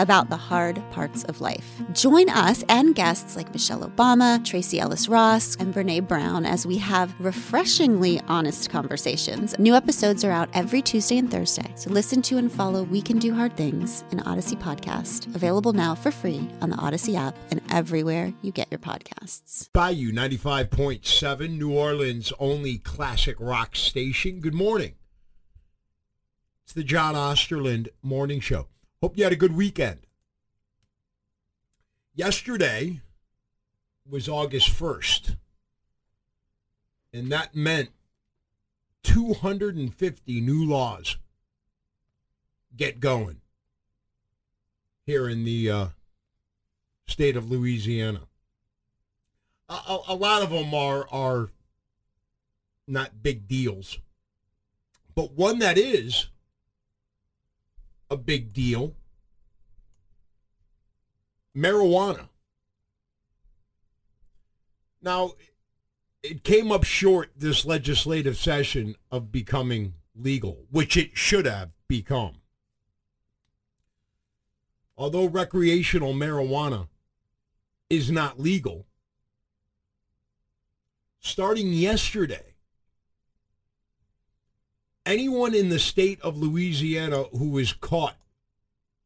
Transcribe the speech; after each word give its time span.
about 0.00 0.30
the 0.30 0.36
hard 0.36 0.82
parts 0.90 1.24
of 1.24 1.40
life. 1.40 1.82
Join 1.92 2.28
us 2.30 2.64
and 2.68 2.94
guests 2.94 3.36
like 3.36 3.52
Michelle 3.52 3.88
Obama, 3.88 4.42
Tracee 4.44 4.80
Ellis 4.80 5.08
Ross, 5.08 5.56
and 5.56 5.74
Brene 5.74 6.08
Brown 6.08 6.46
as 6.46 6.66
we 6.66 6.78
have 6.78 7.14
refreshingly 7.20 8.20
honest 8.28 8.70
conversations. 8.70 9.58
New 9.58 9.74
episodes 9.74 10.24
are 10.24 10.30
out 10.30 10.48
every 10.54 10.80
Tuesday 10.80 11.18
and 11.18 11.30
Thursday, 11.30 11.70
so 11.76 11.90
listen 11.90 12.22
to 12.22 12.38
and 12.38 12.50
follow 12.50 12.82
We 12.82 13.02
Can 13.02 13.18
Do 13.18 13.34
Hard 13.34 13.56
Things, 13.56 14.04
an 14.10 14.20
Odyssey 14.20 14.56
podcast, 14.56 15.34
available 15.34 15.74
now 15.74 15.94
for 15.94 16.10
free 16.10 16.48
on 16.62 16.70
the 16.70 16.76
Odyssey 16.76 17.16
app 17.16 17.36
and 17.50 17.60
everywhere 17.70 18.32
you 18.42 18.52
get 18.52 18.68
your 18.70 18.80
podcasts. 18.80 19.68
Bayou 19.72 20.12
95.7, 20.12 21.58
New 21.58 21.72
Orleans' 21.72 22.32
only 22.38 22.78
classic 22.78 23.36
rock 23.38 23.76
station. 23.76 24.40
Good 24.40 24.54
morning. 24.54 24.94
It's 26.64 26.72
the 26.72 26.84
John 26.84 27.14
Osterlind 27.14 27.88
Morning 28.02 28.40
Show. 28.40 28.68
Hope 29.02 29.16
you 29.16 29.24
had 29.24 29.32
a 29.32 29.36
good 29.36 29.56
weekend. 29.56 30.00
Yesterday 32.14 33.00
was 34.06 34.28
August 34.28 34.68
1st, 34.68 35.36
and 37.14 37.32
that 37.32 37.54
meant 37.54 37.90
250 39.04 40.40
new 40.42 40.66
laws 40.66 41.16
get 42.76 43.00
going 43.00 43.40
here 45.06 45.28
in 45.28 45.44
the 45.44 45.70
uh, 45.70 45.86
state 47.06 47.36
of 47.36 47.50
Louisiana. 47.50 48.22
A, 49.70 49.98
a, 50.08 50.14
lot 50.14 50.42
of 50.42 50.50
them 50.50 50.74
are 50.74 51.06
are 51.10 51.48
not 52.86 53.22
big 53.22 53.48
deals, 53.48 53.98
but 55.14 55.32
one 55.32 55.58
that 55.60 55.78
is 55.78 56.26
a 58.10 58.16
big 58.16 58.52
deal. 58.52 58.94
Marijuana. 61.56 62.28
Now, 65.02 65.32
it 66.22 66.44
came 66.44 66.70
up 66.70 66.84
short 66.84 67.30
this 67.36 67.64
legislative 67.64 68.36
session 68.36 68.96
of 69.10 69.32
becoming 69.32 69.94
legal, 70.14 70.66
which 70.70 70.96
it 70.96 71.16
should 71.16 71.46
have 71.46 71.70
become. 71.88 72.36
Although 74.96 75.26
recreational 75.26 76.12
marijuana 76.12 76.88
is 77.88 78.10
not 78.10 78.38
legal, 78.38 78.86
starting 81.20 81.72
yesterday, 81.72 82.49
anyone 85.06 85.54
in 85.54 85.68
the 85.68 85.78
state 85.78 86.20
of 86.22 86.36
Louisiana 86.36 87.24
who 87.32 87.58
is 87.58 87.72
caught 87.72 88.16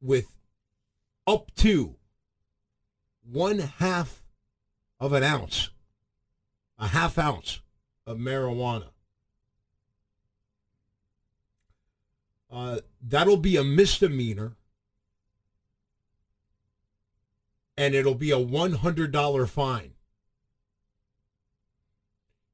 with 0.00 0.36
up 1.26 1.54
to 1.56 1.96
one 3.30 3.58
half 3.58 4.24
of 5.00 5.12
an 5.12 5.22
ounce, 5.22 5.70
a 6.78 6.88
half 6.88 7.18
ounce 7.18 7.60
of 8.06 8.18
marijuana, 8.18 8.88
uh, 12.50 12.78
that'll 13.02 13.36
be 13.36 13.56
a 13.56 13.64
misdemeanor 13.64 14.56
and 17.76 17.94
it'll 17.94 18.14
be 18.14 18.30
a 18.30 18.36
$100 18.36 19.48
fine. 19.48 19.92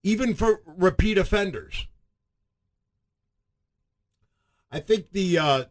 Even 0.03 0.34
for 0.34 0.62
repeat 0.65 1.19
offenders. 1.19 1.87
I 4.73 4.81
think 4.81 5.11
the 5.11 5.39
uh, 5.39 5.65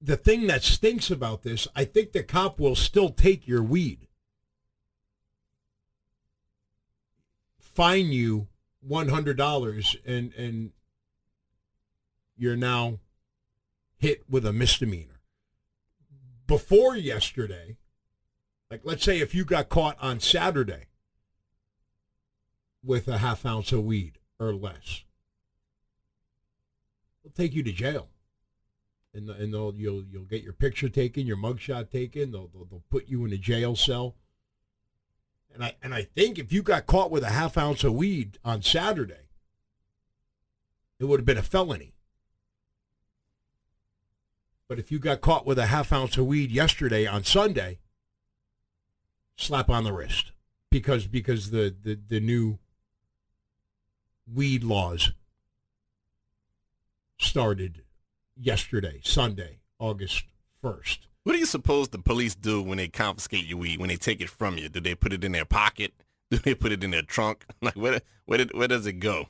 the 0.00 0.16
thing 0.16 0.46
that 0.46 0.62
stinks 0.62 1.10
about 1.10 1.42
this, 1.42 1.68
I 1.74 1.84
think 1.84 2.12
the 2.12 2.22
cop 2.22 2.58
will 2.58 2.74
still 2.74 3.10
take 3.10 3.46
your 3.46 3.62
weed, 3.62 4.08
fine 7.58 8.06
you 8.06 8.48
one 8.80 9.08
hundred 9.08 9.36
dollars, 9.36 9.96
and 10.06 10.32
and 10.34 10.72
you're 12.36 12.56
now 12.56 13.00
hit 13.98 14.24
with 14.28 14.46
a 14.46 14.52
misdemeanor. 14.52 15.20
Before 16.46 16.96
yesterday, 16.96 17.76
like 18.70 18.80
let's 18.84 19.04
say 19.04 19.20
if 19.20 19.34
you 19.34 19.44
got 19.44 19.68
caught 19.68 19.96
on 20.00 20.20
Saturday 20.20 20.86
with 22.84 23.08
a 23.08 23.18
half 23.18 23.44
ounce 23.44 23.72
of 23.72 23.84
weed 23.84 24.18
or 24.38 24.54
less 24.54 25.02
they'll 27.26 27.44
take 27.44 27.54
you 27.54 27.62
to 27.62 27.72
jail. 27.72 28.08
And, 29.14 29.30
and 29.30 29.52
they'll 29.52 29.74
you'll 29.74 30.04
you'll 30.04 30.24
get 30.24 30.42
your 30.42 30.52
picture 30.52 30.88
taken, 30.88 31.26
your 31.26 31.38
mugshot 31.38 31.90
taken. 31.90 32.32
They'll, 32.32 32.48
they'll 32.48 32.66
they'll 32.66 32.84
put 32.90 33.08
you 33.08 33.24
in 33.24 33.32
a 33.32 33.38
jail 33.38 33.74
cell. 33.74 34.14
And 35.54 35.64
I 35.64 35.74
and 35.82 35.94
I 35.94 36.02
think 36.02 36.38
if 36.38 36.52
you 36.52 36.62
got 36.62 36.86
caught 36.86 37.10
with 37.10 37.22
a 37.22 37.30
half 37.30 37.56
ounce 37.56 37.82
of 37.82 37.94
weed 37.94 38.38
on 38.44 38.62
Saturday, 38.62 39.28
it 41.00 41.06
would 41.06 41.20
have 41.20 41.26
been 41.26 41.38
a 41.38 41.42
felony. 41.42 41.94
But 44.68 44.78
if 44.78 44.92
you 44.92 44.98
got 44.98 45.20
caught 45.20 45.46
with 45.46 45.58
a 45.58 45.66
half 45.66 45.92
ounce 45.92 46.18
of 46.18 46.26
weed 46.26 46.50
yesterday 46.50 47.06
on 47.06 47.24
Sunday, 47.24 47.78
slap 49.36 49.70
on 49.70 49.84
the 49.84 49.92
wrist 49.92 50.32
because 50.70 51.06
because 51.06 51.50
the 51.52 51.74
the, 51.82 51.98
the 52.06 52.20
new 52.20 52.58
weed 54.30 54.62
laws 54.62 55.12
started 57.18 57.82
yesterday, 58.36 59.00
Sunday, 59.02 59.60
August 59.78 60.24
1st. 60.62 60.98
What 61.24 61.32
do 61.32 61.38
you 61.38 61.46
suppose 61.46 61.88
the 61.88 61.98
police 61.98 62.34
do 62.34 62.62
when 62.62 62.78
they 62.78 62.88
confiscate 62.88 63.46
your 63.46 63.58
weed, 63.58 63.80
when 63.80 63.88
they 63.88 63.96
take 63.96 64.20
it 64.20 64.30
from 64.30 64.58
you? 64.58 64.68
Do 64.68 64.80
they 64.80 64.94
put 64.94 65.12
it 65.12 65.24
in 65.24 65.32
their 65.32 65.44
pocket? 65.44 65.92
Do 66.30 66.38
they 66.38 66.56
put 66.56 66.72
it 66.72 66.82
in 66.82 66.90
their 66.90 67.02
trunk? 67.02 67.44
Like, 67.62 67.76
where, 67.76 68.00
where, 68.24 68.38
did, 68.38 68.52
where 68.52 68.66
does 68.66 68.84
it 68.84 68.94
go? 68.94 69.28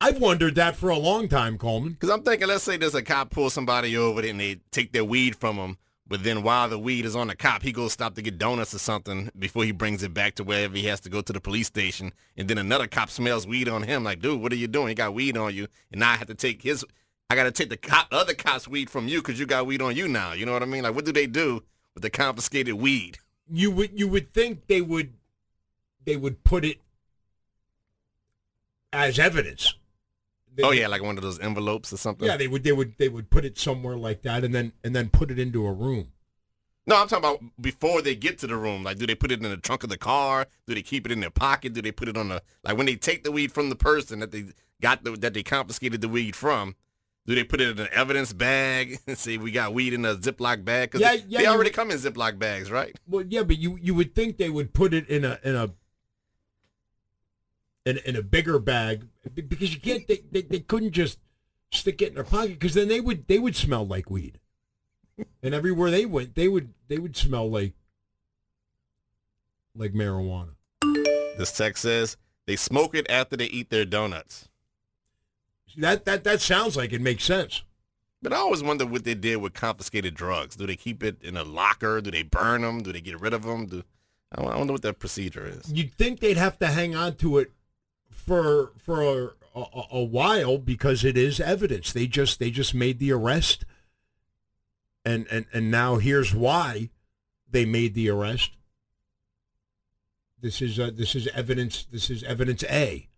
I've 0.00 0.20
wondered 0.20 0.54
that 0.54 0.76
for 0.76 0.90
a 0.90 0.96
long 0.96 1.28
time, 1.28 1.58
Coleman. 1.58 1.94
Because 1.94 2.10
I'm 2.10 2.22
thinking, 2.22 2.46
let's 2.46 2.62
say 2.62 2.76
there's 2.76 2.94
a 2.94 3.02
cop 3.02 3.30
pull 3.30 3.50
somebody 3.50 3.96
over 3.96 4.20
and 4.20 4.38
they 4.38 4.60
take 4.70 4.92
their 4.92 5.04
weed 5.04 5.34
from 5.34 5.56
them, 5.56 5.78
but 6.14 6.22
then 6.22 6.44
while 6.44 6.68
the 6.68 6.78
weed 6.78 7.06
is 7.06 7.16
on 7.16 7.26
the 7.26 7.34
cop, 7.34 7.64
he 7.64 7.72
goes 7.72 7.92
stop 7.92 8.14
to 8.14 8.22
get 8.22 8.38
donuts 8.38 8.72
or 8.72 8.78
something 8.78 9.32
before 9.36 9.64
he 9.64 9.72
brings 9.72 10.04
it 10.04 10.14
back 10.14 10.36
to 10.36 10.44
wherever 10.44 10.76
he 10.76 10.84
has 10.84 11.00
to 11.00 11.08
go 11.08 11.20
to 11.20 11.32
the 11.32 11.40
police 11.40 11.66
station. 11.66 12.12
And 12.36 12.46
then 12.46 12.56
another 12.56 12.86
cop 12.86 13.10
smells 13.10 13.48
weed 13.48 13.68
on 13.68 13.82
him, 13.82 14.04
like, 14.04 14.20
dude, 14.20 14.40
what 14.40 14.52
are 14.52 14.56
you 14.56 14.68
doing? 14.68 14.90
You 14.90 14.94
got 14.94 15.12
weed 15.12 15.36
on 15.36 15.52
you, 15.52 15.66
and 15.90 15.98
now 15.98 16.12
I 16.12 16.14
have 16.14 16.28
to 16.28 16.36
take 16.36 16.62
his 16.62 16.84
I 17.28 17.34
got 17.34 17.44
to 17.44 17.50
take 17.50 17.68
the 17.68 17.76
cop, 17.76 18.06
other 18.12 18.32
cops' 18.32 18.68
weed 18.68 18.90
from 18.90 19.08
you 19.08 19.20
because 19.20 19.40
you 19.40 19.46
got 19.46 19.66
weed 19.66 19.82
on 19.82 19.96
you 19.96 20.06
now. 20.06 20.34
You 20.34 20.46
know 20.46 20.52
what 20.52 20.62
I 20.62 20.66
mean? 20.66 20.84
Like, 20.84 20.94
what 20.94 21.04
do 21.04 21.10
they 21.10 21.26
do 21.26 21.64
with 21.94 22.04
the 22.04 22.10
confiscated 22.10 22.74
weed? 22.74 23.18
You 23.50 23.72
would 23.72 23.98
you 23.98 24.06
would 24.06 24.32
think 24.32 24.68
they 24.68 24.82
would 24.82 25.14
they 26.04 26.14
would 26.14 26.44
put 26.44 26.64
it 26.64 26.78
as 28.92 29.18
evidence. 29.18 29.74
Oh 30.62 30.70
yeah, 30.72 30.88
like 30.88 31.02
one 31.02 31.16
of 31.16 31.22
those 31.22 31.38
envelopes 31.40 31.92
or 31.92 31.96
something. 31.96 32.26
Yeah, 32.26 32.36
they 32.36 32.48
would 32.48 32.62
they 32.64 32.72
would 32.72 32.94
they 32.98 33.08
would 33.08 33.30
put 33.30 33.44
it 33.44 33.58
somewhere 33.58 33.96
like 33.96 34.22
that 34.22 34.44
and 34.44 34.54
then 34.54 34.72
and 34.84 34.94
then 34.94 35.08
put 35.08 35.30
it 35.30 35.38
into 35.38 35.66
a 35.66 35.72
room. 35.72 36.12
No, 36.86 36.96
I'm 37.00 37.08
talking 37.08 37.24
about 37.24 37.42
before 37.60 38.02
they 38.02 38.14
get 38.14 38.38
to 38.40 38.46
the 38.46 38.56
room. 38.56 38.84
Like, 38.84 38.98
do 38.98 39.06
they 39.06 39.14
put 39.14 39.32
it 39.32 39.42
in 39.42 39.48
the 39.48 39.56
trunk 39.56 39.84
of 39.84 39.88
the 39.88 39.96
car? 39.96 40.46
Do 40.66 40.74
they 40.74 40.82
keep 40.82 41.06
it 41.06 41.12
in 41.12 41.20
their 41.20 41.30
pocket? 41.30 41.72
Do 41.72 41.80
they 41.80 41.92
put 41.92 42.08
it 42.08 42.16
on 42.16 42.28
the 42.28 42.42
like 42.62 42.76
when 42.76 42.86
they 42.86 42.96
take 42.96 43.24
the 43.24 43.32
weed 43.32 43.52
from 43.52 43.70
the 43.70 43.76
person 43.76 44.18
that 44.20 44.32
they 44.32 44.44
got 44.82 45.02
the, 45.02 45.12
that 45.12 45.32
they 45.34 45.42
confiscated 45.42 46.00
the 46.02 46.08
weed 46.08 46.36
from? 46.36 46.76
Do 47.26 47.34
they 47.34 47.42
put 47.42 47.62
it 47.62 47.70
in 47.70 47.86
an 47.86 47.88
evidence 47.90 48.34
bag 48.34 48.98
and 49.06 49.16
say 49.16 49.38
we 49.38 49.50
got 49.50 49.72
weed 49.72 49.94
in 49.94 50.04
a 50.04 50.14
Ziploc 50.14 50.62
bag? 50.62 50.90
Because 50.90 51.00
Yeah, 51.00 51.16
they, 51.16 51.24
yeah, 51.26 51.38
they 51.40 51.46
already 51.46 51.70
would- 51.70 51.74
come 51.74 51.90
in 51.90 51.96
Ziploc 51.96 52.38
bags, 52.38 52.70
right? 52.70 52.94
Well, 53.08 53.24
yeah, 53.26 53.44
but 53.44 53.56
you 53.56 53.78
you 53.80 53.94
would 53.94 54.14
think 54.14 54.36
they 54.36 54.50
would 54.50 54.74
put 54.74 54.92
it 54.92 55.08
in 55.08 55.24
a 55.24 55.38
in 55.42 55.56
a 55.56 55.70
in, 57.84 57.98
in 57.98 58.16
a 58.16 58.22
bigger 58.22 58.58
bag 58.58 59.06
because 59.34 59.74
you 59.74 59.80
can't 59.80 60.06
they, 60.06 60.20
they, 60.30 60.42
they 60.42 60.60
couldn't 60.60 60.92
just 60.92 61.18
stick 61.70 62.00
it 62.00 62.08
in 62.08 62.14
their 62.14 62.24
pocket 62.24 62.58
because 62.58 62.74
then 62.74 62.88
they 62.88 63.00
would 63.00 63.26
they 63.28 63.38
would 63.38 63.56
smell 63.56 63.86
like 63.86 64.10
weed, 64.10 64.38
and 65.42 65.54
everywhere 65.54 65.90
they 65.90 66.06
went 66.06 66.34
they 66.34 66.48
would 66.48 66.72
they 66.88 66.98
would 66.98 67.16
smell 67.16 67.50
like 67.50 67.74
like 69.76 69.92
marijuana. 69.92 70.54
This 71.36 71.52
text 71.52 71.82
says 71.82 72.16
they 72.46 72.56
smoke 72.56 72.94
it 72.94 73.06
after 73.10 73.36
they 73.36 73.46
eat 73.46 73.70
their 73.70 73.84
donuts. 73.84 74.48
That 75.76 76.04
that 76.04 76.24
that 76.24 76.40
sounds 76.40 76.76
like 76.76 76.92
it 76.92 77.00
makes 77.00 77.24
sense. 77.24 77.62
But 78.22 78.32
I 78.32 78.36
always 78.36 78.62
wonder 78.62 78.86
what 78.86 79.04
they 79.04 79.14
did 79.14 79.36
with 79.36 79.52
confiscated 79.52 80.14
drugs. 80.14 80.56
Do 80.56 80.66
they 80.66 80.76
keep 80.76 81.02
it 81.02 81.22
in 81.22 81.36
a 81.36 81.44
locker? 81.44 82.00
Do 82.00 82.10
they 82.10 82.22
burn 82.22 82.62
them? 82.62 82.82
Do 82.82 82.90
they 82.90 83.02
get 83.02 83.20
rid 83.20 83.34
of 83.34 83.42
them? 83.42 83.66
Do 83.66 83.82
I 84.36 84.56
wonder 84.56 84.72
what 84.72 84.82
that 84.82 84.98
procedure 84.98 85.46
is. 85.46 85.72
You'd 85.72 85.94
think 85.94 86.20
they'd 86.20 86.36
have 86.36 86.58
to 86.58 86.66
hang 86.66 86.96
on 86.96 87.14
to 87.16 87.38
it 87.38 87.52
for 88.14 88.72
for 88.78 89.34
a, 89.54 89.64
a, 89.90 90.02
while 90.02 90.58
because 90.58 91.04
it 91.04 91.16
is 91.16 91.40
evidence. 91.40 91.92
They 91.92 92.06
just 92.06 92.38
they 92.38 92.50
just 92.50 92.74
made 92.74 92.98
the 92.98 93.12
arrest, 93.12 93.64
and 95.04 95.26
and 95.30 95.46
and 95.52 95.70
now 95.70 95.96
here's 95.96 96.34
why 96.34 96.90
they 97.50 97.64
made 97.64 97.94
the 97.94 98.08
arrest. 98.08 98.52
This 100.40 100.60
is 100.60 100.78
uh, 100.78 100.90
this 100.94 101.14
is 101.14 101.28
evidence. 101.28 101.86
This 101.90 102.10
is 102.10 102.22
evidence 102.24 102.64
A. 102.64 103.08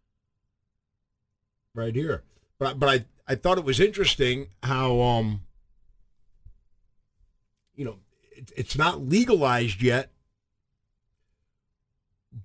Right 1.75 1.95
here, 1.95 2.23
but 2.59 2.79
but 2.79 2.89
I 2.89 3.05
I 3.27 3.35
thought 3.35 3.59
it 3.59 3.65
was 3.65 3.81
interesting 3.81 4.49
how 4.63 5.01
um 5.01 5.43
you 7.75 7.85
know 7.85 7.99
it, 8.33 8.53
it's 8.57 8.77
not 8.77 9.07
legalized 9.07 9.83
yet, 9.83 10.11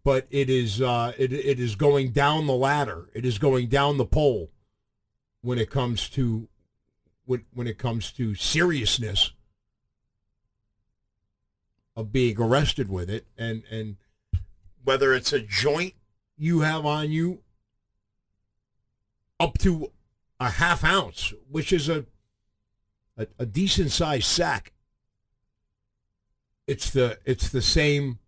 but 0.03 0.27
it 0.29 0.49
is 0.49 0.81
uh 0.81 1.13
it 1.17 1.33
it 1.33 1.59
is 1.59 1.75
going 1.75 2.11
down 2.11 2.47
the 2.47 2.53
ladder. 2.53 3.09
It 3.13 3.25
is 3.25 3.37
going 3.37 3.67
down 3.67 3.97
the 3.97 4.05
pole 4.05 4.51
when 5.41 5.57
it 5.57 5.69
comes 5.69 6.09
to 6.09 6.47
when 7.25 7.45
when 7.53 7.67
it 7.67 7.77
comes 7.77 8.11
to 8.13 8.35
seriousness 8.35 9.33
of 11.95 12.11
being 12.11 12.39
arrested 12.39 12.89
with 12.89 13.09
it 13.09 13.25
and 13.37 13.63
and 13.69 13.97
whether 14.83 15.13
it's 15.13 15.33
a 15.33 15.39
joint 15.39 15.93
you 16.37 16.61
have 16.61 16.85
on 16.85 17.11
you 17.11 17.43
up 19.39 19.57
to 19.59 19.91
a 20.39 20.49
half 20.49 20.83
ounce, 20.83 21.33
which 21.49 21.73
is 21.73 21.89
a 21.89 22.05
a, 23.17 23.27
a 23.39 23.45
decent 23.45 23.91
sized 23.91 24.25
sack. 24.25 24.73
It's 26.65 26.89
the 26.89 27.19
it's 27.25 27.49
the 27.49 27.61
same 27.61 28.19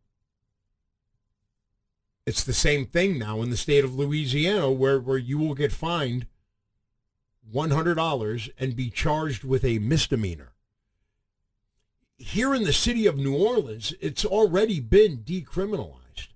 it's 2.25 2.43
the 2.43 2.53
same 2.53 2.85
thing 2.85 3.19
now 3.19 3.41
in 3.41 3.49
the 3.49 3.57
state 3.57 3.83
of 3.83 3.95
Louisiana 3.95 4.71
where, 4.71 4.99
where 4.99 5.17
you 5.17 5.37
will 5.37 5.55
get 5.55 5.71
fined 5.71 6.25
$100 7.53 8.49
and 8.57 8.75
be 8.75 8.89
charged 8.89 9.43
with 9.43 9.65
a 9.65 9.79
misdemeanor. 9.79 10.53
Here 12.17 12.53
in 12.53 12.63
the 12.63 12.73
city 12.73 13.05
of 13.05 13.17
New 13.17 13.35
Orleans, 13.35 13.93
it's 13.99 14.23
already 14.23 14.79
been 14.79 15.17
decriminalized, 15.17 16.29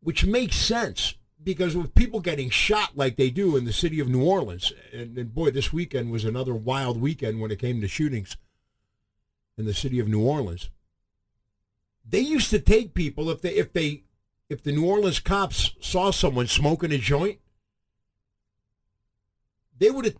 which 0.00 0.24
makes 0.24 0.56
sense 0.56 1.14
because 1.42 1.76
with 1.76 1.94
people 1.94 2.20
getting 2.20 2.50
shot 2.50 2.96
like 2.96 3.16
they 3.16 3.30
do 3.30 3.56
in 3.56 3.64
the 3.64 3.72
city 3.72 3.98
of 3.98 4.08
New 4.08 4.24
Orleans, 4.24 4.72
and, 4.92 5.16
and, 5.16 5.34
boy, 5.34 5.50
this 5.50 5.72
weekend 5.72 6.10
was 6.10 6.24
another 6.24 6.54
wild 6.54 7.00
weekend 7.00 7.40
when 7.40 7.50
it 7.50 7.58
came 7.58 7.80
to 7.80 7.88
shootings 7.88 8.36
in 9.56 9.64
the 9.64 9.74
city 9.74 9.98
of 9.98 10.08
New 10.08 10.20
Orleans. 10.20 10.70
They 12.08 12.20
used 12.20 12.50
to 12.50 12.58
take 12.58 12.94
people 12.94 13.30
if 13.30 13.42
they 13.42 13.54
if 13.54 13.72
they 13.72 14.05
if 14.48 14.62
the 14.62 14.72
New 14.72 14.86
Orleans 14.86 15.20
cops 15.20 15.72
saw 15.80 16.10
someone 16.10 16.46
smoking 16.46 16.92
a 16.92 16.98
joint, 16.98 17.38
they 19.78 19.90
would 19.90 20.04
have 20.04 20.16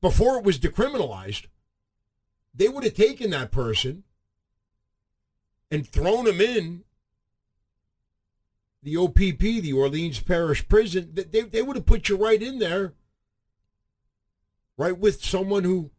before 0.00 0.38
it 0.38 0.44
was 0.44 0.58
decriminalized, 0.58 1.46
they 2.54 2.68
would 2.68 2.84
have 2.84 2.94
taken 2.94 3.30
that 3.30 3.50
person 3.50 4.04
and 5.70 5.86
thrown 5.86 6.26
him 6.26 6.40
in 6.40 6.84
the 8.82 8.96
OPP, 8.96 9.40
the 9.40 9.72
Orleans 9.72 10.20
Parish 10.20 10.68
Prison, 10.68 11.10
they, 11.12 11.40
they 11.42 11.62
would 11.62 11.76
have 11.76 11.86
put 11.86 12.08
you 12.08 12.16
right 12.16 12.40
in 12.40 12.60
there, 12.60 12.94
right 14.76 14.96
with 14.96 15.24
someone 15.24 15.64
who 15.64 15.90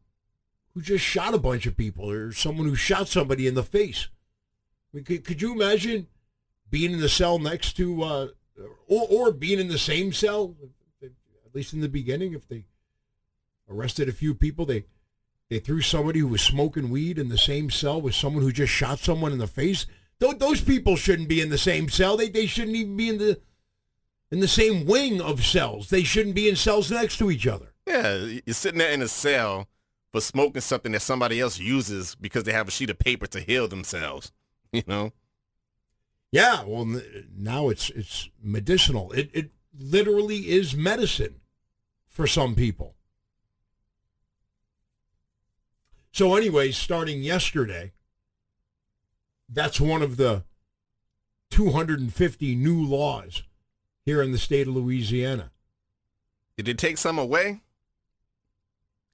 who 0.74 0.82
just 0.82 1.04
shot 1.04 1.34
a 1.34 1.40
bunch 1.40 1.66
of 1.66 1.76
people 1.76 2.10
or 2.10 2.32
someone 2.32 2.68
who 2.68 2.76
shot 2.76 3.08
somebody 3.08 3.48
in 3.48 3.56
the 3.56 3.64
face. 3.64 4.10
I 4.94 4.98
mean, 4.98 5.06
could, 5.06 5.26
could 5.26 5.42
you 5.42 5.52
imagine 5.52 6.06
being 6.70 6.92
in 6.92 7.00
the 7.00 7.10
cell 7.10 7.40
next 7.40 7.74
to, 7.74 8.04
uh, 8.04 8.28
or, 8.88 9.08
or 9.10 9.32
being 9.32 9.60
in 9.60 9.68
the 9.68 9.78
same 9.78 10.14
cell, 10.14 10.56
at 11.02 11.56
least 11.56 11.74
in 11.74 11.82
the 11.82 11.90
beginning, 11.90 12.34
if 12.34 12.48
they 12.48 12.66
arrested 13.70 14.10
a 14.10 14.14
few 14.14 14.34
people, 14.34 14.66
they 14.66 14.86
they 15.50 15.60
threw 15.60 15.80
somebody 15.80 16.20
who 16.20 16.28
was 16.28 16.42
smoking 16.42 16.90
weed 16.90 17.18
in 17.18 17.30
the 17.30 17.38
same 17.38 17.70
cell 17.70 18.02
with 18.02 18.14
someone 18.14 18.44
who 18.44 18.52
just 18.52 18.74
shot 18.74 19.00
someone 19.00 19.32
in 19.32 19.38
the 19.38 19.48
face 19.48 19.86
those 20.20 20.62
people 20.62 20.96
shouldn't 20.96 21.30
be 21.30 21.42
in 21.42 21.50
the 21.50 21.58
same 21.58 21.90
cell. 21.90 22.18
They, 22.18 22.30
they 22.30 22.46
shouldn't 22.46 22.76
even 22.76 22.98
be 22.98 23.10
in 23.10 23.18
the 23.18 23.40
in 24.32 24.40
the 24.40 24.48
same 24.48 24.86
wing 24.86 25.22
of 25.22 25.46
cells. 25.46 25.90
They 25.90 26.04
shouldn't 26.04 26.36
be 26.36 26.50
in 26.50 26.56
cells 26.56 26.92
next 26.92 27.18
to 27.20 27.32
each 27.32 27.48
other. 27.48 27.68
Yeah, 27.86 28.16
you're 28.46 28.54
sitting 28.54 28.80
there 28.80 28.92
in 28.92 29.02
a 29.02 29.08
cell 29.08 29.68
for 30.12 30.20
smoking 30.20 30.62
something 30.62 30.92
that 30.92 31.02
somebody 31.02 31.40
else 31.40 31.60
uses 31.60 32.16
because 32.16 32.44
they 32.44 32.52
have 32.52 32.68
a 32.68 32.72
sheet 32.72 32.90
of 32.90 33.00
paper 33.00 33.28
to 33.28 33.40
heal 33.40 33.68
themselves. 33.68 34.32
You 34.74 34.84
know. 34.86 35.14
Yeah, 36.32 36.64
well, 36.66 37.02
now 37.36 37.70
it's 37.70 37.90
it's 37.92 38.30
medicinal. 38.42 39.12
It 39.14 39.30
it 39.34 39.52
literally 39.78 40.50
is 40.50 40.76
medicine 40.76 41.36
for 42.08 42.28
some 42.28 42.56
people. 42.56 42.96
So, 46.12 46.36
anyways, 46.36 46.76
starting 46.76 47.22
yesterday, 47.22 47.92
that's 49.48 49.80
one 49.80 50.02
of 50.02 50.18
the 50.18 50.44
250 51.52 52.56
new 52.56 52.84
laws 52.84 53.44
here 54.04 54.22
in 54.22 54.32
the 54.32 54.38
state 54.38 54.68
of 54.68 54.76
Louisiana. 54.76 55.52
Did 56.58 56.68
it 56.68 56.78
take 56.78 56.98
some 56.98 57.20
away? 57.20 57.62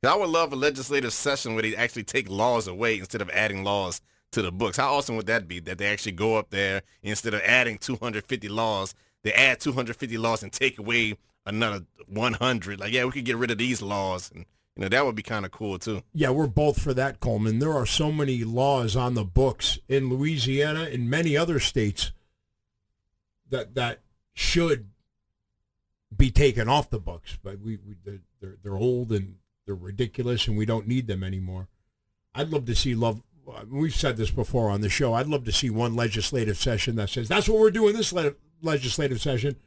I 0.06 0.16
would 0.16 0.30
love 0.30 0.52
a 0.52 0.58
legislative 0.58 1.14
session 1.14 1.54
where 1.54 1.64
they 1.64 1.76
actually 1.76 2.04
take 2.04 2.30
laws 2.30 2.68
away 2.68 2.98
instead 3.00 3.22
of 3.22 3.30
adding 3.30 3.64
laws 3.64 4.02
to 4.34 4.42
the 4.42 4.52
books. 4.52 4.78
How 4.78 4.94
awesome 4.94 5.16
would 5.16 5.28
that 5.28 5.48
be 5.48 5.60
that 5.62 5.78
they 5.78 5.88
actually 5.88 6.12
go 6.14 6.38
up 6.38 6.50
there 6.50 6.84
instead 7.02 7.34
of 7.34 7.42
adding 7.42 7.78
250 7.78 8.50
laws, 8.50 8.94
they 9.24 9.34
add 9.34 9.60
250 9.60 10.18
laws 10.18 10.44
and 10.44 10.52
take 10.52 10.78
away 10.78 11.18
another 11.46 11.86
100. 12.08 12.80
Like, 12.80 12.94
yeah, 12.94 13.06
we 13.06 13.12
could 13.12 13.26
get 13.26 13.38
rid 13.38 13.52
of 13.52 13.58
these 13.58 13.82
laws 13.82 14.32
and 14.34 14.46
you 14.76 14.82
know, 14.82 14.90
that 14.90 15.06
would 15.06 15.16
be 15.16 15.24
kind 15.24 15.46
of 15.46 15.52
cool 15.52 15.78
too. 15.78 16.02
Yeah, 16.14 16.32
we're 16.32 16.48
both 16.48 16.82
for 16.82 16.96
that, 16.96 17.20
Coleman. 17.20 17.60
There 17.60 17.74
are 17.74 17.86
so 17.86 18.12
many 18.12 18.44
laws 18.44 18.96
on 18.96 19.14
the 19.14 19.24
books 19.24 19.78
in 19.88 20.10
Louisiana 20.10 20.90
and 20.92 21.10
many 21.10 21.38
other 21.38 21.60
states 21.60 22.12
that 23.50 23.76
that 23.76 24.00
should 24.34 24.90
be 26.16 26.32
taken 26.32 26.68
off 26.68 26.90
the 26.90 27.00
books, 27.00 27.38
but 27.44 27.60
we, 27.60 27.78
we 27.78 27.96
they're 28.04 28.58
they're 28.64 28.76
old 28.76 29.12
and 29.12 29.36
they're 29.66 29.76
ridiculous 29.76 30.48
and 30.48 30.58
we 30.58 30.66
don't 30.66 30.88
need 30.88 31.08
them 31.08 31.24
anymore. 31.24 31.68
I'd 32.34 32.50
love 32.50 32.66
to 32.66 32.76
see 32.76 32.96
love. 32.96 33.22
We've 33.70 33.94
said 33.94 34.18
this 34.18 34.32
before 34.32 34.70
on 34.70 34.82
the 34.82 34.90
show. 34.90 35.14
I'd 35.14 35.28
love 35.28 35.44
to 35.46 35.52
see 35.52 35.70
one 35.70 35.96
legislative 35.96 36.58
session 36.58 36.96
that 36.96 37.10
says 37.10 37.28
that's 37.28 37.50
what 37.50 37.60
we're 37.60 37.72
doing 37.72 37.96
this 37.96 38.14
le- 38.14 38.36
legislative 38.62 39.22
session. 39.22 39.58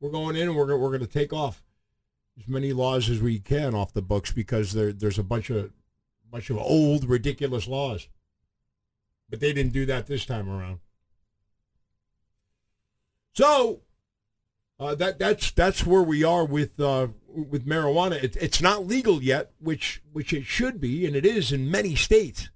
We're 0.00 0.10
going 0.10 0.36
in 0.36 0.48
and 0.48 0.56
we're 0.56 0.76
we're 0.76 0.88
going 0.88 1.00
to 1.00 1.06
take 1.06 1.32
off 1.32 1.62
as 2.38 2.48
many 2.48 2.72
laws 2.72 3.08
as 3.08 3.20
we 3.20 3.38
can 3.38 3.74
off 3.74 3.92
the 3.92 4.02
books 4.02 4.32
because 4.32 4.72
there, 4.72 4.92
there's 4.92 5.18
a 5.18 5.22
bunch 5.22 5.50
of 5.50 5.72
bunch 6.30 6.50
of 6.50 6.58
old 6.58 7.04
ridiculous 7.04 7.66
laws. 7.66 8.08
But 9.28 9.40
they 9.40 9.52
didn't 9.52 9.72
do 9.72 9.86
that 9.86 10.06
this 10.06 10.26
time 10.26 10.48
around. 10.48 10.80
So 13.32 13.80
uh, 14.78 14.94
that 14.96 15.18
that's 15.18 15.50
that's 15.52 15.86
where 15.86 16.02
we 16.02 16.24
are 16.24 16.44
with 16.44 16.78
uh, 16.80 17.08
with 17.28 17.66
marijuana. 17.66 18.22
It, 18.22 18.36
it's 18.36 18.60
not 18.60 18.86
legal 18.86 19.22
yet, 19.22 19.52
which 19.58 20.02
which 20.12 20.32
it 20.32 20.44
should 20.44 20.80
be, 20.80 21.06
and 21.06 21.14
it 21.16 21.24
is 21.24 21.52
in 21.52 21.70
many 21.70 21.94
states 21.94 22.50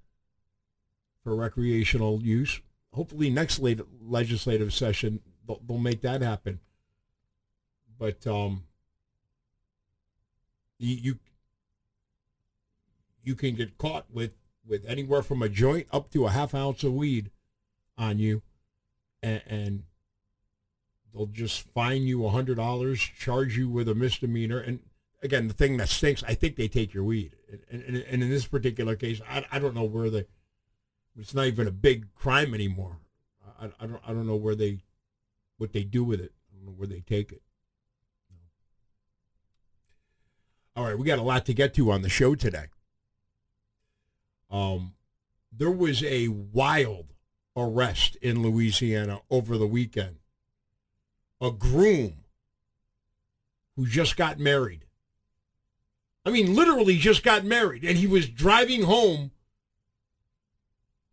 for 1.25 1.35
recreational 1.35 2.23
use. 2.23 2.61
Hopefully, 2.93 3.31
next 3.31 3.59
late 3.59 3.81
legislative 4.01 4.73
session 4.73 5.21
they'll, 5.47 5.61
they'll 5.67 5.79
make 5.79 6.03
that 6.03 6.23
happen. 6.23 6.61
But 7.99 8.27
um, 8.27 8.65
you, 10.79 11.19
you 13.23 13.35
can 13.35 13.55
get 13.55 13.79
caught 13.79 14.07
with 14.13 14.33
with 14.67 14.85
anywhere 14.87 15.23
from 15.23 15.43
a 15.43 15.49
joint 15.49 15.87
up 15.93 16.11
to 16.11 16.27
a 16.27 16.31
half 16.31 16.55
ounce 16.55 16.85
of 16.85 16.95
weed 16.95 17.31
on 17.99 18.19
you, 18.19 18.43
and, 19.23 19.43
and 19.47 19.83
they'll 21.13 21.27
just 21.27 21.69
fine 21.73 22.03
you 22.03 22.25
a 22.25 22.31
hundred 22.31 22.57
dollars, 22.57 23.01
charge 23.01 23.57
you 23.57 23.69
with 23.69 23.89
a 23.89 23.95
misdemeanor, 23.95 24.59
and 24.59 24.81
again, 25.23 25.49
the 25.49 25.55
thing 25.55 25.79
that 25.79 25.89
stinks, 25.89 26.23
I 26.25 26.35
think 26.35 26.57
they 26.57 26.69
take 26.69 26.95
your 26.95 27.05
weed, 27.05 27.33
and, 27.71 27.83
and, 27.83 27.97
and 27.97 28.23
in 28.23 28.31
this 28.31 28.47
particular 28.47 28.95
case, 28.95 29.21
I, 29.29 29.45
I 29.51 29.59
don't 29.59 29.75
know 29.75 29.85
where 29.85 30.11
they. 30.11 30.27
It's 31.19 31.35
not 31.35 31.47
even 31.47 31.67
a 31.67 31.73
big 31.73 32.13
crime 32.15 32.55
anymore. 32.55 32.99
I, 33.61 33.67
I 33.81 33.87
don't 33.87 34.01
I 34.07 34.09
don't 34.09 34.27
know 34.27 34.37
where 34.37 34.55
they, 34.55 34.81
what 35.59 35.73
they 35.73 35.85
do 35.85 36.05
with 36.05 36.21
it. 36.21 36.33
I 36.51 36.57
don't 36.57 36.67
know 36.67 36.73
where 36.73 36.89
they 36.89 37.01
take 37.01 37.33
it. 37.33 37.43
All 40.77 40.85
right, 40.85 40.99
we 40.99 41.07
got 41.07 41.21
a 41.21 41.23
lot 41.23 41.47
to 41.47 41.55
get 41.55 41.73
to 41.75 41.93
on 41.93 42.03
the 42.03 42.09
show 42.09 42.35
today. 42.35 42.67
Um, 44.51 44.95
there 45.53 45.71
was 45.71 46.03
a 46.03 46.29
wild 46.29 47.13
arrest 47.57 48.17
in 48.17 48.43
Louisiana 48.43 49.21
over 49.31 49.57
the 49.57 49.69
weekend. 49.69 50.17
A 51.41 51.53
groom 51.53 52.25
who 53.77 53.87
just 53.87 54.17
got 54.17 54.41
married. 54.41 54.85
I 56.27 56.31
mean, 56.31 56.55
literally 56.55 56.97
just 56.97 57.23
got 57.23 57.45
married, 57.45 57.85
and 57.85 57.99
he 57.99 58.07
was 58.07 58.29
driving 58.29 58.83
home 58.83 59.31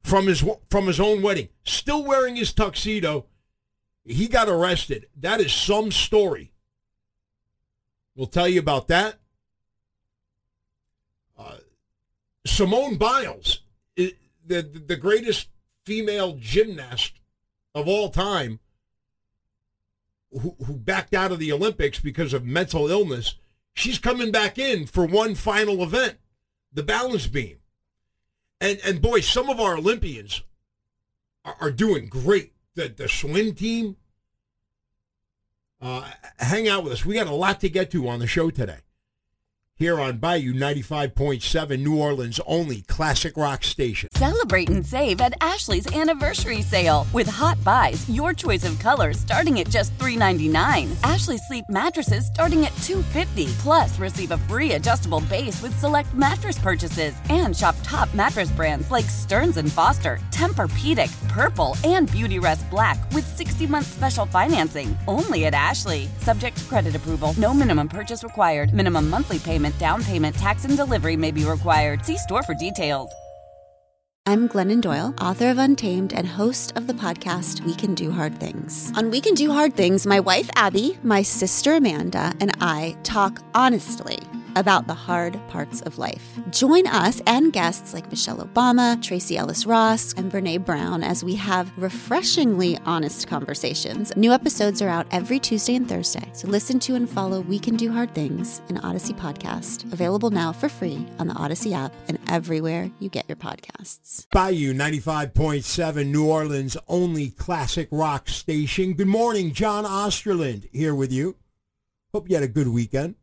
from 0.03 0.27
his 0.27 0.43
from 0.70 0.88
his 0.88 1.00
own 1.00 1.22
wedding, 1.22 1.50
still 1.63 2.03
wearing 2.03 2.36
his 2.36 2.53
tuxedo. 2.53 3.25
He 4.03 4.27
got 4.27 4.50
arrested. 4.50 5.08
That 5.15 5.39
is 5.39 5.53
some 5.53 5.91
story. 5.91 6.51
We'll 8.15 8.27
tell 8.27 8.48
you 8.48 8.60
about 8.60 8.88
that. 8.88 9.15
Uh, 11.38 11.58
Simone 12.46 12.98
Biles, 12.98 13.62
the 13.96 14.62
the 14.62 14.98
greatest 14.98 15.50
female 15.86 16.38
gymnast 16.39 17.20
of 17.74 17.88
all 17.88 18.10
time, 18.10 18.60
who, 20.31 20.55
who 20.65 20.74
backed 20.75 21.13
out 21.13 21.31
of 21.31 21.39
the 21.39 21.51
Olympics 21.51 22.00
because 22.00 22.34
of 22.34 22.43
mental 22.43 22.89
illness, 22.89 23.36
she's 23.74 23.98
coming 23.98 24.31
back 24.31 24.58
in 24.58 24.86
for 24.86 25.05
one 25.05 25.36
final 25.36 25.81
event, 25.84 26.17
the 26.74 26.84
balance 26.84 27.27
beam. 27.27 27.61
And 28.62 28.80
and 28.86 29.01
boy, 29.01 29.20
some 29.20 29.50
of 29.50 29.60
our 29.60 29.75
Olympians 29.75 30.44
are, 31.44 31.58
are 31.60 31.72
doing 31.72 32.08
great. 32.08 32.53
The 32.75 32.88
the 32.88 33.10
swim 33.10 33.53
team. 33.53 33.98
Uh, 35.82 36.08
hang 36.38 36.70
out 36.70 36.84
with 36.84 36.94
us. 36.94 37.03
We 37.03 37.15
got 37.15 37.25
a 37.25 37.34
lot 37.34 37.60
to 37.62 37.70
get 37.70 37.89
to 37.91 38.08
on 38.08 38.20
the 38.20 38.27
show 38.27 38.51
today 38.51 38.82
here 39.81 40.00
on 40.00 40.17
Bayou 40.17 40.53
95.7, 40.53 41.79
New 41.79 41.97
Orleans' 41.97 42.39
only 42.45 42.81
classic 42.81 43.35
rock 43.35 43.63
station. 43.63 44.09
Celebrate 44.13 44.69
and 44.69 44.85
save 44.85 45.19
at 45.21 45.33
Ashley's 45.41 45.91
anniversary 45.95 46.61
sale. 46.61 47.07
With 47.13 47.25
Hot 47.25 47.57
Buys, 47.63 48.07
your 48.07 48.31
choice 48.31 48.63
of 48.63 48.77
colors 48.77 49.17
starting 49.17 49.59
at 49.59 49.71
just 49.71 49.97
$3.99. 49.97 50.91
Ashley 51.03 51.39
Sleep 51.39 51.65
mattresses 51.67 52.27
starting 52.27 52.63
at 52.63 52.73
$2.50. 52.73 53.51
Plus, 53.53 53.97
receive 53.97 54.29
a 54.29 54.38
free 54.38 54.73
adjustable 54.73 55.21
base 55.21 55.59
with 55.63 55.77
select 55.79 56.13
mattress 56.13 56.59
purchases. 56.59 57.15
And 57.29 57.57
shop 57.57 57.75
top 57.81 58.13
mattress 58.13 58.51
brands 58.51 58.91
like 58.91 59.05
Stearns 59.05 59.59
& 59.71 59.73
Foster, 59.73 60.19
Tempur-Pedic, 60.29 61.11
Purple, 61.27 61.75
and 61.83 62.07
Beautyrest 62.09 62.69
Black 62.69 63.00
with 63.13 63.25
60-month 63.35 63.88
special 63.88 64.27
financing. 64.27 64.95
Only 65.07 65.47
at 65.47 65.55
Ashley. 65.55 66.07
Subject 66.19 66.55
to 66.55 66.63
credit 66.65 66.95
approval. 66.95 67.33
No 67.39 67.51
minimum 67.51 67.89
purchase 67.89 68.23
required. 68.23 68.75
Minimum 68.75 69.09
monthly 69.09 69.39
payment 69.39 69.71
down 69.78 70.04
payment, 70.04 70.36
tax, 70.36 70.66
and 70.66 70.78
delivery 70.78 71.16
may 71.16 71.32
be 71.32 71.46
required. 71.46 72.06
See 72.06 72.18
store 72.18 72.44
for 72.44 72.54
details. 72.54 73.12
I'm 74.28 74.48
Glennon 74.48 74.82
Doyle, 74.82 75.16
author 75.20 75.50
of 75.50 75.58
Untamed 75.58 76.13
and 76.13 76.28
host 76.28 76.78
of 76.78 76.86
the 76.86 76.94
podcast 76.94 77.66
We 77.66 77.74
Can 77.74 77.96
Do 77.96 78.12
Hard 78.12 78.40
Things. 78.40 78.94
On 78.96 79.10
We 79.10 79.20
Can 79.20 79.34
Do 79.34 79.51
Hard 79.51 79.74
Things, 79.75 80.06
my 80.06 80.20
wife 80.20 80.48
Abby, 80.56 81.00
my 81.01 81.24
sister 81.24 81.74
Amanda, 81.74 82.32
and 82.40 82.51
I 82.62 82.96
talk 83.01 83.42
honestly 83.56 84.20
about 84.55 84.88
the 84.88 84.93
hard 84.93 85.39
parts 85.48 85.81
of 85.81 85.98
life. 85.98 86.39
Join 86.50 86.88
us 86.88 87.22
and 87.27 87.53
guests 87.53 87.93
like 87.93 88.10
Michelle 88.10 88.38
Obama, 88.38 89.01
Tracee 89.01 89.38
Ellis 89.38 89.65
Ross, 89.65 90.13
and 90.13 90.31
Brene 90.31 90.63
Brown 90.65 91.03
as 91.03 91.24
we 91.24 91.36
have 91.36 91.72
refreshingly 91.77 92.77
honest 92.86 93.27
conversations. 93.27 94.15
New 94.15 94.31
episodes 94.31 94.81
are 94.81 94.89
out 94.89 95.08
every 95.12 95.39
Tuesday 95.39 95.75
and 95.75 95.88
Thursday, 95.88 96.29
so 96.34 96.48
listen 96.48 96.79
to 96.79 96.96
and 96.96 97.10
follow 97.10 97.41
We 97.41 97.60
Can 97.60 97.75
Do 97.75 97.91
Hard 97.91 98.13
Things, 98.13 98.62
an 98.70 98.77
Odyssey 98.79 99.13
podcast, 99.13 99.91
available 99.91 100.29
now 100.29 100.51
for 100.51 100.70
free 100.70 101.05
on 101.20 101.27
the 101.27 101.36
Odyssey 101.36 101.74
app 101.74 101.93
and 102.08 102.20
everywhere 102.27 102.91
you 103.00 103.10
get 103.10 103.25
your 103.27 103.36
podcasts. 103.36 104.27
Bayou 104.31 104.74
95.7, 104.74 106.08
New 106.08 106.27
Orleans' 106.27 106.77
only 106.88 107.29
classic 107.29 107.88
rock 107.91 108.29
station. 108.29 108.93
Good 108.93 109.08
morning, 109.08 109.53
John 109.53 109.86
Osterlind 109.86 110.67
here 110.72 110.96
with 110.96 111.12
you. 111.12 111.36
Hope 112.13 112.29
you 112.29 112.36
had 112.36 112.43
a 112.43 112.48
good 112.48 112.67
weekend. 112.67 113.15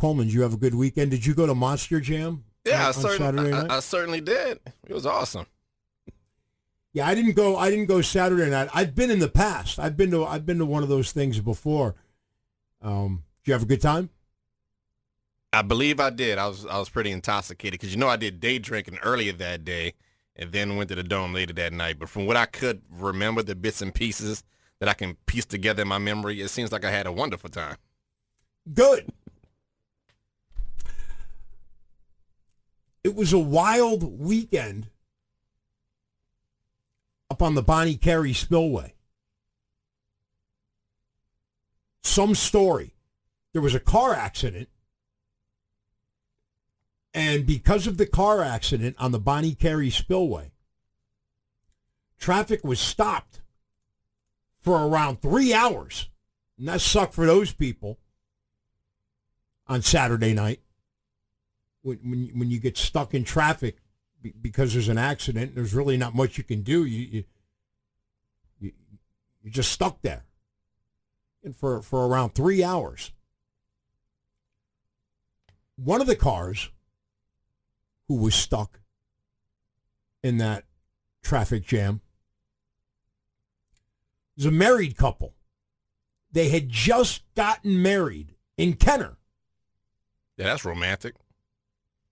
Coleman, 0.00 0.26
did 0.26 0.34
you 0.34 0.42
have 0.42 0.54
a 0.54 0.58
good 0.58 0.74
weekend? 0.74 1.10
Did 1.10 1.24
you 1.24 1.34
go 1.34 1.46
to 1.46 1.54
Monster 1.54 2.00
Jam? 2.00 2.44
Yeah, 2.64 2.82
on, 2.82 2.88
I, 2.88 2.90
certainly, 2.92 3.52
I, 3.52 3.76
I, 3.76 3.80
certainly 3.80 4.20
did. 4.20 4.60
It 4.86 4.94
was 4.94 5.06
awesome. 5.06 5.46
Yeah, 6.92 7.06
I 7.06 7.14
didn't 7.14 7.34
go. 7.34 7.56
I 7.56 7.70
didn't 7.70 7.86
go 7.86 8.00
Saturday 8.00 8.48
night. 8.50 8.68
I've 8.72 8.94
been 8.94 9.10
in 9.10 9.18
the 9.18 9.28
past. 9.28 9.78
I've 9.78 9.96
been 9.96 10.10
to. 10.12 10.24
I've 10.24 10.46
been 10.46 10.58
to 10.58 10.66
one 10.66 10.82
of 10.82 10.88
those 10.88 11.12
things 11.12 11.40
before. 11.40 11.94
Um, 12.80 13.24
did 13.42 13.48
you 13.48 13.52
have 13.52 13.62
a 13.62 13.66
good 13.66 13.82
time? 13.82 14.10
I 15.52 15.62
believe 15.62 16.00
I 16.00 16.10
did. 16.10 16.38
I 16.38 16.46
was 16.48 16.66
I 16.66 16.78
was 16.78 16.88
pretty 16.88 17.10
intoxicated 17.10 17.80
because 17.80 17.94
you 17.94 18.00
know 18.00 18.08
I 18.08 18.16
did 18.16 18.40
day 18.40 18.58
drinking 18.58 18.98
earlier 19.02 19.32
that 19.32 19.64
day, 19.64 19.94
and 20.36 20.52
then 20.52 20.76
went 20.76 20.88
to 20.90 20.94
the 20.94 21.02
dome 21.02 21.32
later 21.32 21.52
that 21.54 21.72
night. 21.72 21.98
But 21.98 22.08
from 22.08 22.26
what 22.26 22.36
I 22.36 22.46
could 22.46 22.82
remember, 22.90 23.42
the 23.42 23.54
bits 23.54 23.82
and 23.82 23.94
pieces 23.94 24.44
that 24.80 24.88
I 24.88 24.94
can 24.94 25.14
piece 25.26 25.44
together 25.44 25.82
in 25.82 25.88
my 25.88 25.98
memory, 25.98 26.40
it 26.40 26.48
seems 26.48 26.72
like 26.72 26.84
I 26.84 26.90
had 26.90 27.06
a 27.06 27.12
wonderful 27.12 27.50
time. 27.50 27.76
Good. 28.72 29.12
It 33.04 33.14
was 33.14 33.34
a 33.34 33.38
wild 33.38 34.18
weekend 34.18 34.88
up 37.30 37.42
on 37.42 37.54
the 37.54 37.62
Bonnet 37.62 38.00
Carré 38.00 38.34
Spillway. 38.34 38.94
Some 42.02 42.34
story. 42.34 42.94
There 43.52 43.60
was 43.60 43.74
a 43.74 43.80
car 43.80 44.14
accident. 44.14 44.70
And 47.12 47.46
because 47.46 47.86
of 47.86 47.98
the 47.98 48.06
car 48.06 48.42
accident 48.42 48.96
on 48.98 49.12
the 49.12 49.20
Bonnet 49.20 49.58
Carré 49.58 49.92
Spillway, 49.92 50.52
traffic 52.18 52.64
was 52.64 52.80
stopped 52.80 53.42
for 54.60 54.86
around 54.86 55.20
three 55.20 55.52
hours. 55.52 56.08
And 56.58 56.68
that 56.68 56.80
sucked 56.80 57.14
for 57.14 57.26
those 57.26 57.52
people 57.52 57.98
on 59.68 59.82
Saturday 59.82 60.32
night 60.32 60.60
when 61.84 61.98
when, 62.02 62.30
when 62.34 62.50
you 62.50 62.58
get 62.58 62.76
stuck 62.76 63.14
in 63.14 63.22
traffic 63.24 63.76
because 64.40 64.72
there's 64.72 64.88
an 64.88 64.98
accident, 64.98 65.54
there's 65.54 65.74
really 65.74 65.96
not 65.96 66.14
much 66.14 66.38
you 66.38 66.44
can 66.44 66.62
do. 66.62 66.84
You 66.84 67.24
you 68.58 68.72
you're 69.42 69.52
just 69.52 69.70
stuck 69.70 70.00
there, 70.02 70.24
and 71.44 71.54
for 71.54 71.82
for 71.82 72.06
around 72.06 72.30
three 72.30 72.64
hours. 72.64 73.12
One 75.76 76.00
of 76.00 76.06
the 76.06 76.16
cars 76.16 76.70
who 78.08 78.16
was 78.16 78.34
stuck 78.34 78.80
in 80.22 80.38
that 80.38 80.64
traffic 81.22 81.66
jam 81.66 82.00
was 84.36 84.46
a 84.46 84.50
married 84.50 84.96
couple. 84.96 85.34
They 86.30 86.48
had 86.48 86.68
just 86.68 87.22
gotten 87.34 87.82
married 87.82 88.34
in 88.56 88.74
Kenner. 88.74 89.16
Yeah, 90.36 90.46
that's 90.46 90.64
romantic 90.64 91.16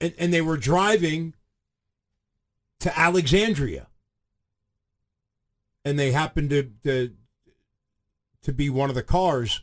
and, 0.03 0.15
and 0.19 0.35
they 0.35 0.43
were 0.43 0.57
driving 0.57 1.33
to 2.81 2.99
Alexandria. 2.99 3.87
And 5.85 5.99
they 5.99 6.11
happened 6.11 6.51
to, 6.51 6.71
to 6.83 7.13
to 8.43 8.53
be 8.53 8.69
one 8.69 8.89
of 8.89 8.97
the 8.97 9.03
cars 9.05 9.63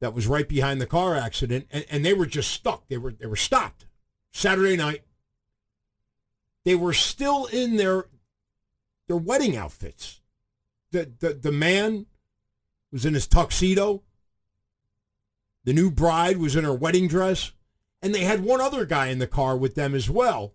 that 0.00 0.14
was 0.14 0.28
right 0.28 0.48
behind 0.48 0.80
the 0.80 0.86
car 0.86 1.16
accident, 1.16 1.66
and, 1.72 1.84
and 1.90 2.04
they 2.04 2.14
were 2.14 2.26
just 2.26 2.50
stuck. 2.50 2.86
They 2.88 2.96
were 2.96 3.12
they 3.12 3.26
were 3.26 3.36
stopped. 3.36 3.86
Saturday 4.32 4.76
night. 4.76 5.02
They 6.64 6.74
were 6.74 6.92
still 6.92 7.46
in 7.46 7.76
their 7.76 8.06
their 9.08 9.16
wedding 9.16 9.56
outfits. 9.56 10.20
The 10.92 11.10
the 11.18 11.34
the 11.34 11.52
man 11.52 12.06
was 12.92 13.04
in 13.04 13.14
his 13.14 13.26
tuxedo. 13.26 14.02
The 15.64 15.72
new 15.72 15.90
bride 15.90 16.38
was 16.38 16.54
in 16.54 16.64
her 16.64 16.74
wedding 16.74 17.08
dress 17.08 17.52
and 18.06 18.14
they 18.14 18.22
had 18.22 18.44
one 18.44 18.60
other 18.60 18.84
guy 18.84 19.08
in 19.08 19.18
the 19.18 19.26
car 19.26 19.56
with 19.56 19.74
them 19.74 19.92
as 19.92 20.08
well. 20.08 20.54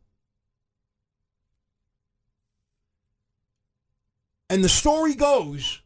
And 4.50 4.63
the 4.63 4.70
story 4.70 5.15
goes 5.15 5.81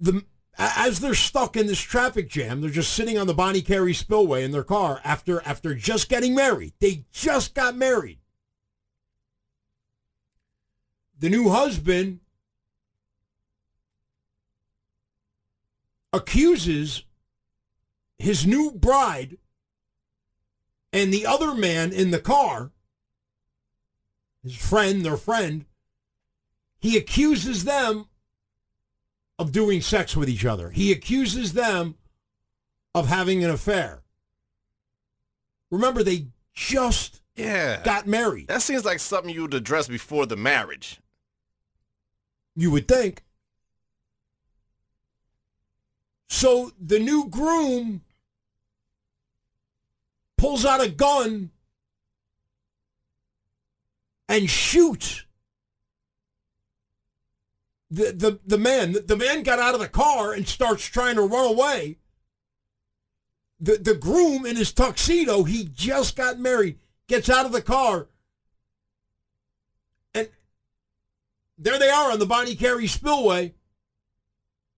the 0.00 0.24
as 0.58 0.98
they're 0.98 1.14
stuck 1.14 1.56
in 1.56 1.68
this 1.68 1.80
traffic 1.80 2.28
jam, 2.28 2.60
they're 2.60 2.70
just 2.70 2.94
sitting 2.94 3.16
on 3.16 3.28
the 3.28 3.34
Bonnet 3.34 3.64
Carré 3.64 3.94
Spillway 3.94 4.42
in 4.42 4.50
their 4.50 4.64
car 4.64 5.00
after 5.04 5.40
after 5.46 5.76
just 5.76 6.08
getting 6.08 6.34
married. 6.34 6.72
They 6.80 7.04
just 7.12 7.54
got 7.54 7.76
married. 7.76 8.18
The 11.20 11.30
new 11.30 11.48
husband 11.50 12.18
accuses 16.12 17.05
his 18.18 18.46
new 18.46 18.72
bride 18.72 19.36
and 20.92 21.12
the 21.12 21.26
other 21.26 21.54
man 21.54 21.92
in 21.92 22.10
the 22.10 22.18
car, 22.18 22.72
his 24.42 24.56
friend, 24.56 25.04
their 25.04 25.16
friend, 25.16 25.66
he 26.78 26.96
accuses 26.96 27.64
them 27.64 28.06
of 29.38 29.52
doing 29.52 29.80
sex 29.80 30.16
with 30.16 30.28
each 30.28 30.44
other. 30.44 30.70
He 30.70 30.92
accuses 30.92 31.52
them 31.52 31.96
of 32.94 33.08
having 33.08 33.44
an 33.44 33.50
affair. 33.50 34.02
Remember, 35.70 36.02
they 36.02 36.28
just 36.54 37.20
Yeah. 37.34 37.82
got 37.82 38.06
married. 38.06 38.48
That 38.48 38.62
seems 38.62 38.84
like 38.84 38.98
something 38.98 39.34
you 39.34 39.42
would 39.42 39.52
address 39.52 39.88
before 39.88 40.24
the 40.24 40.36
marriage. 40.36 41.00
You 42.54 42.70
would 42.70 42.88
think. 42.88 43.24
So 46.28 46.72
the 46.80 46.98
new 46.98 47.28
groom 47.28 48.02
pulls 50.36 50.64
out 50.64 50.84
a 50.84 50.88
gun 50.88 51.50
and 54.28 54.50
shoots 54.50 55.24
the, 57.90 58.12
the, 58.12 58.40
the 58.46 58.58
man. 58.58 58.92
The, 58.92 59.00
the 59.00 59.16
man 59.16 59.42
got 59.42 59.58
out 59.58 59.74
of 59.74 59.80
the 59.80 59.88
car 59.88 60.32
and 60.32 60.46
starts 60.46 60.84
trying 60.84 61.16
to 61.16 61.22
run 61.22 61.46
away. 61.46 61.98
The, 63.60 63.76
the 63.76 63.94
groom 63.94 64.44
in 64.44 64.56
his 64.56 64.72
tuxedo, 64.72 65.44
he 65.44 65.64
just 65.64 66.16
got 66.16 66.38
married, 66.38 66.78
gets 67.08 67.30
out 67.30 67.46
of 67.46 67.52
the 67.52 67.62
car. 67.62 68.08
And 70.12 70.28
there 71.56 71.78
they 71.78 71.88
are 71.88 72.12
on 72.12 72.18
the 72.18 72.26
Bonnet 72.26 72.58
Carré 72.58 72.88
Spillway. 72.88 73.54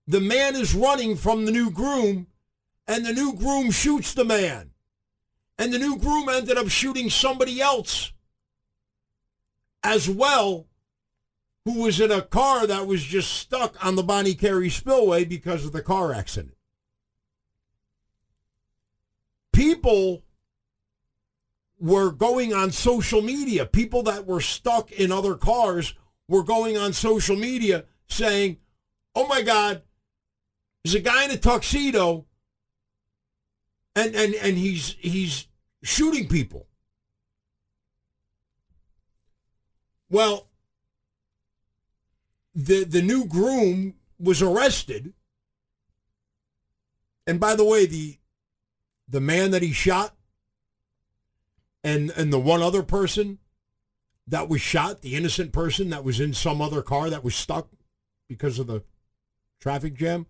The 0.06 0.20
man 0.20 0.54
is 0.54 0.74
running 0.74 1.16
from 1.16 1.44
the 1.44 1.52
new 1.52 1.70
groom, 1.70 2.28
and 2.86 3.04
the 3.04 3.12
new 3.12 3.34
groom 3.34 3.70
shoots 3.70 4.14
the 4.14 4.24
man. 4.24 4.67
And 5.58 5.72
the 5.72 5.78
new 5.78 5.98
groom 5.98 6.28
ended 6.28 6.56
up 6.56 6.68
shooting 6.68 7.10
somebody 7.10 7.60
else 7.60 8.12
as 9.82 10.08
well 10.08 10.66
who 11.64 11.82
was 11.82 12.00
in 12.00 12.10
a 12.10 12.22
car 12.22 12.66
that 12.66 12.86
was 12.86 13.02
just 13.02 13.32
stuck 13.32 13.84
on 13.84 13.96
the 13.96 14.02
Bonnet 14.02 14.38
Carré 14.38 14.70
Spillway 14.70 15.24
because 15.24 15.66
of 15.66 15.72
the 15.72 15.82
car 15.82 16.14
accident. 16.14 16.54
People 19.52 20.22
were 21.78 22.10
going 22.10 22.54
on 22.54 22.70
social 22.70 23.20
media. 23.20 23.66
People 23.66 24.02
that 24.04 24.26
were 24.26 24.40
stuck 24.40 24.90
in 24.92 25.12
other 25.12 25.34
cars 25.34 25.94
were 26.26 26.42
going 26.42 26.78
on 26.78 26.92
social 26.92 27.36
media 27.36 27.84
saying, 28.06 28.58
oh 29.14 29.26
my 29.26 29.42
God, 29.42 29.82
there's 30.82 30.94
a 30.94 31.00
guy 31.00 31.24
in 31.24 31.30
a 31.32 31.36
tuxedo 31.36 32.24
and, 33.94 34.14
and, 34.14 34.34
and 34.34 34.56
he's, 34.56 34.96
he's 35.00 35.47
shooting 35.82 36.28
people. 36.28 36.66
Well, 40.10 40.48
the 42.54 42.84
the 42.84 43.02
new 43.02 43.24
groom 43.26 43.94
was 44.18 44.42
arrested. 44.42 45.12
And 47.26 47.38
by 47.38 47.54
the 47.54 47.64
way, 47.64 47.86
the 47.86 48.18
the 49.08 49.20
man 49.20 49.50
that 49.50 49.62
he 49.62 49.72
shot 49.72 50.14
and 51.84 52.10
and 52.16 52.32
the 52.32 52.38
one 52.38 52.62
other 52.62 52.82
person 52.82 53.38
that 54.26 54.48
was 54.48 54.60
shot, 54.60 55.02
the 55.02 55.14
innocent 55.14 55.52
person 55.52 55.90
that 55.90 56.04
was 56.04 56.20
in 56.20 56.34
some 56.34 56.60
other 56.60 56.82
car 56.82 57.08
that 57.10 57.24
was 57.24 57.34
stuck 57.34 57.68
because 58.28 58.58
of 58.58 58.66
the 58.66 58.82
traffic 59.60 59.94
jam, 59.94 60.26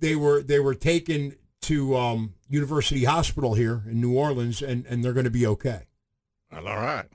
they 0.00 0.16
were 0.16 0.42
they 0.42 0.58
were 0.58 0.74
taken 0.74 1.36
to 1.66 1.96
um, 1.96 2.34
University 2.48 3.04
Hospital 3.04 3.54
here 3.54 3.82
in 3.86 4.00
New 4.00 4.16
Orleans, 4.16 4.62
and 4.62 4.86
and 4.86 5.04
they're 5.04 5.12
going 5.12 5.24
to 5.24 5.30
be 5.30 5.46
okay. 5.46 5.82
Well, 6.52 6.68
all 6.68 6.76
right. 6.76 7.06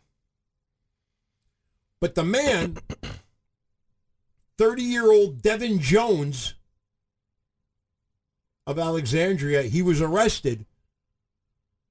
But 2.02 2.16
the 2.16 2.24
man, 2.24 2.78
30 4.58 4.84
year 4.84 5.10
old 5.10 5.42
Devin 5.42 5.80
Jones 5.80 6.56
of 8.68 8.78
Alexandria, 8.78 9.64
he 9.64 9.82
was 9.82 10.02
arrested 10.02 10.66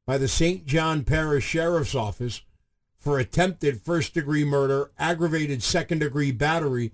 by 0.07 0.19
the 0.19 0.29
St. 0.29 0.67
John 0.67 1.05
Parish 1.05 1.45
Sheriff's 1.45 1.95
Office 1.95 2.43
for 2.99 3.19
attempted 3.19 3.81
first 3.81 4.13
degree 4.13 4.45
murder, 4.45 4.91
aggravated 4.99 5.63
second 5.63 6.01
degree 6.01 6.33
battery, 6.33 6.93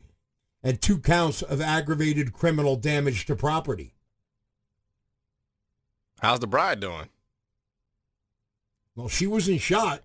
and 0.62 0.80
two 0.80 0.98
counts 0.98 1.42
of 1.42 1.60
aggravated 1.60 2.32
criminal 2.32 2.76
damage 2.76 3.26
to 3.26 3.34
property. 3.34 3.95
How's 6.20 6.40
the 6.40 6.46
bride 6.46 6.80
doing? 6.80 7.08
Well, 8.94 9.08
she 9.08 9.26
wasn't 9.26 9.60
shot 9.60 10.02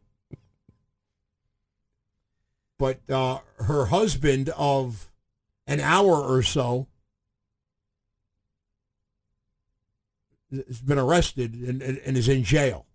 but 2.82 3.00
uh, 3.12 3.38
her 3.60 3.86
husband 3.86 4.50
of 4.58 5.12
an 5.68 5.80
hour 5.80 6.16
or 6.16 6.42
so 6.42 6.88
has 10.52 10.82
been 10.82 10.98
arrested 10.98 11.54
and, 11.54 11.80
and, 11.84 12.00
and, 12.00 12.18
is 12.18 12.28
in 12.28 12.44
jail. 12.44 12.88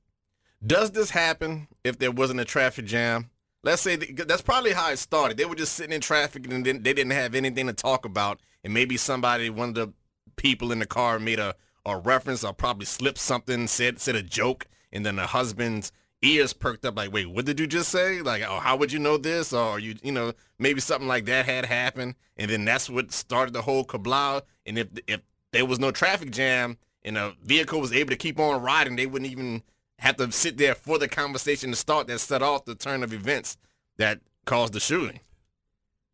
Does 0.66 0.90
this 0.90 1.10
happen 1.10 1.68
if 1.84 2.00
there 2.00 2.10
wasn't 2.10 2.40
a 2.40 2.44
traffic 2.44 2.86
jam? 2.86 3.30
Let's 3.62 3.80
say 3.80 3.94
that's 3.94 4.42
probably 4.42 4.72
how 4.72 4.90
it 4.90 4.96
started. 4.96 5.36
They 5.36 5.44
were 5.44 5.54
just 5.54 5.74
sitting 5.74 5.94
in 5.94 6.00
traffic 6.00 6.52
and 6.52 6.66
they 6.66 6.72
didn't 6.72 7.12
have 7.12 7.36
anything 7.36 7.68
to 7.68 7.72
talk 7.72 8.04
about, 8.04 8.40
and 8.64 8.74
maybe 8.74 8.96
somebody, 8.96 9.50
one 9.50 9.68
of 9.68 9.76
the 9.76 9.92
people 10.34 10.72
in 10.72 10.80
the 10.80 10.86
car, 10.86 11.20
made 11.20 11.38
a, 11.38 11.54
a 11.86 11.96
reference 11.96 12.44
or 12.44 12.52
probably 12.52 12.84
slipped 12.84 13.18
something, 13.18 13.66
said 13.68 14.00
said 14.00 14.16
a 14.16 14.22
joke, 14.22 14.66
and 14.92 15.06
then 15.06 15.16
the 15.16 15.28
husband's 15.28 15.92
ears 16.20 16.52
perked 16.52 16.84
up 16.84 16.96
like, 16.96 17.12
wait, 17.12 17.30
what 17.30 17.44
did 17.44 17.60
you 17.60 17.66
just 17.66 17.90
say? 17.90 18.20
Like, 18.20 18.42
oh, 18.42 18.58
how 18.58 18.76
would 18.76 18.92
you 18.92 18.98
know 18.98 19.16
this? 19.16 19.52
Or 19.52 19.78
you, 19.78 19.94
you 20.02 20.12
know, 20.12 20.32
maybe 20.58 20.80
something 20.80 21.08
like 21.08 21.26
that 21.26 21.46
had 21.46 21.64
happened, 21.64 22.16
and 22.36 22.50
then 22.50 22.64
that's 22.64 22.90
what 22.90 23.12
started 23.12 23.54
the 23.54 23.62
whole 23.62 23.84
kablow. 23.84 24.42
And 24.66 24.78
if 24.78 24.88
if 25.06 25.20
there 25.52 25.64
was 25.64 25.78
no 25.78 25.90
traffic 25.90 26.32
jam 26.32 26.76
and 27.04 27.16
a 27.16 27.34
vehicle 27.42 27.80
was 27.80 27.92
able 27.92 28.10
to 28.10 28.16
keep 28.16 28.38
on 28.38 28.60
riding, 28.60 28.96
they 28.96 29.06
wouldn't 29.06 29.30
even 29.30 29.62
have 30.00 30.16
to 30.16 30.30
sit 30.32 30.58
there 30.58 30.74
for 30.74 30.98
the 30.98 31.08
conversation 31.08 31.70
to 31.70 31.76
start 31.76 32.06
that 32.08 32.18
set 32.18 32.42
off 32.42 32.64
the 32.64 32.74
turn 32.74 33.02
of 33.02 33.14
events 33.14 33.56
that 33.96 34.20
caused 34.44 34.72
the 34.72 34.80
shooting. 34.80 35.20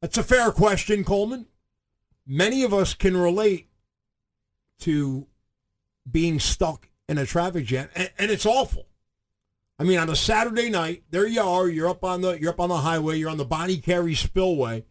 That's 0.00 0.18
a 0.18 0.22
fair 0.22 0.52
question, 0.52 1.02
Coleman. 1.02 1.46
Many 2.26 2.62
of 2.62 2.74
us 2.74 2.94
can 2.94 3.16
relate 3.16 3.68
to 4.80 5.26
being 6.10 6.38
stuck 6.38 6.88
in 7.08 7.18
a 7.18 7.26
traffic 7.26 7.66
jam, 7.66 7.88
and, 7.94 8.10
and 8.18 8.30
it's 8.30 8.46
awful. 8.46 8.86
I 9.78 9.84
mean, 9.84 9.98
on 9.98 10.08
a 10.08 10.16
Saturday 10.16 10.70
night, 10.70 11.02
there 11.10 11.26
you 11.26 11.40
are. 11.40 11.68
You're 11.68 11.88
up 11.88 12.04
on 12.04 12.20
the 12.20 12.38
you're 12.40 12.50
up 12.50 12.60
on 12.60 12.68
the 12.68 12.78
highway. 12.78 13.18
You're 13.18 13.30
on 13.30 13.38
the 13.38 13.44
Bonnet 13.44 13.82
Carré 13.82 14.16
Spillway, 14.16 14.84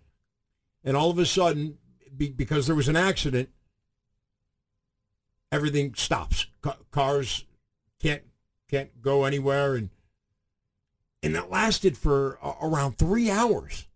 and 0.83 0.97
all 0.97 1.09
of 1.09 1.17
a 1.17 1.25
sudden, 1.25 1.77
be, 2.15 2.29
because 2.29 2.67
there 2.67 2.75
was 2.75 2.89
an 2.89 2.95
accident, 2.95 3.49
everything 5.51 5.93
stops. 5.95 6.47
cars 6.91 7.45
can't 8.01 8.23
can't 8.69 9.01
go 9.01 9.23
anywhere, 9.23 9.75
and 9.75 9.89
and 11.23 11.35
that 11.35 11.49
lasted 11.49 11.97
for 11.97 12.39
uh, 12.41 12.53
around 12.61 12.97
three 12.97 13.29
hours. 13.29 13.87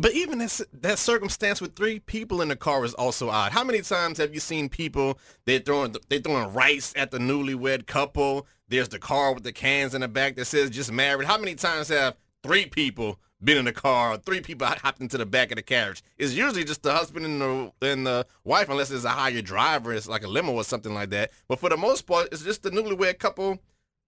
But 0.00 0.14
even 0.14 0.38
this, 0.38 0.62
that 0.72 0.98
circumstance 0.98 1.60
with 1.60 1.76
three 1.76 1.98
people 1.98 2.40
in 2.40 2.48
the 2.48 2.56
car 2.56 2.86
is 2.86 2.94
also 2.94 3.28
odd. 3.28 3.52
How 3.52 3.62
many 3.62 3.82
times 3.82 4.16
have 4.16 4.32
you 4.32 4.40
seen 4.40 4.70
people 4.70 5.18
they 5.44 5.58
throwing 5.58 5.94
they 6.08 6.20
throwing 6.20 6.54
rice 6.54 6.94
at 6.96 7.10
the 7.10 7.18
newlywed 7.18 7.86
couple? 7.86 8.46
There's 8.66 8.88
the 8.88 8.98
car 8.98 9.34
with 9.34 9.42
the 9.42 9.52
cans 9.52 9.94
in 9.94 10.00
the 10.00 10.08
back 10.08 10.36
that 10.36 10.46
says 10.46 10.70
just 10.70 10.90
married. 10.90 11.26
How 11.26 11.36
many 11.36 11.54
times 11.54 11.88
have 11.88 12.16
three 12.42 12.64
people 12.64 13.18
been 13.44 13.58
in 13.58 13.66
the 13.66 13.74
car, 13.74 14.16
three 14.16 14.40
people 14.40 14.66
hopped 14.82 15.02
into 15.02 15.18
the 15.18 15.26
back 15.26 15.52
of 15.52 15.56
the 15.56 15.62
carriage? 15.62 16.02
It's 16.16 16.32
usually 16.32 16.64
just 16.64 16.82
the 16.82 16.94
husband 16.94 17.26
and 17.26 17.38
the 17.38 17.72
and 17.82 18.06
the 18.06 18.26
wife, 18.42 18.70
unless 18.70 18.90
it's 18.90 19.04
a 19.04 19.10
hired 19.10 19.44
driver, 19.44 19.92
it's 19.92 20.08
like 20.08 20.24
a 20.24 20.28
limo 20.28 20.52
or 20.52 20.64
something 20.64 20.94
like 20.94 21.10
that. 21.10 21.30
But 21.46 21.58
for 21.58 21.68
the 21.68 21.76
most 21.76 22.06
part, 22.06 22.28
it's 22.32 22.42
just 22.42 22.62
the 22.62 22.70
newlywed 22.70 23.18
couple 23.18 23.58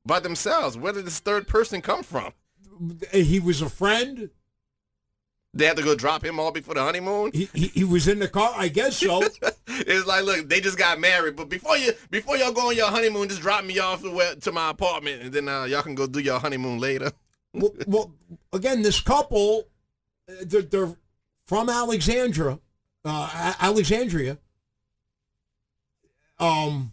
by 0.06 0.20
themselves. 0.20 0.78
Where 0.78 0.94
did 0.94 1.04
this 1.04 1.20
third 1.20 1.46
person 1.46 1.82
come 1.82 2.02
from? 2.02 2.32
He 3.12 3.38
was 3.38 3.60
a 3.60 3.68
friend. 3.68 4.30
They 5.54 5.66
had 5.66 5.76
to 5.76 5.82
go 5.82 5.94
drop 5.94 6.24
him 6.24 6.40
off 6.40 6.54
before 6.54 6.74
the 6.74 6.82
honeymoon. 6.82 7.30
He, 7.34 7.48
he, 7.52 7.66
he 7.68 7.84
was 7.84 8.08
in 8.08 8.18
the 8.18 8.28
car, 8.28 8.54
I 8.56 8.68
guess 8.68 8.96
so. 8.96 9.20
it's 9.66 10.06
like, 10.06 10.24
look, 10.24 10.48
they 10.48 10.60
just 10.60 10.78
got 10.78 10.98
married, 10.98 11.36
but 11.36 11.50
before 11.50 11.76
you 11.76 11.92
before 12.10 12.38
y'all 12.38 12.52
go 12.52 12.68
on 12.68 12.76
your 12.76 12.88
honeymoon, 12.88 13.28
just 13.28 13.42
drop 13.42 13.62
me 13.64 13.78
off 13.78 14.00
to, 14.00 14.36
to 14.40 14.52
my 14.52 14.70
apartment, 14.70 15.22
and 15.22 15.32
then 15.32 15.48
uh, 15.48 15.64
y'all 15.64 15.82
can 15.82 15.94
go 15.94 16.06
do 16.06 16.20
your 16.20 16.38
honeymoon 16.38 16.78
later. 16.78 17.12
well, 17.52 17.74
well, 17.86 18.12
again, 18.52 18.80
this 18.80 19.00
couple, 19.00 19.68
uh, 20.26 20.32
they're, 20.42 20.62
they're 20.62 20.96
from 21.46 21.68
Alexandria, 21.68 22.58
uh, 23.04 23.54
Alexandria. 23.60 24.38
Um, 26.38 26.92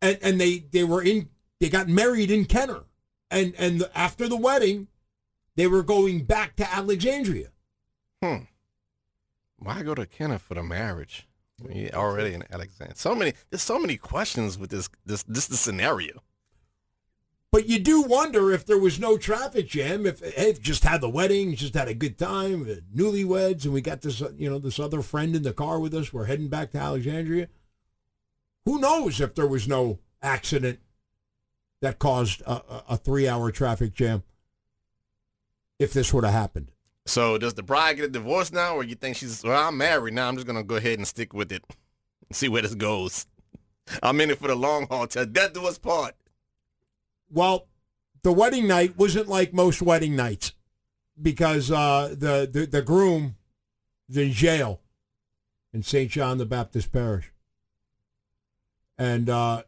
and 0.00 0.18
and 0.22 0.40
they 0.40 0.58
they 0.58 0.84
were 0.84 1.02
in 1.02 1.30
they 1.58 1.68
got 1.68 1.88
married 1.88 2.30
in 2.30 2.44
Kenner, 2.44 2.84
and 3.30 3.54
and 3.58 3.88
after 3.94 4.28
the 4.28 4.36
wedding 4.36 4.86
they 5.56 5.66
were 5.66 5.82
going 5.82 6.24
back 6.24 6.56
to 6.56 6.72
Alexandria. 6.72 7.48
Hmm. 8.22 8.44
Why 9.58 9.82
go 9.82 9.94
to 9.94 10.06
Kenner 10.06 10.38
for 10.38 10.54
the 10.54 10.62
marriage? 10.62 11.26
already 11.94 12.34
in 12.34 12.44
Alexandria. 12.52 12.96
So 12.96 13.14
many. 13.14 13.32
There's 13.50 13.62
so 13.62 13.78
many 13.78 13.96
questions 13.96 14.58
with 14.58 14.70
this. 14.70 14.90
This. 15.04 15.22
This. 15.22 15.46
The 15.46 15.56
scenario. 15.56 16.22
But 17.52 17.68
you 17.68 17.78
do 17.78 18.02
wonder 18.02 18.52
if 18.52 18.66
there 18.66 18.78
was 18.78 19.00
no 19.00 19.16
traffic 19.16 19.68
jam, 19.68 20.04
if 20.04 20.20
hey, 20.20 20.52
just 20.60 20.84
had 20.84 21.00
the 21.00 21.08
wedding, 21.08 21.54
just 21.54 21.72
had 21.72 21.88
a 21.88 21.94
good 21.94 22.18
time, 22.18 22.66
newlyweds, 22.94 23.64
and 23.64 23.72
we 23.72 23.80
got 23.80 24.02
this, 24.02 24.20
you 24.36 24.50
know, 24.50 24.58
this 24.58 24.78
other 24.78 25.00
friend 25.00 25.34
in 25.34 25.42
the 25.42 25.54
car 25.54 25.78
with 25.80 25.94
us. 25.94 26.12
We're 26.12 26.26
heading 26.26 26.48
back 26.48 26.72
to 26.72 26.78
Alexandria. 26.78 27.48
Who 28.66 28.78
knows 28.78 29.20
if 29.20 29.34
there 29.34 29.46
was 29.46 29.66
no 29.66 30.00
accident 30.20 30.80
that 31.80 31.98
caused 31.98 32.42
a, 32.42 32.62
a 32.90 32.96
three-hour 32.96 33.52
traffic 33.52 33.94
jam. 33.94 34.24
If 35.78 35.92
this 35.92 36.12
would 36.12 36.24
have 36.24 36.32
happened, 36.32 36.70
So 37.04 37.38
does 37.38 37.54
the 37.54 37.62
bride 37.62 37.96
get 37.96 38.06
a 38.06 38.08
divorce 38.08 38.50
now, 38.50 38.74
or 38.74 38.82
you 38.82 38.94
think 38.94 39.16
she's 39.16 39.44
well? 39.44 39.68
I'm 39.68 39.76
married 39.76 40.14
now. 40.14 40.28
I'm 40.28 40.36
just 40.36 40.46
gonna 40.46 40.64
go 40.64 40.76
ahead 40.76 40.98
and 40.98 41.06
stick 41.06 41.32
with 41.32 41.52
it, 41.52 41.62
and 42.28 42.36
see 42.36 42.48
where 42.48 42.62
this 42.62 42.74
goes. 42.74 43.26
I'm 44.02 44.20
in 44.20 44.30
it 44.30 44.38
for 44.38 44.48
the 44.48 44.56
long 44.56 44.86
haul. 44.88 45.06
Till 45.06 45.26
death 45.26 45.52
do 45.52 45.66
us 45.66 45.78
part. 45.78 46.14
well, 47.30 47.68
the 48.22 48.32
wedding 48.32 48.66
night 48.66 48.96
wasn't 48.96 49.28
like 49.28 49.52
most 49.52 49.80
wedding 49.80 50.16
nights 50.16 50.52
because 51.20 51.70
uh, 51.70 52.08
the, 52.18 52.48
the 52.52 52.66
the 52.66 52.82
groom 52.82 53.36
is 54.08 54.16
in 54.16 54.32
jail 54.32 54.80
in 55.72 55.82
St. 55.82 56.10
John 56.10 56.38
the 56.38 56.46
Baptist 56.46 56.90
Parish, 56.90 57.32
and 58.98 59.28
uh, 59.30 59.62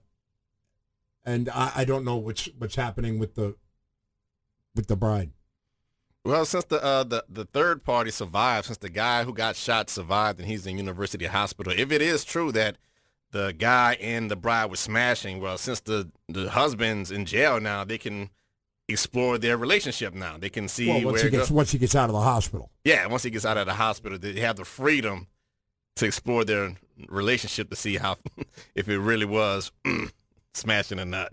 and 1.24 1.48
I, 1.50 1.72
I 1.76 1.84
don't 1.84 2.04
know 2.04 2.16
what's 2.16 2.48
what's 2.58 2.74
happening 2.76 3.18
with 3.20 3.36
the 3.36 3.54
with 4.74 4.88
the 4.88 4.96
bride. 4.96 5.30
Well, 6.28 6.44
since 6.44 6.64
the 6.66 6.84
uh, 6.84 7.04
the 7.04 7.24
the 7.26 7.46
third 7.46 7.84
party 7.84 8.10
survived, 8.10 8.66
since 8.66 8.76
the 8.76 8.90
guy 8.90 9.24
who 9.24 9.32
got 9.32 9.56
shot 9.56 9.88
survived, 9.88 10.38
and 10.38 10.46
he's 10.46 10.66
in 10.66 10.76
University 10.76 11.24
Hospital. 11.24 11.72
If 11.74 11.90
it 11.90 12.02
is 12.02 12.22
true 12.22 12.52
that 12.52 12.76
the 13.30 13.54
guy 13.56 13.94
and 13.94 14.30
the 14.30 14.36
bride 14.36 14.66
were 14.66 14.76
smashing, 14.76 15.40
well, 15.40 15.56
since 15.56 15.80
the 15.80 16.10
the 16.28 16.50
husband's 16.50 17.10
in 17.10 17.24
jail 17.24 17.60
now, 17.60 17.82
they 17.82 17.96
can 17.96 18.28
explore 18.88 19.38
their 19.38 19.56
relationship 19.56 20.12
now. 20.12 20.36
They 20.36 20.50
can 20.50 20.68
see 20.68 20.88
Well, 20.88 21.02
once 21.02 21.14
where 21.14 21.24
he 21.24 21.30
gets 21.30 21.50
once 21.50 21.72
he 21.72 21.78
gets 21.78 21.94
out 21.94 22.10
of 22.10 22.14
the 22.14 22.20
hospital. 22.20 22.70
Yeah, 22.84 23.06
once 23.06 23.22
he 23.22 23.30
gets 23.30 23.46
out 23.46 23.56
of 23.56 23.64
the 23.64 23.72
hospital, 23.72 24.18
they 24.18 24.38
have 24.40 24.56
the 24.56 24.66
freedom 24.66 25.28
to 25.96 26.04
explore 26.04 26.44
their 26.44 26.76
relationship 27.08 27.70
to 27.70 27.76
see 27.76 27.96
how 27.96 28.18
if 28.74 28.86
it 28.86 28.98
really 28.98 29.24
was 29.24 29.72
smashing 30.52 31.00
or 31.00 31.06
not. 31.06 31.32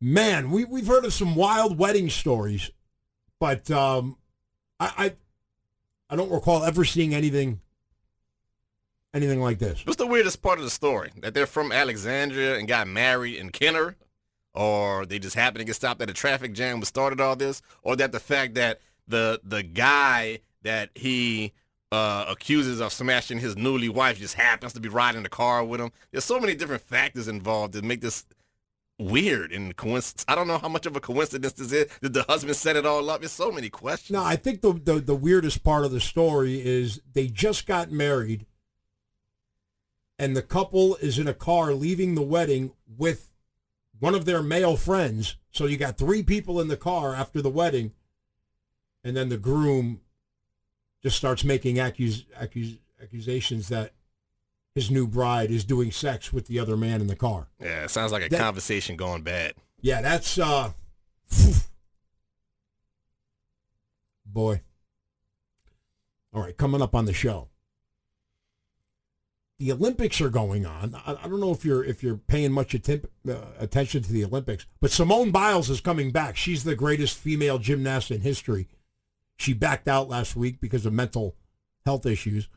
Man, 0.00 0.50
we 0.50 0.64
we've 0.64 0.86
heard 0.86 1.04
of 1.04 1.12
some 1.12 1.34
wild 1.34 1.76
wedding 1.76 2.08
stories, 2.08 2.70
but 3.38 3.70
um, 3.70 4.16
I, 4.80 4.92
I 4.98 5.12
I 6.10 6.16
don't 6.16 6.30
recall 6.30 6.64
ever 6.64 6.84
seeing 6.84 7.14
anything 7.14 7.60
anything 9.14 9.40
like 9.40 9.58
this. 9.58 9.84
What's 9.84 9.96
the 9.96 10.06
weirdest 10.06 10.42
part 10.42 10.58
of 10.58 10.64
the 10.64 10.70
story? 10.70 11.10
That 11.20 11.34
they're 11.34 11.46
from 11.46 11.72
Alexandria 11.72 12.56
and 12.58 12.68
got 12.68 12.86
married 12.86 13.36
in 13.36 13.50
Kenner? 13.50 13.96
Or 14.54 15.04
they 15.04 15.18
just 15.18 15.36
happened 15.36 15.60
to 15.60 15.64
get 15.64 15.74
stopped 15.74 16.00
at 16.00 16.08
a 16.08 16.14
traffic 16.14 16.54
jam 16.54 16.78
what 16.78 16.86
started 16.86 17.20
all 17.20 17.36
this? 17.36 17.62
Or 17.82 17.96
that 17.96 18.12
the 18.12 18.20
fact 18.20 18.54
that 18.54 18.80
the 19.08 19.40
the 19.44 19.62
guy 19.62 20.40
that 20.62 20.90
he 20.94 21.52
uh, 21.92 22.26
accuses 22.28 22.80
of 22.80 22.92
smashing 22.92 23.38
his 23.38 23.56
newly 23.56 23.88
wife 23.88 24.18
just 24.18 24.34
happens 24.34 24.72
to 24.72 24.80
be 24.80 24.88
riding 24.88 25.22
the 25.22 25.28
car 25.28 25.64
with 25.64 25.80
him? 25.80 25.90
There's 26.10 26.24
so 26.24 26.40
many 26.40 26.54
different 26.54 26.82
factors 26.82 27.28
involved 27.28 27.74
that 27.74 27.84
make 27.84 28.00
this 28.00 28.24
weird 28.98 29.52
and 29.52 29.76
coincidence. 29.76 30.24
I 30.28 30.34
don't 30.34 30.48
know 30.48 30.58
how 30.58 30.68
much 30.68 30.86
of 30.86 30.96
a 30.96 31.00
coincidence 31.00 31.52
this 31.54 31.72
is. 31.72 31.88
Did 32.00 32.14
the 32.14 32.24
husband 32.24 32.56
set 32.56 32.76
it 32.76 32.86
all 32.86 33.08
up? 33.10 33.20
There's 33.20 33.32
so 33.32 33.52
many 33.52 33.68
questions. 33.68 34.16
No, 34.16 34.24
I 34.24 34.36
think 34.36 34.60
the, 34.60 34.72
the 34.72 35.00
the 35.00 35.14
weirdest 35.14 35.62
part 35.62 35.84
of 35.84 35.92
the 35.92 36.00
story 36.00 36.64
is 36.64 37.00
they 37.12 37.26
just 37.26 37.66
got 37.66 37.90
married, 37.90 38.46
and 40.18 40.36
the 40.36 40.42
couple 40.42 40.96
is 40.96 41.18
in 41.18 41.28
a 41.28 41.34
car 41.34 41.72
leaving 41.74 42.14
the 42.14 42.22
wedding 42.22 42.72
with 42.96 43.32
one 43.98 44.14
of 44.14 44.24
their 44.24 44.42
male 44.42 44.76
friends. 44.76 45.36
So 45.50 45.66
you 45.66 45.76
got 45.76 45.98
three 45.98 46.22
people 46.22 46.60
in 46.60 46.68
the 46.68 46.76
car 46.76 47.14
after 47.14 47.40
the 47.40 47.50
wedding, 47.50 47.92
and 49.02 49.16
then 49.16 49.28
the 49.28 49.38
groom 49.38 50.00
just 51.02 51.16
starts 51.16 51.44
making 51.44 51.76
accus- 51.76 52.24
accus- 52.40 52.78
accusations 53.02 53.68
that 53.68 53.92
his 54.76 54.90
new 54.90 55.06
bride 55.08 55.50
is 55.50 55.64
doing 55.64 55.90
sex 55.90 56.32
with 56.32 56.46
the 56.46 56.60
other 56.60 56.76
man 56.76 57.00
in 57.00 57.08
the 57.08 57.16
car. 57.16 57.48
Yeah, 57.60 57.82
it 57.84 57.90
sounds 57.90 58.12
like 58.12 58.22
a 58.24 58.28
That- 58.28 58.38
conversation 58.38 58.94
going 58.96 59.22
bad. 59.22 59.54
Yeah, 59.80 60.00
that's 60.02 60.38
uh 60.38 60.72
boy. 64.24 64.60
All 66.32 66.42
right, 66.42 66.56
coming 66.56 66.82
up 66.82 66.94
on 66.94 67.06
the 67.06 67.12
show. 67.14 67.48
The 69.58 69.72
Olympics 69.72 70.20
are 70.20 70.28
going 70.28 70.66
on. 70.66 70.94
I, 71.06 71.12
I 71.24 71.28
don't 71.28 71.40
know 71.40 71.50
if 71.52 71.64
you're 71.64 71.82
if 71.82 72.02
you're 72.02 72.18
paying 72.18 72.52
much 72.52 72.74
atten- 72.74 73.06
uh, 73.28 73.36
attention 73.58 74.02
to 74.02 74.12
the 74.12 74.24
Olympics, 74.24 74.66
but 74.80 74.90
Simone 74.90 75.30
Biles 75.30 75.70
is 75.70 75.80
coming 75.80 76.10
back. 76.10 76.36
She's 76.36 76.64
the 76.64 76.76
greatest 76.76 77.16
female 77.16 77.58
gymnast 77.58 78.10
in 78.10 78.20
history. 78.20 78.68
She 79.38 79.54
backed 79.54 79.88
out 79.88 80.08
last 80.10 80.36
week 80.36 80.60
because 80.60 80.84
of 80.84 80.92
mental 80.92 81.36
health 81.86 82.04
issues. 82.04 82.48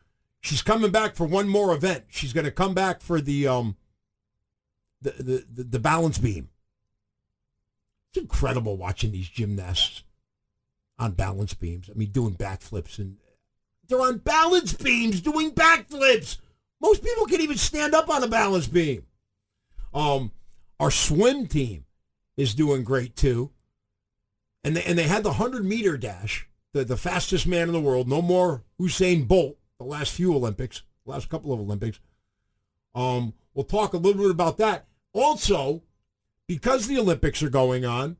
She's 0.41 0.61
coming 0.61 0.91
back 0.91 1.15
for 1.15 1.25
one 1.25 1.47
more 1.47 1.73
event. 1.73 2.05
She's 2.09 2.33
going 2.33 2.45
to 2.45 2.51
come 2.51 2.73
back 2.73 3.01
for 3.01 3.19
the 3.19 3.47
um 3.47 3.75
the 5.01 5.11
the, 5.11 5.45
the, 5.53 5.63
the 5.63 5.79
balance 5.79 6.17
beam. 6.17 6.49
It's 8.11 8.21
incredible 8.21 8.77
watching 8.77 9.11
these 9.11 9.29
gymnasts 9.29 10.03
on 10.97 11.11
balance 11.11 11.53
beams. 11.53 11.89
I 11.89 11.97
mean, 11.97 12.11
doing 12.11 12.35
backflips 12.35 12.97
and 12.99 13.17
they're 13.87 14.01
on 14.01 14.19
balance 14.19 14.73
beams 14.73 15.21
doing 15.21 15.51
backflips. 15.51 16.37
Most 16.81 17.03
people 17.03 17.25
can't 17.25 17.41
even 17.41 17.57
stand 17.57 17.93
up 17.93 18.09
on 18.09 18.23
a 18.23 18.27
balance 18.27 18.67
beam. 18.67 19.05
Um, 19.93 20.31
our 20.79 20.91
swim 20.91 21.47
team 21.47 21.85
is 22.37 22.53
doing 22.53 22.83
great 22.83 23.15
too, 23.15 23.51
and 24.63 24.77
they, 24.77 24.83
and 24.83 24.97
they 24.97 25.03
had 25.03 25.23
the 25.23 25.33
hundred 25.33 25.65
meter 25.65 25.97
dash, 25.97 26.47
the 26.73 26.85
the 26.85 26.95
fastest 26.95 27.47
man 27.47 27.67
in 27.67 27.73
the 27.73 27.81
world. 27.81 28.07
No 28.07 28.21
more 28.21 28.63
Usain 28.79 29.27
Bolt. 29.27 29.58
The 29.79 29.85
last 29.85 30.11
few 30.11 30.35
Olympics, 30.35 30.83
last 31.05 31.29
couple 31.29 31.53
of 31.53 31.59
Olympics. 31.59 31.99
Um, 32.93 33.33
we'll 33.53 33.63
talk 33.63 33.93
a 33.93 33.97
little 33.97 34.21
bit 34.21 34.31
about 34.31 34.57
that. 34.57 34.85
Also, 35.13 35.83
because 36.47 36.87
the 36.87 36.99
Olympics 36.99 37.41
are 37.41 37.49
going 37.49 37.85
on, 37.85 38.17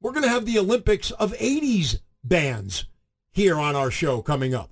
we're 0.00 0.12
going 0.12 0.24
to 0.24 0.30
have 0.30 0.46
the 0.46 0.58
Olympics 0.58 1.10
of 1.12 1.34
80s 1.34 2.00
bands 2.24 2.86
here 3.30 3.58
on 3.58 3.76
our 3.76 3.90
show 3.90 4.22
coming 4.22 4.54
up. 4.54 4.70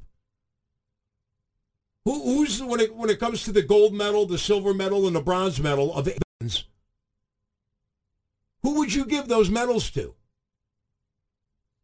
Who, 2.07 2.23
who's 2.23 2.63
when 2.63 2.81
it 2.81 2.95
when 2.95 3.11
it 3.11 3.21
comes 3.21 3.43
to 3.43 3.53
the 3.53 3.61
gold 3.61 3.93
medal, 3.93 4.25
the 4.25 4.39
silver 4.39 4.73
medal, 4.73 5.07
and 5.07 5.15
the 5.15 5.21
bronze 5.21 5.61
medal 5.61 5.93
of 5.93 6.09
bands? 6.41 6.65
Who 8.63 8.79
would 8.79 8.95
you 8.95 9.05
give 9.05 9.29
those 9.29 9.51
medals 9.51 9.91
to? 9.91 10.15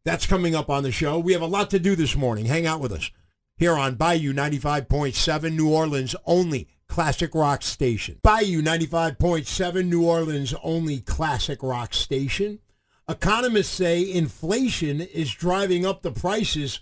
That's 0.03 0.25
coming 0.25 0.55
up 0.55 0.67
on 0.67 0.81
the 0.81 0.91
show. 0.91 1.19
We 1.19 1.33
have 1.33 1.43
a 1.43 1.47
lot 1.47 1.69
to 1.69 1.79
do 1.79 1.95
this 1.95 2.15
morning. 2.15 2.45
Hang 2.45 2.65
out 2.65 2.79
with 2.79 2.91
us 2.91 3.11
here 3.57 3.73
on 3.73 3.95
Bayou 3.95 4.33
95.7 4.33 5.55
New 5.55 5.69
Orleans 5.69 6.15
only 6.25 6.67
classic 6.87 7.33
rock 7.33 7.61
station. 7.61 8.19
Bayou 8.21 8.61
95.7 8.61 9.87
New 9.87 10.05
Orleans 10.05 10.53
only 10.63 10.99
classic 10.99 11.63
rock 11.63 11.93
station. 11.93 12.59
Economists 13.07 13.69
say 13.69 14.11
inflation 14.11 15.01
is 15.01 15.31
driving 15.31 15.85
up 15.85 16.01
the 16.01 16.11
prices 16.11 16.79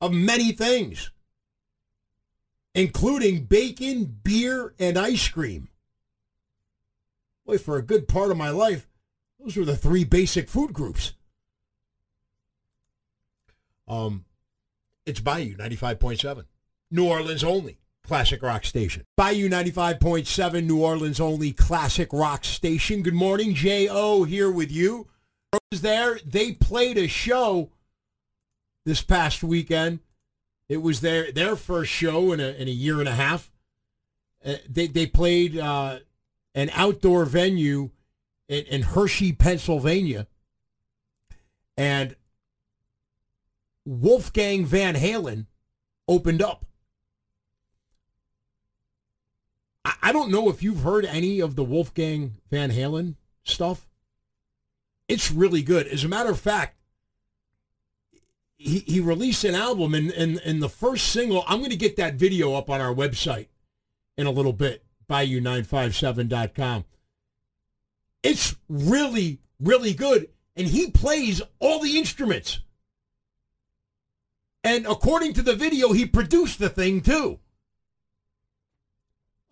of 0.00 0.12
many 0.12 0.52
things, 0.52 1.10
including 2.74 3.44
bacon, 3.44 4.04
beer, 4.22 4.74
and 4.78 4.96
ice 4.96 5.28
cream. 5.28 5.68
Boy, 7.44 7.58
for 7.58 7.76
a 7.76 7.82
good 7.82 8.08
part 8.08 8.30
of 8.30 8.36
my 8.36 8.50
life, 8.50 8.88
those 9.40 9.56
were 9.56 9.64
the 9.64 9.76
three 9.76 10.04
basic 10.04 10.48
food 10.48 10.72
groups. 10.72 11.12
Um, 13.88 14.25
it's 15.06 15.20
Bayou 15.20 15.56
95.7. 15.56 16.44
New 16.90 17.08
Orleans 17.08 17.44
only. 17.44 17.78
Classic 18.04 18.42
rock 18.42 18.64
station. 18.64 19.04
Bayou 19.16 19.48
95.7 19.48 20.64
New 20.64 20.82
Orleans 20.82 21.18
only 21.18 21.52
classic 21.52 22.12
rock 22.12 22.44
station. 22.44 23.02
Good 23.02 23.14
morning, 23.14 23.54
J.O. 23.54 24.24
here 24.24 24.50
with 24.50 24.70
you. 24.70 25.08
Was 25.72 25.80
there. 25.80 26.20
They 26.24 26.52
played 26.52 26.98
a 26.98 27.08
show 27.08 27.70
this 28.84 29.02
past 29.02 29.42
weekend. 29.42 30.00
It 30.68 30.78
was 30.78 31.00
their 31.00 31.32
their 31.32 31.56
first 31.56 31.90
show 31.90 32.32
in 32.32 32.40
a 32.40 32.48
in 32.48 32.68
a 32.68 32.72
year 32.72 33.00
and 33.00 33.08
a 33.08 33.14
half. 33.14 33.50
Uh, 34.44 34.56
they 34.68 34.86
they 34.86 35.06
played 35.06 35.56
uh, 35.56 36.00
an 36.54 36.70
outdoor 36.74 37.24
venue 37.24 37.90
in, 38.48 38.64
in 38.66 38.82
Hershey, 38.82 39.32
Pennsylvania, 39.32 40.26
and 41.76 42.16
Wolfgang 43.86 44.66
Van 44.66 44.96
Halen 44.96 45.46
opened 46.08 46.42
up. 46.42 46.66
I, 50.02 50.10
don't 50.10 50.32
know 50.32 50.48
if 50.50 50.62
you've 50.62 50.80
heard 50.80 51.04
any 51.04 51.40
of 51.40 51.54
the 51.54 51.62
Wolfgang 51.62 52.34
Van 52.50 52.72
Halen 52.72 53.14
stuff. 53.44 53.88
It's 55.08 55.30
really 55.30 55.62
good. 55.62 55.86
As 55.86 56.02
a 56.02 56.08
matter 56.08 56.30
of 56.30 56.40
fact, 56.40 56.76
he, 58.56 58.80
he 58.80 58.98
released 58.98 59.44
an 59.44 59.54
album 59.54 59.94
and, 59.94 60.10
and, 60.10 60.40
and 60.44 60.60
the 60.60 60.68
first 60.68 61.08
single, 61.12 61.44
I'm 61.46 61.58
going 61.58 61.70
to 61.70 61.76
get 61.76 61.96
that 61.96 62.14
video 62.14 62.54
up 62.54 62.68
on 62.68 62.80
our 62.80 62.92
website 62.92 63.46
in 64.18 64.26
a 64.26 64.32
little 64.32 64.52
bit, 64.52 64.84
bayou957.com. 65.08 66.84
It's 68.24 68.56
really, 68.68 69.38
really 69.60 69.94
good. 69.94 70.28
And 70.56 70.66
he 70.66 70.90
plays 70.90 71.42
all 71.60 71.78
the 71.78 71.96
instruments. 71.96 72.60
And 74.66 74.84
according 74.84 75.32
to 75.34 75.42
the 75.42 75.54
video, 75.54 75.92
he 75.92 76.04
produced 76.06 76.58
the 76.58 76.68
thing 76.68 77.00
too. 77.00 77.38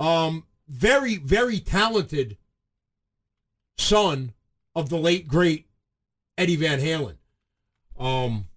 Um, 0.01 0.45
very, 0.67 1.19
very 1.19 1.61
talented 1.61 2.37
son 3.79 4.33
of 4.75 4.89
the 4.89 4.97
late 4.97 5.29
great 5.29 5.69
Eddie 6.37 6.57
Van 6.57 6.81
Halen. 6.81 7.15
Um, 7.97 8.49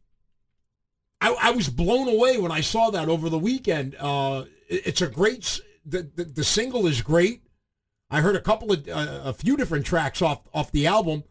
I, 1.21 1.35
I 1.39 1.51
was 1.51 1.69
blown 1.69 2.07
away 2.07 2.39
when 2.39 2.51
I 2.51 2.61
saw 2.61 2.89
that 2.89 3.07
over 3.07 3.29
the 3.29 3.37
weekend. 3.37 3.95
Uh, 3.99 4.45
it- 4.67 4.87
it's 4.87 5.01
a 5.03 5.07
great. 5.07 5.61
The, 5.85 6.09
the 6.15 6.23
the 6.25 6.43
single 6.43 6.87
is 6.87 7.03
great. 7.03 7.43
I 8.09 8.21
heard 8.21 8.35
a 8.35 8.41
couple 8.41 8.71
of 8.71 8.87
uh, 8.89 9.21
a 9.25 9.33
few 9.33 9.55
different 9.57 9.85
tracks 9.85 10.23
off 10.23 10.41
off 10.55 10.71
the 10.71 10.87
album. 10.87 11.23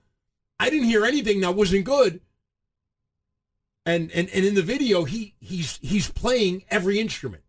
I 0.61 0.71
didn't 0.71 0.87
hear 0.89 1.05
anything 1.05 1.41
that 1.41 1.57
wasn't 1.57 1.85
good. 1.85 2.21
And 3.87 4.11
and 4.11 4.29
and 4.31 4.45
in 4.45 4.57
the 4.57 4.63
video, 4.63 5.05
he 5.05 5.37
he's 5.39 5.79
he's 5.81 6.11
playing 6.11 6.65
every 6.69 6.99
instrument. 6.99 7.45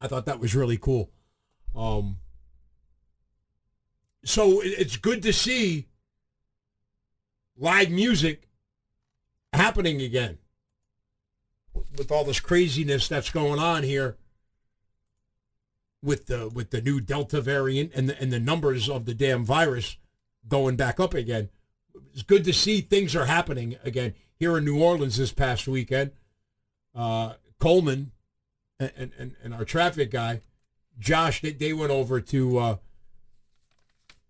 I 0.00 0.08
thought 0.08 0.26
that 0.26 0.40
was 0.40 0.54
really 0.54 0.76
cool. 0.76 1.10
Um, 1.76 2.16
so 4.24 4.60
it's 4.62 4.96
good 4.96 5.22
to 5.22 5.32
see 5.32 5.86
live 7.56 7.90
music 7.90 8.48
happening 9.52 10.02
again 10.02 10.38
with 11.96 12.10
all 12.10 12.24
this 12.24 12.40
craziness 12.40 13.06
that's 13.06 13.30
going 13.30 13.60
on 13.60 13.84
here 13.84 14.16
with 16.02 16.26
the 16.26 16.48
with 16.48 16.70
the 16.70 16.82
new 16.82 17.00
Delta 17.00 17.40
variant 17.40 17.92
and 17.94 18.08
the, 18.08 18.20
and 18.20 18.32
the 18.32 18.40
numbers 18.40 18.88
of 18.88 19.04
the 19.04 19.14
damn 19.14 19.44
virus 19.44 19.98
going 20.48 20.74
back 20.74 20.98
up 20.98 21.14
again. 21.14 21.48
It's 22.12 22.22
good 22.22 22.44
to 22.44 22.52
see 22.52 22.80
things 22.80 23.14
are 23.14 23.26
happening 23.26 23.76
again 23.84 24.14
here 24.40 24.56
in 24.56 24.64
New 24.64 24.82
Orleans 24.82 25.18
this 25.18 25.32
past 25.32 25.68
weekend. 25.68 26.10
Uh, 26.92 27.34
Coleman 27.60 28.10
and, 28.80 29.12
and, 29.16 29.36
and 29.44 29.54
our 29.54 29.64
traffic 29.64 30.10
guy, 30.10 30.40
Josh, 30.98 31.42
they, 31.42 31.52
they 31.52 31.72
went 31.72 31.92
over 31.92 32.20
to 32.20 32.58
uh, 32.58 32.76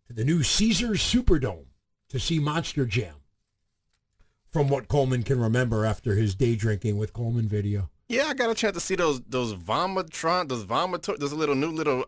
to 0.06 0.12
the 0.12 0.24
new 0.24 0.42
Caesars 0.42 1.00
Superdome 1.00 1.66
to 2.10 2.18
see 2.18 2.38
Monster 2.38 2.84
Jam. 2.84 3.14
From 4.50 4.68
what 4.68 4.88
Coleman 4.88 5.22
can 5.22 5.38
remember 5.38 5.86
after 5.86 6.16
his 6.16 6.34
day 6.34 6.56
drinking 6.56 6.98
with 6.98 7.12
Coleman 7.12 7.46
video. 7.46 7.88
Yeah, 8.08 8.24
I 8.24 8.34
got 8.34 8.50
a 8.50 8.54
chance 8.54 8.74
to 8.74 8.80
see 8.80 8.96
those 8.96 9.20
those 9.20 9.54
vomitron, 9.54 10.48
those 10.48 10.64
vomitor, 10.64 11.16
those 11.16 11.32
little 11.32 11.54
new 11.54 11.70
little 11.70 12.04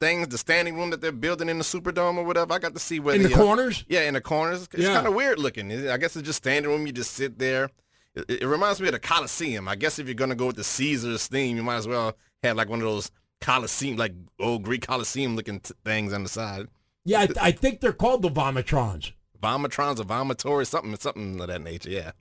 things, 0.00 0.28
the 0.28 0.38
standing 0.38 0.76
room 0.76 0.90
that 0.90 1.00
they're 1.00 1.12
building 1.12 1.48
in 1.48 1.58
the 1.58 1.64
Superdome 1.64 2.16
or 2.18 2.24
whatever. 2.24 2.52
I 2.52 2.58
got 2.58 2.74
to 2.74 2.80
see 2.80 3.00
where 3.00 3.14
In 3.14 3.22
the 3.22 3.32
uh, 3.32 3.36
corners? 3.36 3.84
Yeah, 3.88 4.02
in 4.02 4.14
the 4.14 4.20
corners. 4.20 4.68
It's 4.72 4.82
Yeah. 4.82 4.94
kind 4.94 5.06
of 5.06 5.14
weird 5.14 5.38
looking. 5.38 5.70
I 5.88 5.96
guess 5.96 6.16
it's 6.16 6.26
just 6.26 6.38
standing 6.38 6.70
room. 6.70 6.86
You 6.86 6.92
just 6.92 7.12
sit 7.12 7.38
there. 7.38 7.70
It, 8.14 8.42
it 8.42 8.46
reminds 8.46 8.80
me 8.80 8.88
of 8.88 8.92
the 8.92 8.98
Coliseum. 8.98 9.68
I 9.68 9.76
guess 9.76 9.98
if 9.98 10.06
you're 10.06 10.14
gonna 10.14 10.34
go 10.34 10.46
with 10.46 10.56
the 10.56 10.64
Caesars 10.64 11.26
theme, 11.26 11.56
you 11.56 11.62
might 11.62 11.76
as 11.76 11.88
well 11.88 12.16
have 12.42 12.56
like 12.56 12.68
one 12.68 12.80
of 12.80 12.86
those 12.86 13.10
Coliseum, 13.40 13.96
like 13.96 14.12
old 14.40 14.62
Greek 14.62 14.86
Coliseum 14.86 15.36
looking 15.36 15.60
t- 15.60 15.74
things 15.84 16.12
on 16.12 16.22
the 16.22 16.28
side. 16.28 16.68
Yeah, 17.04 17.20
I, 17.20 17.28
I 17.48 17.50
think 17.52 17.80
they're 17.80 17.92
called 17.92 18.22
the 18.22 18.30
Vomitrons. 18.30 19.12
Vomitrons 19.42 20.00
or 20.00 20.04
vomitory, 20.04 20.66
something, 20.66 20.96
something 20.96 21.38
of 21.40 21.46
that 21.48 21.60
nature. 21.60 21.90
Yeah. 21.90 22.12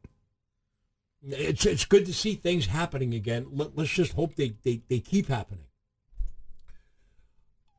It's 1.27 1.65
it's 1.65 1.85
good 1.85 2.05
to 2.05 2.13
see 2.13 2.35
things 2.35 2.67
happening 2.67 3.13
again. 3.13 3.47
Let, 3.51 3.75
let's 3.75 3.89
just 3.89 4.13
hope 4.13 4.35
they, 4.35 4.53
they, 4.63 4.81
they 4.89 4.99
keep 4.99 5.27
happening. 5.27 5.64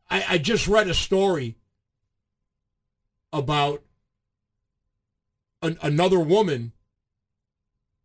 I, 0.08 0.24
I 0.30 0.38
just 0.38 0.68
read 0.68 0.88
a 0.88 0.94
story 0.94 1.56
about 3.32 3.82
an, 5.62 5.78
another 5.82 6.20
woman 6.20 6.72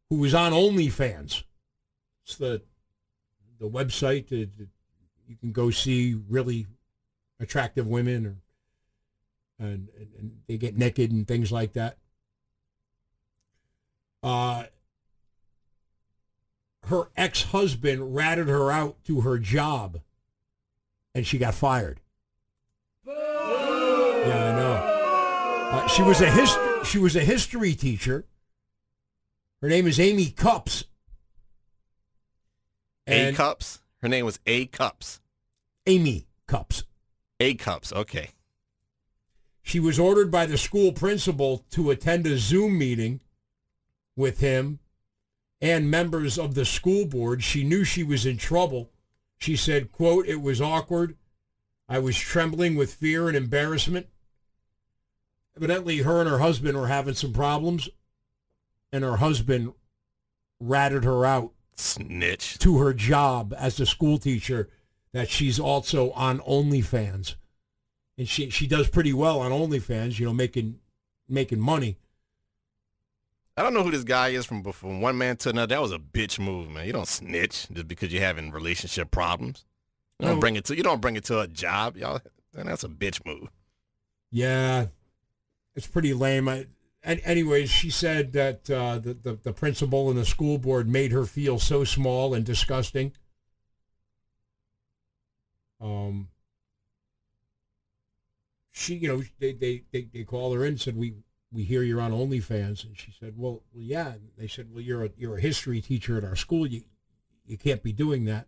who 0.10 0.18
was 0.18 0.34
on 0.34 0.52
OnlyFans. 0.52 1.44
It's 2.26 2.36
the 2.36 2.62
the 3.60 3.70
website 3.70 4.28
that 4.30 4.50
you 5.28 5.36
can 5.40 5.52
go 5.52 5.70
see 5.70 6.16
really 6.28 6.68
attractive 7.40 7.88
women 7.88 8.26
or 8.26 8.38
and, 9.60 9.90
and, 9.96 10.08
and 10.18 10.32
they 10.48 10.58
get 10.58 10.76
naked 10.76 11.12
and 11.12 11.28
things 11.28 11.52
like 11.52 11.74
that. 11.74 11.98
Uh, 14.24 14.64
her 16.86 17.10
ex-husband 17.16 18.16
ratted 18.16 18.48
her 18.48 18.72
out 18.72 19.04
to 19.04 19.22
her 19.22 19.38
job 19.38 20.00
and 21.14 21.26
she 21.26 21.38
got 21.38 21.54
fired. 21.54 22.00
Yeah, 23.06 23.14
I 23.14 24.56
know. 24.56 25.78
Uh, 25.78 25.88
she 25.88 26.02
was 26.04 26.22
a 26.22 26.30
hist- 26.30 26.60
she 26.86 26.98
was 27.00 27.16
a 27.16 27.22
history 27.22 27.74
teacher. 27.74 28.26
Her 29.62 29.70
name 29.70 29.88
is 29.88 30.00
Amy 30.00 30.30
Cups. 30.32 30.86
A 33.08 33.28
And 33.30 33.36
cups. 33.36 33.82
Her 34.02 34.08
name 34.10 34.26
was 34.26 34.40
A 34.46 34.66
cups. 34.68 35.22
Amy 35.86 36.28
Cups. 36.48 36.84
A 37.40 37.56
cups. 37.56 37.92
Okay. 37.94 38.30
She 39.64 39.80
was 39.80 40.00
ordered 40.00 40.32
by 40.32 40.46
the 40.46 40.58
school 40.58 40.92
principal 40.92 41.66
to 41.72 41.92
attend 41.92 42.26
a 42.28 42.38
Zoom 42.38 42.78
meeting 42.78 43.22
with 44.16 44.40
him 44.40 44.80
and 45.62 45.90
members 45.90 46.38
of 46.38 46.56
the 46.56 46.66
school 46.66 47.06
board. 47.06 47.44
She 47.44 47.64
knew 47.64 47.84
she 47.84 48.04
was 48.04 48.26
in 48.26 48.38
trouble. 48.38 48.91
She 49.42 49.56
said, 49.56 49.92
quote, 49.92 50.28
it 50.28 50.40
was 50.40 50.62
awkward. 50.62 51.18
I 51.90 51.98
was 51.98 52.16
trembling 52.16 52.76
with 52.76 52.94
fear 52.94 53.28
and 53.28 53.36
embarrassment. 53.36 54.06
Evidently, 55.58 55.98
her 55.98 56.20
and 56.22 56.30
her 56.30 56.38
husband 56.38 56.78
were 56.78 56.88
having 56.88 57.16
some 57.16 57.34
problems, 57.34 57.90
and 58.94 59.04
her 59.04 59.18
husband 59.18 59.74
ratted 60.60 61.04
her 61.06 61.26
out 61.26 61.54
Snitch. 61.76 62.60
to 62.60 62.78
her 62.78 62.94
job 62.94 63.52
as 63.58 63.80
a 63.80 63.86
school 63.88 64.20
teacher 64.20 64.70
that 65.12 65.28
she's 65.28 65.60
also 65.60 66.12
on 66.12 66.38
OnlyFans. 66.42 67.34
And 68.20 68.30
she, 68.30 68.52
she 68.52 68.68
does 68.68 68.90
pretty 68.90 69.12
well 69.12 69.40
on 69.40 69.52
OnlyFans, 69.52 70.20
you 70.20 70.28
know, 70.28 70.34
making 70.34 70.78
making 71.28 71.60
money. 71.60 71.98
I 73.62 73.64
don't 73.64 73.76
know 73.76 73.84
who 73.84 73.92
this 73.92 74.04
guy 74.04 74.30
is 74.30 74.48
from, 74.48 74.64
but 74.64 74.74
from 74.74 75.02
one 75.02 75.20
man 75.20 75.38
to 75.38 75.50
another, 75.52 75.76
that 75.76 75.82
was 75.84 75.92
a 75.92 76.00
bitch 76.00 76.40
move, 76.40 76.72
man. 76.72 76.88
You 76.88 76.94
don't 76.94 77.08
snitch 77.08 77.68
just 77.72 77.88
because 77.88 78.12
you're 78.12 78.24
having 78.24 78.50
relationship 78.50 79.12
problems. 79.12 79.66
You 80.20 80.30
don't 80.30 80.40
bring 80.40 80.56
it 80.56 80.66
to 80.66 80.76
you 80.76 80.82
don't 80.82 81.00
bring 81.00 81.16
it 81.16 81.26
to 81.26 81.42
a 81.42 81.48
job, 81.48 81.96
y'all. 81.96 82.22
And 82.56 82.68
that's 82.68 82.84
a 82.84 82.88
bitch 82.90 83.24
move. 83.24 83.50
Yeah, 84.32 84.88
it's 85.76 85.86
pretty 85.86 86.12
lame. 86.12 86.50
I, 86.50 86.66
and 87.04 87.22
anyways, 87.24 87.70
she 87.70 87.92
said 87.92 88.34
that 88.34 88.68
uh, 88.68 88.98
the, 88.98 89.14
the 89.14 89.40
the 89.44 89.54
principal 89.54 90.10
and 90.10 90.18
the 90.18 90.26
school 90.26 90.58
board 90.58 90.90
made 90.90 91.12
her 91.12 91.26
feel 91.26 91.60
so 91.60 91.84
small 91.84 92.34
and 92.34 92.44
disgusting. 92.44 93.12
Um, 95.80 96.30
she, 98.72 98.96
you 98.96 99.08
know, 99.08 99.24
they 99.38 99.54
they 99.54 99.84
they, 99.92 100.08
they 100.12 100.24
called 100.24 100.56
her 100.56 100.64
in 100.64 100.70
and 100.70 100.82
said 100.82 100.98
we 100.98 101.14
we 101.52 101.64
hear 101.64 101.84
you're 101.84 102.02
on 102.02 102.12
OnlyFans, 102.12 102.86
and 102.86 102.98
she 102.98 103.12
said, 103.20 103.34
well, 103.38 103.62
well 103.74 103.84
yeah. 103.84 104.14
And 104.14 104.30
they 104.38 104.48
said, 104.48 104.70
well, 104.72 104.82
you're 104.82 105.06
a 105.06 105.10
you're 105.18 105.38
a 105.38 105.42
history 105.42 105.82
teacher 105.82 106.18
at 106.18 106.24
our 106.24 106.36
school. 106.36 106.66
You 106.66 106.84
you 107.46 107.58
can't 107.58 107.84
be 107.84 107.92
doing 107.92 108.26
that. 108.26 108.48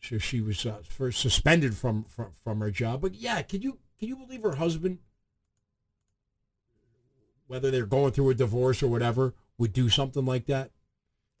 So 0.00 0.18
she 0.18 0.40
was 0.40 0.64
uh, 0.64 0.78
first 0.84 1.20
suspended 1.20 1.76
from, 1.76 2.04
from 2.04 2.30
from 2.32 2.60
her 2.60 2.70
job. 2.70 3.00
But 3.00 3.14
yeah, 3.14 3.42
can 3.42 3.62
you 3.62 3.78
can 3.98 4.08
you 4.08 4.16
believe 4.16 4.42
her 4.42 4.56
husband, 4.56 4.98
whether 7.46 7.70
they're 7.70 7.86
going 7.86 8.12
through 8.12 8.30
a 8.30 8.34
divorce 8.34 8.82
or 8.82 8.88
whatever, 8.88 9.34
would 9.56 9.72
do 9.72 9.88
something 9.88 10.24
like 10.24 10.46
that? 10.46 10.70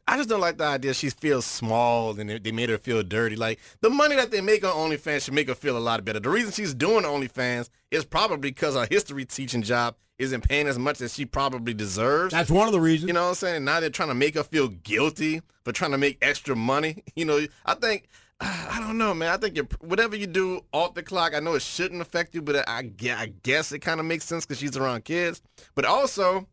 I 0.08 0.16
just 0.16 0.30
don't 0.30 0.40
like 0.40 0.56
the 0.56 0.64
idea 0.64 0.94
she 0.94 1.10
feels 1.10 1.44
small 1.44 2.18
and 2.18 2.30
they- 2.30 2.50
made 2.50 2.70
her 2.70 2.78
feel 2.78 3.02
dirty. 3.02 3.36
Like 3.36 3.60
the 3.82 3.90
money 3.90 4.16
that 4.16 4.30
they 4.30 4.40
make 4.40 4.64
on 4.64 4.72
OnlyFans 4.72 5.24
should 5.24 5.34
make 5.34 5.48
her 5.48 5.54
feel 5.54 5.76
a 5.76 5.78
lot 5.78 6.02
better. 6.04 6.18
The 6.18 6.30
reason 6.30 6.50
she's 6.50 6.72
doing 6.72 7.04
OnlyFans 7.04 7.68
is 7.90 8.06
probably 8.06 8.50
because 8.50 8.74
her 8.74 8.88
history 8.90 9.26
teaching 9.26 9.60
job 9.62 9.96
isn't 10.18 10.48
paying 10.48 10.66
as 10.66 10.78
much 10.78 11.02
as 11.02 11.12
she 11.14 11.26
probably 11.26 11.74
deserves. 11.74 12.32
That's 12.32 12.50
one 12.50 12.66
of 12.66 12.72
the 12.72 12.80
reasons. 12.80 13.08
You 13.08 13.12
know 13.12 13.24
what 13.24 13.28
I'm 13.28 13.34
saying? 13.34 13.64
Now 13.64 13.80
they're 13.80 13.90
trying 13.90 14.08
to 14.08 14.14
make 14.14 14.34
her 14.34 14.42
feel 14.42 14.68
guilty 14.68 15.42
for 15.62 15.72
trying 15.72 15.92
to 15.92 15.98
make 15.98 16.16
extra 16.22 16.56
money. 16.56 17.04
You 17.14 17.26
know, 17.26 17.46
I 17.66 17.74
think, 17.74 18.08
I 18.40 18.78
don't 18.80 18.96
know, 18.96 19.12
man. 19.12 19.28
I 19.30 19.36
think 19.36 19.56
you're, 19.56 19.68
whatever 19.80 20.16
you 20.16 20.26
do 20.26 20.62
off 20.72 20.94
the 20.94 21.02
clock, 21.02 21.34
I 21.34 21.40
know 21.40 21.54
it 21.54 21.62
shouldn't 21.62 22.00
affect 22.00 22.34
you, 22.34 22.40
but 22.40 22.66
I, 22.68 22.90
I 23.10 23.32
guess 23.42 23.72
it 23.72 23.80
kind 23.80 24.00
of 24.00 24.06
makes 24.06 24.24
sense 24.24 24.46
because 24.46 24.58
she's 24.58 24.76
around 24.76 25.04
kids. 25.04 25.42
But 25.74 25.84
also, 25.84 26.46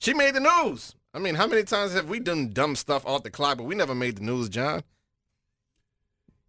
she 0.00 0.14
made 0.14 0.34
the 0.34 0.40
news. 0.40 0.94
I 1.14 1.18
mean, 1.18 1.34
how 1.34 1.46
many 1.46 1.62
times 1.64 1.92
have 1.92 2.08
we 2.08 2.20
done 2.20 2.50
dumb 2.50 2.74
stuff 2.74 3.04
off 3.06 3.22
the 3.22 3.30
clock, 3.30 3.58
but 3.58 3.64
we 3.64 3.74
never 3.74 3.94
made 3.94 4.16
the 4.16 4.22
news, 4.22 4.48
John? 4.48 4.82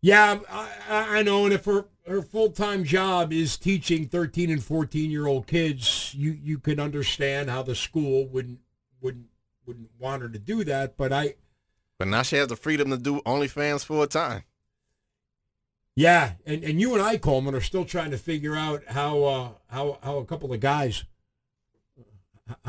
Yeah, 0.01 0.39
I, 0.49 1.19
I 1.19 1.23
know. 1.23 1.45
And 1.45 1.53
if 1.53 1.65
her, 1.65 1.85
her 2.07 2.21
full 2.21 2.51
time 2.51 2.83
job 2.83 3.33
is 3.33 3.57
teaching 3.57 4.07
13 4.07 4.49
and 4.49 4.63
14 4.63 5.11
year 5.11 5.27
old 5.27 5.47
kids, 5.47 6.13
you, 6.13 6.31
you 6.31 6.59
can 6.59 6.79
understand 6.79 7.49
how 7.49 7.63
the 7.63 7.75
school 7.75 8.27
wouldn't 8.27 8.59
wouldn't 9.01 9.27
wouldn't 9.65 9.89
want 9.99 10.21
her 10.21 10.29
to 10.29 10.39
do 10.39 10.63
that. 10.65 10.97
But 10.97 11.11
I, 11.13 11.35
But 11.99 12.09
now 12.09 12.21
she 12.21 12.35
has 12.37 12.47
the 12.47 12.55
freedom 12.55 12.89
to 12.89 12.97
do 12.97 13.21
OnlyFans 13.21 13.85
full 13.85 14.05
time. 14.07 14.43
yeah, 15.95 16.33
and, 16.45 16.63
and 16.63 16.81
you 16.81 16.93
and 16.93 17.01
I, 17.01 17.17
Coleman, 17.17 17.55
are 17.55 17.61
still 17.61 17.85
trying 17.85 18.11
to 18.11 18.17
figure 18.17 18.55
out 18.55 18.83
how 18.87 19.23
uh, 19.23 19.49
how 19.67 19.99
how 20.03 20.17
a 20.17 20.25
couple 20.25 20.53
of 20.53 20.59
guys 20.59 21.03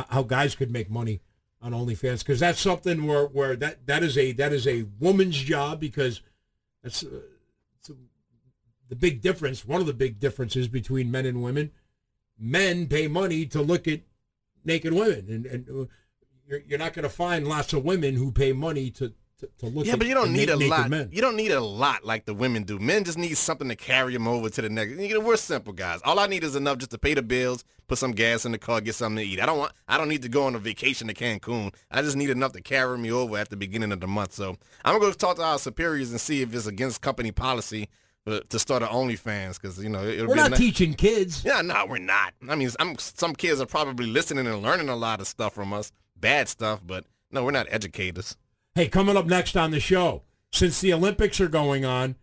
how 0.09 0.22
guys 0.22 0.54
could 0.54 0.70
make 0.70 0.88
money 0.88 1.20
on 1.64 1.72
OnlyFans 1.72 2.20
because 2.20 2.38
that's 2.38 2.61
something 2.61 3.07
where, 3.07 3.24
where 3.24 3.57
that, 3.57 3.87
that 3.87 4.05
is 4.05 4.16
a 4.16 4.33
that 4.33 4.53
is 4.53 4.68
a 4.68 4.87
woman's 5.00 5.38
job 5.38 5.81
because 5.81 6.20
that's 6.83 7.03
uh, 7.03 7.20
a, 7.88 7.92
the 8.88 8.96
big 8.96 9.22
difference. 9.22 9.64
One 9.66 9.81
of 9.81 9.87
the 9.87 9.94
big 9.94 10.20
differences 10.20 10.68
between 10.68 11.11
men 11.11 11.27
and 11.27 11.42
women 11.42 11.72
men 12.38 12.87
pay 12.87 13.09
money 13.09 13.46
to 13.46 13.62
look 13.62 13.87
at 13.88 14.00
naked 14.64 14.92
women, 14.92 15.27
and, 15.29 15.46
and 15.46 15.68
uh, 15.68 15.87
you're, 16.46 16.61
you're 16.66 16.79
not 16.79 16.92
going 16.92 17.05
to 17.05 17.09
find 17.09 17.46
lots 17.46 17.72
of 17.72 17.85
women 17.85 18.16
who 18.16 18.33
pay 18.33 18.53
money 18.53 18.90
to, 18.90 19.12
to, 19.44 19.59
to 19.59 19.66
look. 19.66 19.87
Yeah, 19.87 19.94
at 19.94 19.98
but 19.98 20.09
you 20.09 20.14
don't 20.14 20.33
need 20.33 20.50
a 20.50 20.57
lot. 20.57 20.90
Men. 20.90 21.09
You 21.12 21.20
don't 21.20 21.37
need 21.37 21.50
a 21.50 21.61
lot 21.61 22.04
like 22.04 22.24
the 22.24 22.35
women 22.35 22.64
do. 22.64 22.78
Men 22.78 23.04
just 23.04 23.18
need 23.18 23.37
something 23.37 23.68
to 23.68 23.76
carry 23.76 24.12
them 24.12 24.26
over 24.26 24.48
to 24.50 24.62
the 24.62 24.68
next. 24.68 24.92
You 24.98 25.14
know, 25.14 25.20
we're 25.20 25.37
simple 25.37 25.72
guys. 25.72 26.00
All 26.04 26.18
I 26.18 26.26
need 26.26 26.44
is 26.44 26.57
enough 26.57 26.78
just 26.78 26.90
to 26.92 26.98
pay 26.98 27.14
the 27.14 27.22
bills, 27.22 27.64
put 27.87 27.98
some 27.98 28.12
gas 28.12 28.44
in 28.44 28.52
the 28.52 28.59
car, 28.59 28.80
get 28.80 28.94
something 28.94 29.24
to 29.24 29.30
eat. 29.30 29.40
I 29.40 29.46
don't 29.46 29.59
want. 29.59 29.72
I 29.88 29.98
don't 29.98 30.09
need 30.09 30.22
to 30.22 30.28
go 30.28 30.44
on 30.44 30.54
a 30.54 30.59
vacation 30.59 31.09
to 31.09 31.14
Cancun. 31.14 31.74
I 31.90 32.02
just 32.02 32.16
need 32.16 32.30
enough 32.30 32.52
to 32.52 32.61
carry 32.61 32.98
me 32.98 33.12
over 33.12 33.37
at 33.37 33.50
the 33.50 33.57
beginning 33.57 33.92
of 33.92 34.00
the 34.00 34.07
month. 34.07 34.33
So 34.33 34.57
I'm 34.85 34.98
gonna 34.98 35.00
go 35.00 35.12
talk 35.12 35.37
to 35.37 35.42
our 35.42 35.59
superiors 35.59 36.11
and 36.11 36.20
see 36.20 36.42
if 36.42 36.54
it's 36.54 36.66
against 36.66 37.00
company 37.00 37.33
policy 37.33 37.88
uh, 38.26 38.40
to 38.48 38.59
start 38.59 38.83
an 38.83 38.88
OnlyFans 38.88 39.61
because 39.61 39.83
you 39.83 39.88
know 39.88 40.04
it'll 40.04 40.28
We're 40.28 40.35
be 40.35 40.48
not 40.48 40.57
teaching 40.57 40.94
kids. 40.94 41.44
Yeah, 41.44 41.62
no, 41.62 41.85
we're 41.87 41.98
not. 41.98 42.35
I 42.48 42.54
mean, 42.54 42.70
I'm, 42.78 42.98
some 42.98 43.35
kids 43.35 43.61
are 43.61 43.66
probably 43.66 44.07
listening 44.07 44.46
and 44.46 44.62
learning 44.62 44.88
a 44.88 44.96
lot 44.96 45.20
of 45.20 45.26
stuff 45.26 45.54
from 45.54 45.72
us, 45.72 45.92
bad 46.16 46.48
stuff, 46.48 46.80
but 46.85 47.04
no, 47.30 47.44
we're 47.44 47.50
not 47.50 47.66
educators. 47.70 48.37
Hey, 48.75 48.89
coming 48.89 49.17
up 49.17 49.27
next 49.27 49.57
on 49.57 49.71
the 49.71 49.79
show, 49.79 50.23
since 50.53 50.81
the 50.81 50.93
Olympics 50.93 51.41
are 51.41 51.49
going 51.49 51.85
on, 51.85 52.17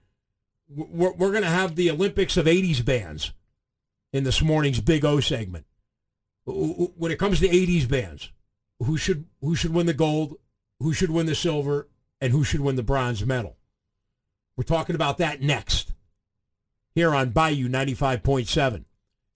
we're, 0.68 1.14
we're 1.14 1.32
going 1.32 1.44
to 1.44 1.50
have 1.50 1.76
the 1.76 1.90
Olympics 1.90 2.36
of 2.36 2.46
80s 2.46 2.84
bands 2.84 3.32
in 4.12 4.26
this 4.26 4.42
morning's 4.42 4.82
Big 4.82 5.06
O 5.06 5.22
segment. 5.22 5.66
When 6.46 7.12
it 7.12 7.20
comes 7.20 7.40
to 7.40 7.48
80s 7.48 7.88
bands, 7.88 8.32
who 8.80 8.98
should 8.98 9.26
who 9.40 9.56
should 9.56 9.74
win 9.74 9.86
the 9.86 9.94
gold, 9.94 10.36
who 10.80 10.92
should 10.92 11.12
win 11.12 11.28
the 11.28 11.36
silver, 11.36 11.88
and 12.20 12.34
who 12.34 12.44
should 12.44 12.62
win 12.62 12.76
the 12.76 12.84
bronze 12.84 13.26
medal? 13.26 13.56
We're 14.58 14.64
talking 14.64 14.96
about 14.96 15.20
that 15.20 15.42
next 15.42 15.94
here 16.94 17.14
on 17.14 17.30
Bayou 17.30 17.70
95.7, 17.70 18.84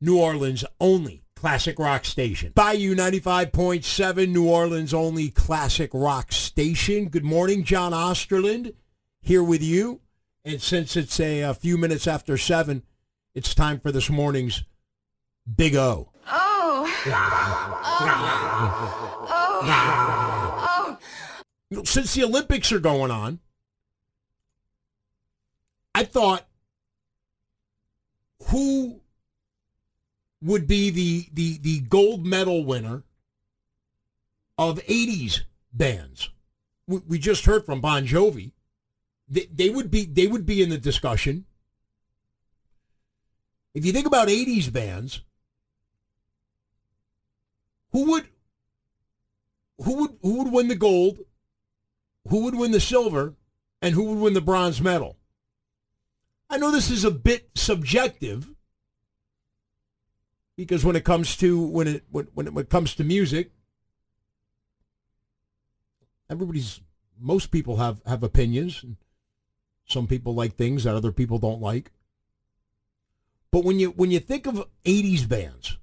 New 0.01 0.19
Orleans 0.19 0.65
only 0.81 1.24
classic 1.45 1.77
rock 1.77 2.05
station. 2.05 2.51
Bayou 2.55 2.95
95.7, 2.95 4.29
New 4.29 4.49
Orleans 4.49 4.95
only 4.95 5.29
classic 5.29 5.91
rock 5.93 6.31
station. 6.31 7.07
Good 7.07 7.23
morning, 7.23 7.63
John 7.63 7.91
Osterlind 7.91 8.73
here 9.21 9.43
with 9.43 9.61
you. 9.61 10.01
And 10.43 10.59
since 10.59 10.97
it's 10.97 11.19
a, 11.19 11.41
a 11.41 11.53
few 11.53 11.77
minutes 11.77 12.07
after 12.07 12.35
7, 12.35 12.81
it's 13.35 13.53
time 13.53 13.79
for 13.79 13.91
this 13.91 14.09
morning's 14.09 14.63
Big 15.55 15.75
O. 15.75 16.09
Oh. 16.27 17.03
Oh. 20.65 20.97
Oh. 21.71 21.83
Since 21.83 22.15
the 22.15 22.23
Olympics 22.23 22.71
are 22.71 22.79
going 22.79 23.11
on, 23.11 23.37
I 25.93 26.05
thought 26.05 26.47
who 28.45 29.01
would 30.41 30.67
be 30.67 30.89
the, 30.89 31.27
the, 31.33 31.57
the 31.59 31.79
gold 31.81 32.25
medal 32.25 32.65
winner 32.65 33.03
of 34.57 34.77
80s 34.85 35.41
bands. 35.73 36.29
We, 36.87 36.99
we 37.07 37.19
just 37.19 37.45
heard 37.45 37.65
from 37.65 37.81
Bon 37.81 38.05
Jovi. 38.05 38.51
They, 39.27 39.47
they 39.51 39.69
would 39.69 39.89
be 39.89 40.05
they 40.05 40.27
would 40.27 40.45
be 40.45 40.61
in 40.61 40.69
the 40.69 40.77
discussion. 40.77 41.45
If 43.73 43.85
you 43.85 43.91
think 43.91 44.05
about 44.05 44.27
80s 44.27 44.71
bands, 44.71 45.21
who 47.91 48.11
would 48.11 48.27
who 49.83 49.95
would 50.01 50.17
who 50.21 50.43
would 50.43 50.53
win 50.53 50.67
the 50.67 50.75
gold? 50.75 51.19
Who 52.29 52.43
would 52.43 52.55
win 52.55 52.71
the 52.71 52.79
silver? 52.79 53.35
And 53.81 53.93
who 53.93 54.03
would 54.05 54.19
win 54.19 54.33
the 54.33 54.41
bronze 54.41 54.81
medal? 54.81 55.17
I 56.49 56.57
know 56.57 56.71
this 56.71 56.89
is 56.89 57.03
a 57.03 57.11
bit 57.11 57.49
subjective 57.55 58.54
because 60.57 60.85
when 60.85 60.95
it 60.95 61.03
comes 61.03 61.35
to 61.37 61.61
when 61.61 61.87
it 61.87 62.03
when 62.11 62.25
when 62.33 62.57
it, 62.57 62.69
comes 62.69 62.95
to 62.95 63.03
music, 63.03 63.51
everybody's 66.29 66.81
most 67.19 67.51
people 67.51 67.77
have 67.77 68.01
have 68.05 68.23
opinions. 68.23 68.85
Some 69.87 70.07
people 70.07 70.33
like 70.33 70.55
things 70.55 70.83
that 70.83 70.95
other 70.95 71.11
people 71.11 71.37
don't 71.37 71.61
like. 71.61 71.91
But 73.51 73.63
when 73.63 73.79
you 73.79 73.91
when 73.91 74.11
you 74.11 74.19
think 74.19 74.47
of 74.47 74.65
'80s 74.85 75.27
bands, 75.27 75.77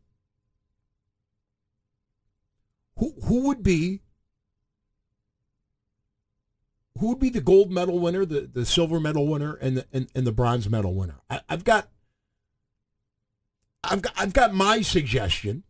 who 2.97 3.15
who 3.25 3.47
would 3.47 3.63
be 3.63 4.01
who 6.99 7.09
would 7.09 7.21
be 7.21 7.31
the 7.31 7.41
gold 7.41 7.71
medal 7.71 7.99
winner, 7.99 8.25
the, 8.25 8.43
the 8.43 8.65
silver 8.67 9.01
medal 9.01 9.27
winner, 9.27 9.55
and 9.55 9.79
the 9.79 9.87
and, 9.93 10.09
and 10.15 10.27
the 10.27 10.33
bronze 10.33 10.69
medal 10.69 10.95
winner? 10.95 11.21
I, 11.29 11.41
I've 11.49 11.65
got 11.65 11.89
I've 13.85 14.03
got 14.03 14.13
I've 14.17 14.33
got 14.33 14.55
my 14.55 14.81
suggestion, 14.81 15.65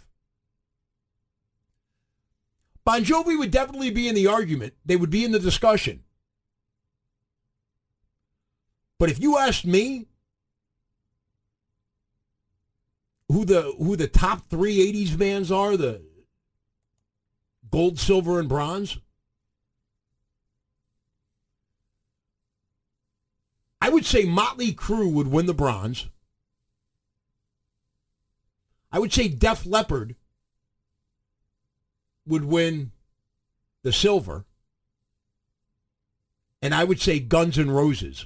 Bon 2.85 3.03
Jovi 3.03 3.37
would 3.37 3.51
definitely 3.51 3.91
be 3.91 4.07
in 4.07 4.15
the 4.15 4.27
argument. 4.27 4.75
They 4.85 4.95
would 4.95 5.09
be 5.09 5.25
in 5.25 5.33
the 5.33 5.39
discussion. 5.39 6.05
But 8.97 9.09
if 9.09 9.19
you 9.19 9.37
asked 9.37 9.65
me 9.65 10.07
who 13.29 13.45
the 13.45 13.73
who 13.77 13.95
the 13.95 14.07
top 14.07 14.49
three 14.49 14.77
80s 14.91 15.17
bands 15.17 15.51
are, 15.51 15.75
the 15.77 16.01
gold, 17.69 17.99
silver, 17.99 18.39
and 18.39 18.47
bronze, 18.47 18.97
I 23.81 23.89
would 23.89 24.05
say 24.05 24.25
Motley 24.25 24.73
Crue 24.73 25.11
would 25.11 25.27
win 25.27 25.45
the 25.45 25.53
bronze. 25.53 26.07
I 28.91 28.99
would 28.99 29.13
say 29.13 29.27
Def 29.27 29.65
Leppard 29.65 30.15
would 32.25 32.45
win 32.45 32.91
the 33.83 33.91
silver. 33.91 34.45
And 36.61 36.73
I 36.73 36.83
would 36.83 36.99
say 36.99 37.19
Guns 37.19 37.59
N' 37.59 37.69
Roses 37.69 38.25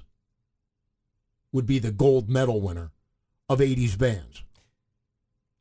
would 1.52 1.66
be 1.66 1.80
the 1.80 1.92
gold 1.92 2.30
medal 2.30 2.62
winner 2.62 2.92
of 3.50 3.60
80s 3.60 3.98
bands. 3.98 4.44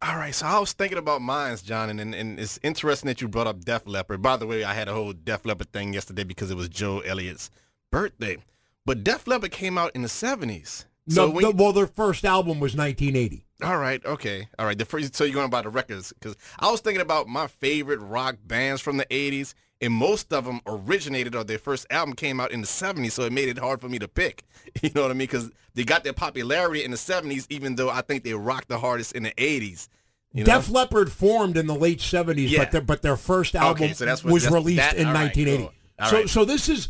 All 0.02 0.16
right, 0.16 0.34
so 0.34 0.46
I 0.46 0.58
was 0.58 0.72
thinking 0.72 0.96
about 0.96 1.20
mines, 1.20 1.60
John, 1.60 1.90
and, 1.90 2.14
and, 2.14 2.40
it's 2.40 2.58
interesting 2.62 3.08
that 3.08 3.20
you 3.20 3.28
brought 3.28 3.46
up 3.46 3.64
Def 3.66 3.86
Leppard. 3.86 4.22
By 4.22 4.38
the 4.38 4.46
way, 4.46 4.64
I 4.64 4.72
had 4.72 4.88
a 4.88 4.94
whole 4.94 5.12
Def 5.12 5.44
Leppard 5.44 5.72
thing 5.72 5.92
yesterday 5.92 6.24
because 6.24 6.50
it 6.50 6.56
was 6.56 6.70
Joe 6.70 7.00
Elliott's 7.00 7.50
birthday. 7.92 8.38
But 8.86 9.04
Def 9.04 9.26
Leppard 9.26 9.50
came 9.50 9.76
out 9.76 9.90
in 9.94 10.00
the 10.00 10.08
70s. 10.08 10.86
So 11.08 11.30
no, 11.30 11.40
the- 11.40 11.50
well, 11.50 11.74
their 11.74 11.86
first 11.86 12.24
album 12.24 12.60
was 12.60 12.74
1980. 12.74 13.44
all 13.62 13.76
right, 13.76 14.02
okay, 14.06 14.48
all 14.58 14.64
right. 14.64 14.78
The 14.78 14.86
first, 14.86 15.14
so 15.14 15.24
you're 15.24 15.34
going 15.34 15.50
by 15.50 15.60
the 15.62 15.68
records 15.68 16.14
because 16.14 16.34
I 16.58 16.70
was 16.70 16.80
thinking 16.80 17.02
about 17.02 17.28
my 17.28 17.46
favorite 17.46 18.00
rock 18.00 18.36
bands 18.42 18.80
from 18.80 18.96
the 18.96 19.04
80s, 19.06 19.52
and 19.80 19.92
most 19.92 20.32
of 20.32 20.44
them 20.44 20.60
originated 20.66 21.34
or 21.34 21.42
their 21.44 21.58
first 21.58 21.86
album 21.90 22.14
came 22.14 22.38
out 22.40 22.50
in 22.50 22.60
the 22.60 22.66
70s, 22.66 23.12
so 23.12 23.22
it 23.24 23.32
made 23.32 23.48
it 23.48 23.58
hard 23.58 23.80
for 23.80 23.88
me 23.88 23.98
to 23.98 24.08
pick. 24.08 24.44
You 24.82 24.90
know 24.94 25.02
what 25.02 25.10
I 25.10 25.14
mean? 25.14 25.26
Because 25.26 25.50
they 25.74 25.84
got 25.84 26.04
their 26.04 26.12
popularity 26.12 26.84
in 26.84 26.90
the 26.90 26.96
70s, 26.96 27.46
even 27.50 27.74
though 27.76 27.88
I 27.90 28.02
think 28.02 28.22
they 28.24 28.34
rocked 28.34 28.68
the 28.68 28.78
hardest 28.78 29.12
in 29.16 29.22
the 29.24 29.30
80s. 29.32 29.88
You 30.32 30.44
know? 30.44 30.54
Def 30.54 30.70
Leppard 30.70 31.10
formed 31.10 31.56
in 31.56 31.66
the 31.66 31.74
late 31.74 31.98
70s, 31.98 32.48
Yeah. 32.50 32.58
but 32.60 32.70
their 32.72 32.80
but 32.82 33.02
their 33.02 33.16
first 33.16 33.56
album 33.56 33.84
Okay, 33.84 33.92
so 33.94 34.06
what- 34.06 34.24
was 34.24 34.48
released 34.50 34.76
that- 34.78 34.96
in 34.96 35.06
right, 35.08 35.34
1980. 35.34 35.62
cool. 35.64 36.08
So 36.08 36.16
right. 36.16 36.28
so 36.28 36.44
this 36.44 36.68
is 36.68 36.88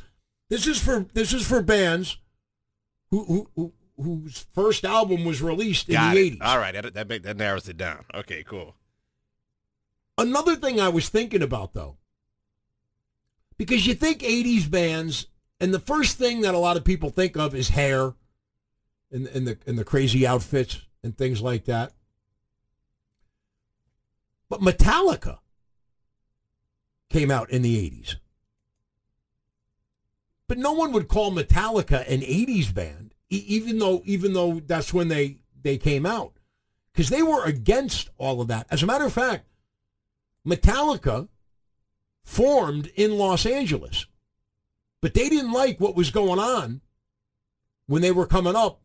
this 0.51 0.67
is 0.67 0.79
for 0.83 1.07
this 1.15 1.33
is 1.33 1.47
for 1.47 1.63
bands 1.63 2.19
who 3.11 3.25
who, 3.25 3.51
who 3.57 3.73
whose 4.03 4.47
first 4.53 4.85
album 4.85 5.25
was 5.25 5.41
released 5.41 5.89
in 5.89 5.95
Got 5.95 6.15
the 6.15 6.27
it. 6.27 6.33
80s. 6.35 6.39
All 6.43 6.59
right, 6.59 6.73
that, 6.75 6.93
that, 6.95 7.09
make- 7.09 7.23
that 7.23 7.37
narrows 7.37 7.69
it 7.69 7.77
down. 7.79 8.05
Okay, 8.15 8.43
cool. 8.45 8.75
Another 10.19 10.57
thing 10.57 10.81
I 10.81 10.89
was 10.91 11.09
thinking 11.09 11.43
about 11.43 11.73
though, 11.73 11.97
because 13.61 13.87
you 13.87 13.93
think 13.93 14.21
80s 14.21 14.71
bands, 14.71 15.27
and 15.61 15.75
the 15.75 15.79
first 15.79 16.17
thing 16.17 16.41
that 16.41 16.55
a 16.55 16.59
lot 16.59 16.79
of 16.79 16.85
people 16.85 17.11
think 17.11 17.37
of 17.37 17.55
is 17.55 17.69
hair 17.69 18.15
and, 19.13 19.27
and 19.27 19.47
the 19.47 19.59
and 19.67 19.79
the 19.79 19.85
crazy 19.85 20.27
outfits 20.27 20.81
and 21.05 21.15
things 21.15 21.43
like 21.43 21.67
that. 21.67 21.93
But 24.49 24.63
Metallica 24.63 25.41
came 27.11 27.31
out 27.31 27.51
in 27.51 27.61
the 27.61 27.77
80s. 27.77 28.17
But 30.49 30.57
no 30.57 30.73
one 30.73 30.93
would 30.93 31.09
call 31.09 31.31
Metallica 31.31 32.11
an 32.11 32.23
80s 32.23 32.73
band, 32.73 33.15
even 33.29 33.79
though 33.79 34.01
even 34.07 34.33
though 34.33 34.61
that's 34.61 34.95
when 34.95 35.09
they, 35.09 35.41
they 35.61 35.77
came 35.77 36.07
out. 36.07 36.33
Because 36.95 37.11
they 37.11 37.23
were 37.23 37.45
against 37.45 38.09
all 38.17 38.41
of 38.41 38.49
that. 38.49 38.67
As 38.71 38.83
a 38.83 38.87
matter 38.87 39.05
of 39.05 39.13
fact, 39.13 39.47
Metallica 40.47 41.29
formed 42.23 42.89
in 42.95 43.19
Los 43.19 43.47
Angeles, 43.47 44.07
but 45.01 45.15
they 45.15 45.29
didn't 45.29 45.53
like 45.53 45.81
what 45.81 45.97
was 45.97 46.11
going 46.11 46.39
on 46.39 46.81
when 47.87 48.03
they 48.03 48.13
were 48.13 48.27
coming 48.27 48.57
up 48.57 48.81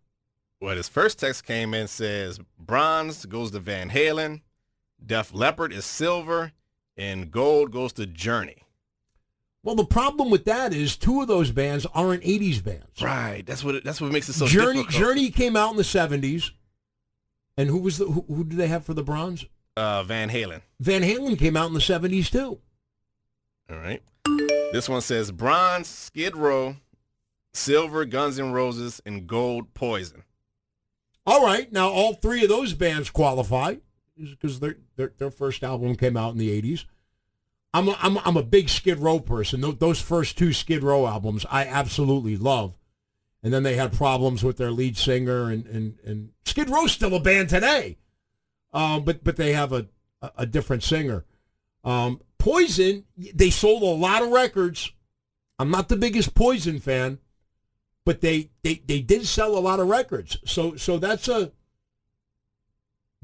Well, 0.61 0.77
his 0.77 0.89
first 0.89 1.19
text 1.19 1.45
came 1.45 1.75
in 1.75 1.89
says 1.89 2.41
bronze 2.59 3.27
goes 3.27 3.51
to 3.53 3.61
Van 3.61 3.91
Halen, 3.91 4.41
Def 5.05 5.35
Leppard 5.35 5.73
is 5.73 5.85
silver, 5.85 6.53
and 6.97 7.30
gold 7.30 7.72
goes 7.72 7.92
to 7.94 8.07
Journey. 8.07 8.57
Well, 9.62 9.74
the 9.74 9.84
problem 9.84 10.30
with 10.30 10.44
that 10.44 10.72
is 10.72 10.97
two 10.97 11.22
of 11.22 11.28
those 11.28 11.51
bands 11.51 11.86
aren't 11.94 12.22
'80s 12.22 12.62
bands. 12.62 13.03
Right. 13.03 13.44
That's 13.44 13.64
what 13.64 13.74
it, 13.74 13.84
that's 13.84 14.01
what 14.01 14.12
makes 14.12 14.28
it 14.28 14.34
so 14.34 14.47
Journey 14.47 14.82
difficult. 14.82 15.03
Journey 15.03 15.30
came 15.30 15.57
out 15.57 15.70
in 15.72 15.76
the 15.76 15.82
'70s, 15.82 16.53
and 17.57 17.68
who 17.68 17.78
was 17.78 17.99
the 17.99 18.07
who, 18.07 18.24
who 18.28 18.44
did 18.44 18.59
they 18.59 18.68
have 18.68 18.84
for 18.84 18.94
the 18.94 19.03
bronze? 19.03 19.44
Uh, 19.76 20.03
Van 20.05 20.30
Halen. 20.30 20.62
Van 20.80 21.03
Halen 21.03 21.38
came 21.38 21.57
out 21.57 21.66
in 21.66 21.74
the 21.74 21.80
'70s 21.80 22.30
too. 22.30 22.61
All 23.68 23.78
right. 23.78 24.03
This 24.72 24.88
one 24.88 25.01
says 25.01 25.30
bronze, 25.32 25.88
Skid 25.88 26.36
Row, 26.36 26.76
silver, 27.53 28.05
Guns 28.05 28.38
N' 28.38 28.53
Roses, 28.53 29.01
and 29.05 29.26
gold, 29.26 29.74
Poison. 29.74 30.22
All 31.26 31.44
right, 31.44 31.72
now 31.72 31.88
all 31.88 32.14
three 32.14 32.44
of 32.44 32.49
those 32.49 32.72
bands 32.72 33.11
qualify 33.11 33.76
because 34.19 34.61
their, 34.61 34.77
their 34.97 35.12
their 35.19 35.31
first 35.31 35.62
album 35.62 35.97
came 35.97 36.17
out 36.17 36.33
in 36.33 36.39
the 36.39 36.62
'80s. 36.62 36.85
I'm 37.75 37.89
a, 37.89 37.97
I'm 38.01 38.17
a, 38.17 38.23
I'm 38.25 38.37
a 38.37 38.43
big 38.43 38.69
Skid 38.69 38.99
Row 38.99 39.21
person. 39.21 39.61
Those, 39.79 40.01
first 40.01 40.39
two 40.39 40.53
Skid 40.53 40.83
Row 40.83 41.07
albums 41.07 41.45
I 41.51 41.67
absolutely 41.67 42.37
love. 42.37 42.79
And 43.43 43.53
then 43.53 43.62
they 43.62 43.77
had 43.77 43.93
problems 43.93 44.43
with 44.43 44.57
their 44.57 44.71
lead 44.71 44.97
singer, 44.97 45.51
and, 45.51 45.67
and, 45.67 45.99
and 46.05 46.31
Skid 46.45 46.71
Row's 46.71 46.91
still 46.91 47.14
a 47.14 47.21
band 47.21 47.49
today, 47.49 47.99
um, 48.73 49.05
but 49.05 49.23
but 49.23 49.37
they 49.37 49.53
have 49.53 49.73
a, 49.73 49.87
a 50.37 50.47
different 50.47 50.83
singer. 50.83 51.25
Um, 51.85 52.21
Poison, 52.39 53.05
they 53.17 53.51
sold 53.51 53.83
a 53.83 53.87
lot 53.87 54.23
of 54.23 54.31
records. 54.31 54.93
I'm 55.59 55.71
not 55.71 55.89
the 55.89 55.97
biggest 55.97 56.35
Poison 56.35 56.81
fan, 56.81 57.19
but 58.05 58.21
they, 58.21 58.51
they, 58.62 58.83
they 58.87 59.01
did 59.01 59.27
sell 59.27 59.57
a 59.57 59.61
lot 59.61 59.81
of 59.81 59.89
records. 59.89 60.39
So 60.45 60.77
so 60.77 60.99
that's 60.99 61.29
a 61.29 61.53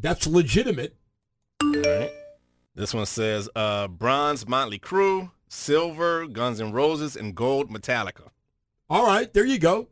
that's 0.02 0.26
legitimate. 0.26 0.96
All 1.62 1.72
right. 1.72 2.10
This 2.74 2.92
one 2.92 3.06
says 3.06 3.48
uh, 3.54 3.88
bronze, 3.88 4.46
Motley 4.46 4.78
Crue, 4.78 5.30
silver, 5.48 6.26
Guns 6.26 6.60
N' 6.60 6.72
Roses, 6.72 7.16
and 7.16 7.34
gold, 7.34 7.70
Metallica. 7.70 8.30
All 8.90 9.06
right, 9.06 9.32
there 9.32 9.46
you 9.46 9.58
go. 9.58 9.88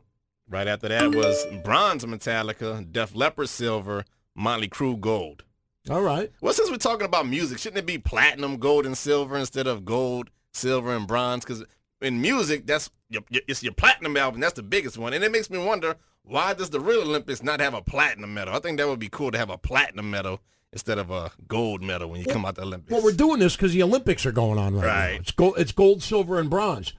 Right 0.49 0.67
after 0.67 0.89
that 0.89 1.15
was 1.15 1.45
bronze, 1.63 2.03
Metallica, 2.03 2.91
Def 2.91 3.15
Leppard, 3.15 3.49
silver, 3.49 4.03
Motley 4.35 4.67
Crue, 4.67 4.99
gold. 4.99 5.43
All 5.89 6.01
right. 6.01 6.31
Well, 6.41 6.53
since 6.53 6.69
we're 6.69 6.77
talking 6.77 7.05
about 7.05 7.27
music, 7.27 7.57
shouldn't 7.57 7.79
it 7.79 7.85
be 7.85 7.97
platinum, 7.97 8.57
gold, 8.57 8.85
and 8.85 8.97
silver 8.97 9.37
instead 9.37 9.65
of 9.65 9.85
gold, 9.85 10.29
silver, 10.53 10.95
and 10.95 11.07
bronze? 11.07 11.45
Because 11.45 11.63
in 12.01 12.21
music, 12.21 12.67
that's 12.67 12.89
your, 13.09 13.23
your, 13.29 13.41
it's 13.47 13.63
your 13.63 13.73
platinum 13.73 14.17
album. 14.17 14.41
That's 14.41 14.53
the 14.53 14.63
biggest 14.63 14.97
one, 14.97 15.13
and 15.13 15.23
it 15.23 15.31
makes 15.31 15.49
me 15.49 15.57
wonder 15.57 15.95
why 16.23 16.53
does 16.53 16.69
the 16.69 16.79
real 16.79 17.01
Olympics 17.01 17.41
not 17.43 17.59
have 17.59 17.73
a 17.73 17.81
platinum 17.81 18.33
medal? 18.33 18.53
I 18.55 18.59
think 18.59 18.77
that 18.77 18.87
would 18.87 18.99
be 18.99 19.09
cool 19.09 19.31
to 19.31 19.37
have 19.37 19.49
a 19.49 19.57
platinum 19.57 20.09
medal 20.11 20.41
instead 20.73 20.97
of 20.97 21.11
a 21.11 21.31
gold 21.47 21.81
medal 21.81 22.09
when 22.09 22.19
you 22.21 22.25
come 22.25 22.45
out 22.45 22.55
the 22.55 22.61
Olympics. 22.61 22.91
Well, 22.91 23.03
we're 23.03 23.11
doing 23.11 23.39
this 23.39 23.55
because 23.55 23.73
the 23.73 23.83
Olympics 23.83 24.25
are 24.25 24.31
going 24.31 24.57
on 24.57 24.75
right, 24.75 24.85
Right. 24.85 25.13
now. 25.13 25.19
It's 25.19 25.31
gold. 25.31 25.55
It's 25.57 25.71
gold, 25.71 26.01
silver, 26.03 26.39
and 26.39 26.49
bronze. 26.49 26.93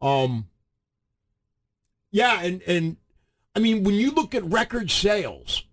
Um. 0.00 0.46
Yeah, 2.12 2.40
and 2.42 2.62
and 2.62 2.96
I 3.54 3.58
mean 3.60 3.84
when 3.84 3.94
you 3.94 4.10
look 4.12 4.34
at 4.34 4.44
record 4.44 4.90
sales, 4.90 5.64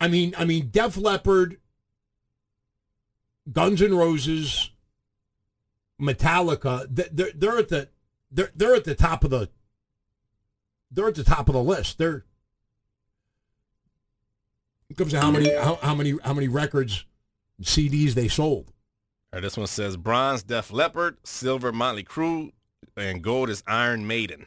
I 0.00 0.08
mean 0.08 0.34
I 0.38 0.44
mean 0.44 0.68
Def 0.70 0.96
Leppard, 0.96 1.56
Guns 3.50 3.80
N' 3.82 3.94
Roses, 3.96 4.70
Metallica, 6.00 6.94
th- 6.94 7.08
they're 7.12 7.32
they're 7.34 7.58
at 7.58 7.68
the 7.68 7.88
they're 8.30 8.52
they're 8.54 8.74
at 8.74 8.84
the 8.84 8.94
top 8.94 9.24
of 9.24 9.30
the 9.30 9.48
they're 10.90 11.08
at 11.08 11.14
the 11.14 11.24
top 11.24 11.48
of 11.48 11.54
the 11.54 11.62
list. 11.62 11.98
They're 11.98 12.24
it 14.90 14.96
comes 14.96 15.12
to 15.12 15.20
how 15.20 15.30
many 15.30 15.54
how, 15.54 15.76
how 15.76 15.94
many 15.94 16.14
how 16.24 16.32
many 16.34 16.48
records 16.48 17.04
CDs 17.62 18.14
they 18.14 18.28
sold. 18.28 18.72
All 19.32 19.36
right, 19.38 19.42
this 19.42 19.56
one 19.56 19.66
says 19.66 19.96
bronze, 19.96 20.42
Def 20.42 20.72
Leppard, 20.72 21.18
silver, 21.24 21.72
Motley 21.72 22.04
Crue, 22.04 22.52
and 22.96 23.22
gold 23.22 23.50
is 23.50 23.62
Iron 23.66 24.06
Maiden. 24.06 24.46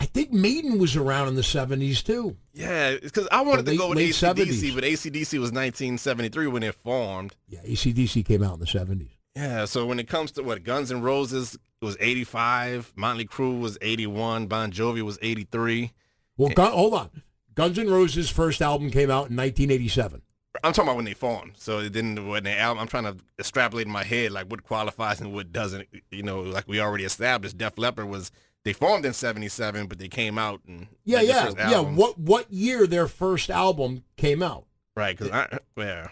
I 0.00 0.06
think 0.06 0.32
Maiden 0.32 0.78
was 0.78 0.96
around 0.96 1.28
in 1.28 1.34
the 1.34 1.42
seventies 1.42 2.02
too. 2.02 2.36
Yeah, 2.54 2.96
because 3.02 3.28
I 3.30 3.42
wanted 3.42 3.66
The 3.66 3.72
to 3.72 3.76
go 3.76 3.88
late- 3.88 3.90
with 3.90 4.22
late 4.22 4.36
ACDC, 4.36 4.70
70s. 4.70 4.74
but 4.74 4.84
ACDC 4.84 5.32
was 5.38 5.52
1973 5.52 6.46
when 6.46 6.62
it 6.62 6.74
formed. 6.74 7.34
Yeah, 7.48 7.60
ACDC 7.64 8.24
came 8.24 8.42
out 8.42 8.54
in 8.54 8.60
the 8.60 8.66
seventies. 8.66 9.10
Yeah, 9.36 9.66
so 9.66 9.84
when 9.84 10.00
it 10.00 10.08
comes 10.08 10.32
to 10.32 10.42
what 10.42 10.64
Guns 10.64 10.90
N' 10.90 11.02
Roses 11.02 11.58
was 11.82 11.96
85, 12.00 12.94
Motley 12.96 13.26
Crue 13.26 13.60
was 13.60 13.76
81, 13.82 14.46
Bon 14.46 14.72
Jovi 14.72 15.02
was 15.02 15.18
83. 15.20 15.92
Well, 16.38 16.48
Gun, 16.50 16.72
hold 16.72 16.94
on. 16.94 17.22
Guns 17.54 17.78
N' 17.78 17.90
Roses' 17.90 18.30
first 18.30 18.62
album 18.62 18.90
came 18.90 19.10
out 19.10 19.28
in 19.30 19.36
1987. 19.36 20.22
I'm 20.64 20.72
talking 20.72 20.88
about 20.88 20.96
when 20.96 21.04
they 21.04 21.12
formed. 21.12 21.52
So 21.56 21.80
it 21.80 21.92
didn't 21.92 22.26
when 22.26 22.44
they 22.44 22.56
album. 22.56 22.80
I'm 22.80 22.88
trying 22.88 23.04
to 23.04 23.16
extrapolate 23.38 23.86
in 23.86 23.92
my 23.92 24.04
head 24.04 24.32
like 24.32 24.50
what 24.50 24.62
qualifies 24.62 25.20
and 25.20 25.34
what 25.34 25.52
doesn't. 25.52 25.86
You 26.10 26.22
know, 26.22 26.40
like 26.40 26.66
we 26.66 26.80
already 26.80 27.04
established, 27.04 27.58
Def 27.58 27.76
Leppard 27.76 28.08
was 28.08 28.30
they 28.64 28.72
formed 28.72 29.04
in 29.04 29.12
'77, 29.12 29.86
but 29.86 29.98
they 29.98 30.08
came 30.08 30.38
out 30.38 30.60
and 30.66 30.86
Yeah, 31.04 31.18
like, 31.18 31.56
yeah, 31.58 31.70
yeah. 31.70 31.80
What 31.80 32.18
what 32.18 32.50
year 32.50 32.86
their 32.86 33.06
first 33.06 33.50
album 33.50 34.04
came 34.16 34.42
out? 34.42 34.64
Right, 34.96 35.16
because 35.16 35.30
yeah, 35.76 36.08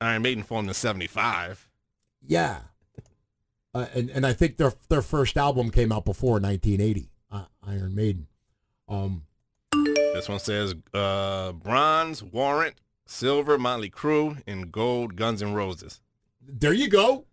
Iron 0.00 0.22
Maiden 0.22 0.42
formed 0.42 0.68
in 0.68 0.74
'75. 0.74 1.68
Yeah, 2.26 2.60
uh, 3.74 3.86
and 3.94 4.10
and 4.10 4.26
I 4.26 4.32
think 4.32 4.56
their 4.56 4.72
their 4.88 5.02
first 5.02 5.36
album 5.36 5.70
came 5.70 5.92
out 5.92 6.04
before 6.04 6.32
1980. 6.40 7.10
Uh, 7.30 7.44
Iron 7.66 7.94
Maiden. 7.94 8.26
Um, 8.88 9.24
This 9.72 10.28
one 10.28 10.38
says 10.38 10.74
uh, 10.92 11.52
bronze, 11.52 12.22
Warrant, 12.22 12.74
silver, 13.06 13.58
Motley 13.58 13.90
Crue, 13.90 14.42
and 14.46 14.70
gold, 14.70 15.16
Guns 15.16 15.40
and 15.42 15.56
Roses. 15.56 16.00
there 16.46 16.72
you 16.74 16.88
go. 16.88 17.24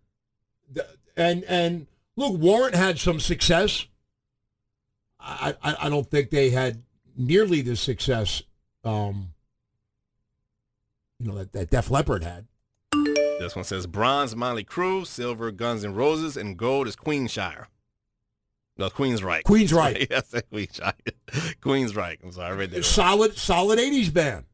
And 1.16 1.44
and 1.44 1.86
look, 2.16 2.38
Warrant 2.38 2.74
had 2.74 2.98
some 2.98 3.20
success. 3.20 3.86
I 5.20 5.54
I, 5.62 5.76
I 5.82 5.88
don't 5.90 6.10
think 6.10 6.30
they 6.30 6.50
had 6.50 6.82
nearly 7.16 7.60
the 7.60 7.76
success, 7.76 8.42
um, 8.84 9.34
you 11.18 11.28
know, 11.28 11.36
that, 11.38 11.52
that 11.52 11.70
Def 11.70 11.90
Leppard 11.90 12.24
had. 12.24 12.46
This 13.40 13.56
one 13.56 13.64
says 13.64 13.86
bronze, 13.86 14.36
Motley 14.36 14.64
Crue, 14.64 15.06
silver, 15.06 15.50
Guns 15.50 15.82
N' 15.82 15.94
Roses, 15.94 16.36
and 16.36 16.58
gold 16.58 16.86
is 16.86 16.94
Queenshire. 16.94 17.68
No, 18.76 18.88
Queensryche. 18.88 19.44
Queen's 19.44 19.72
right. 19.72 20.06
yes, 20.10 20.34
Queenshire. 20.50 20.92
Queensryche. 21.60 22.22
I'm 22.22 22.32
sorry, 22.32 22.48
I 22.48 22.52
read 22.52 22.70
that. 22.72 22.84
solid 22.84 23.36
solid 23.36 23.78
80s 23.78 24.12
band. 24.12 24.44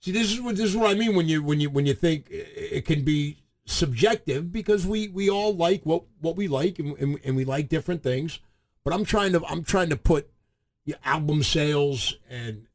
See, 0.00 0.12
this 0.12 0.32
is 0.32 0.40
what 0.40 0.56
this 0.56 0.66
is 0.66 0.76
what 0.76 0.90
I 0.90 0.94
mean 0.94 1.14
when 1.14 1.28
you 1.28 1.42
when 1.42 1.60
you 1.60 1.70
when 1.70 1.86
you 1.86 1.94
think 1.94 2.26
it 2.30 2.84
can 2.84 3.04
be 3.04 3.38
subjective 3.64 4.52
because 4.52 4.86
we 4.86 5.08
we 5.08 5.30
all 5.30 5.54
like 5.54 5.84
what 5.84 6.04
what 6.20 6.36
we 6.36 6.48
like 6.48 6.78
and, 6.78 6.96
and, 6.98 7.18
and 7.24 7.36
we 7.36 7.44
like 7.44 7.68
different 7.68 8.02
things. 8.02 8.38
But 8.84 8.92
I'm 8.92 9.04
trying 9.04 9.32
to 9.32 9.42
I'm 9.46 9.64
trying 9.64 9.90
to 9.90 9.96
put 9.96 10.28
album 11.04 11.42
sales 11.42 12.16
and 12.28 12.66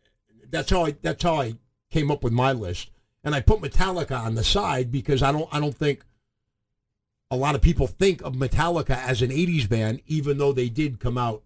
that's 0.50 0.72
how 0.72 0.86
I 0.86 0.92
that's 1.02 1.24
how 1.24 1.42
I 1.42 1.56
came 1.92 2.10
up 2.12 2.24
with 2.24 2.34
my 2.34 2.52
list, 2.52 2.92
and 3.28 3.36
I 3.36 3.42
put 3.42 3.60
Metallica 3.60 4.18
on 4.18 4.36
the 4.36 4.44
side 4.44 4.90
because 4.90 5.22
I 5.22 5.34
don't 5.34 5.50
I 5.52 5.60
don't 5.60 5.76
think 5.76 6.06
a 7.30 7.36
lot 7.36 7.56
of 7.56 7.62
people 7.62 7.86
think 7.86 8.22
of 8.22 8.36
Metallica 8.36 8.98
as 8.98 9.22
an 9.22 9.32
'80s 9.32 9.68
band, 9.68 10.00
even 10.08 10.38
though 10.38 10.54
they 10.54 10.70
did 10.70 11.02
come 11.02 11.18
out 11.18 11.44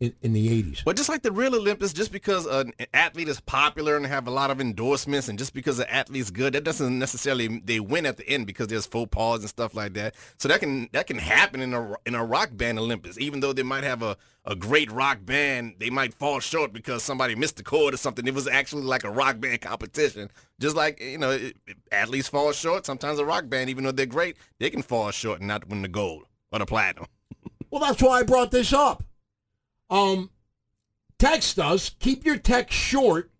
in, 0.00 0.14
in 0.22 0.32
the 0.32 0.62
80s. 0.62 0.84
But 0.84 0.96
just 0.96 1.08
like 1.08 1.22
the 1.22 1.32
real 1.32 1.54
Olympics, 1.54 1.92
just 1.92 2.12
because 2.12 2.46
an 2.46 2.72
athlete 2.94 3.28
is 3.28 3.40
popular 3.40 3.96
and 3.96 4.06
have 4.06 4.28
a 4.28 4.30
lot 4.30 4.50
of 4.50 4.60
endorsements, 4.60 5.28
and 5.28 5.38
just 5.38 5.52
because 5.52 5.78
an 5.80 5.86
athlete's 5.88 6.30
good, 6.30 6.52
that 6.52 6.64
doesn't 6.64 6.98
necessarily 6.98 7.60
they 7.64 7.80
win 7.80 8.06
at 8.06 8.16
the 8.16 8.28
end 8.28 8.46
because 8.46 8.68
there's 8.68 8.86
faux 8.86 9.08
pas 9.10 9.40
and 9.40 9.48
stuff 9.48 9.74
like 9.74 9.94
that. 9.94 10.14
So 10.38 10.48
that 10.48 10.60
can 10.60 10.88
that 10.92 11.06
can 11.08 11.18
happen 11.18 11.60
in 11.60 11.74
a 11.74 11.94
in 12.06 12.14
a 12.14 12.24
rock 12.24 12.50
band 12.52 12.78
Olympics. 12.78 13.18
Even 13.18 13.40
though 13.40 13.52
they 13.52 13.64
might 13.64 13.84
have 13.84 14.02
a, 14.02 14.16
a 14.44 14.54
great 14.54 14.90
rock 14.92 15.18
band, 15.24 15.74
they 15.78 15.90
might 15.90 16.14
fall 16.14 16.38
short 16.38 16.72
because 16.72 17.02
somebody 17.02 17.34
missed 17.34 17.58
a 17.58 17.64
chord 17.64 17.92
or 17.92 17.96
something. 17.96 18.26
It 18.26 18.34
was 18.34 18.46
actually 18.46 18.84
like 18.84 19.04
a 19.04 19.10
rock 19.10 19.40
band 19.40 19.60
competition. 19.62 20.30
Just 20.60 20.76
like 20.76 21.00
you 21.00 21.18
know, 21.18 21.38
athletes 21.90 22.28
fall 22.28 22.52
short. 22.52 22.86
Sometimes 22.86 23.18
a 23.18 23.24
rock 23.24 23.48
band, 23.48 23.68
even 23.68 23.82
though 23.82 23.92
they're 23.92 24.06
great, 24.06 24.36
they 24.60 24.70
can 24.70 24.82
fall 24.82 25.10
short 25.10 25.40
and 25.40 25.48
not 25.48 25.68
win 25.68 25.82
the 25.82 25.88
gold 25.88 26.24
or 26.52 26.60
the 26.60 26.66
platinum. 26.66 27.06
well, 27.70 27.80
that's 27.80 28.00
why 28.00 28.20
I 28.20 28.22
brought 28.22 28.52
this 28.52 28.72
up. 28.72 29.02
Um, 29.90 30.30
text 31.18 31.58
us. 31.58 31.90
Keep 31.98 32.24
your 32.24 32.38
text 32.38 32.74
short. 32.74 33.30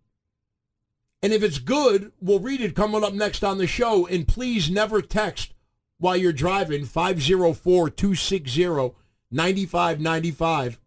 And 1.21 1.33
if 1.33 1.43
it's 1.43 1.59
good, 1.59 2.11
we'll 2.21 2.39
read 2.39 2.61
it 2.61 2.75
coming 2.75 3.03
up 3.03 3.13
next 3.13 3.43
on 3.43 3.57
the 3.57 3.67
show. 3.67 4.05
And 4.07 4.27
please 4.27 4.69
never 4.69 5.01
text 5.01 5.53
while 5.97 6.15
you're 6.15 6.33
driving 6.33 6.85
504 6.85 7.89
260 7.89 8.95
9595. 9.31 10.79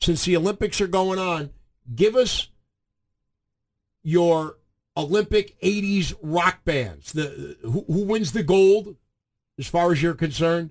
Since 0.00 0.24
the 0.24 0.36
Olympics 0.36 0.80
are 0.80 0.86
going 0.86 1.18
on, 1.18 1.50
give 1.94 2.16
us 2.16 2.48
your 4.02 4.58
Olympic 4.96 5.58
80s 5.60 6.14
rock 6.22 6.64
bands. 6.64 7.12
The 7.12 7.56
who, 7.62 7.84
who 7.86 8.04
wins 8.04 8.32
the 8.32 8.42
gold 8.42 8.96
as 9.58 9.66
far 9.66 9.92
as 9.92 10.02
you're 10.02 10.14
concerned? 10.14 10.70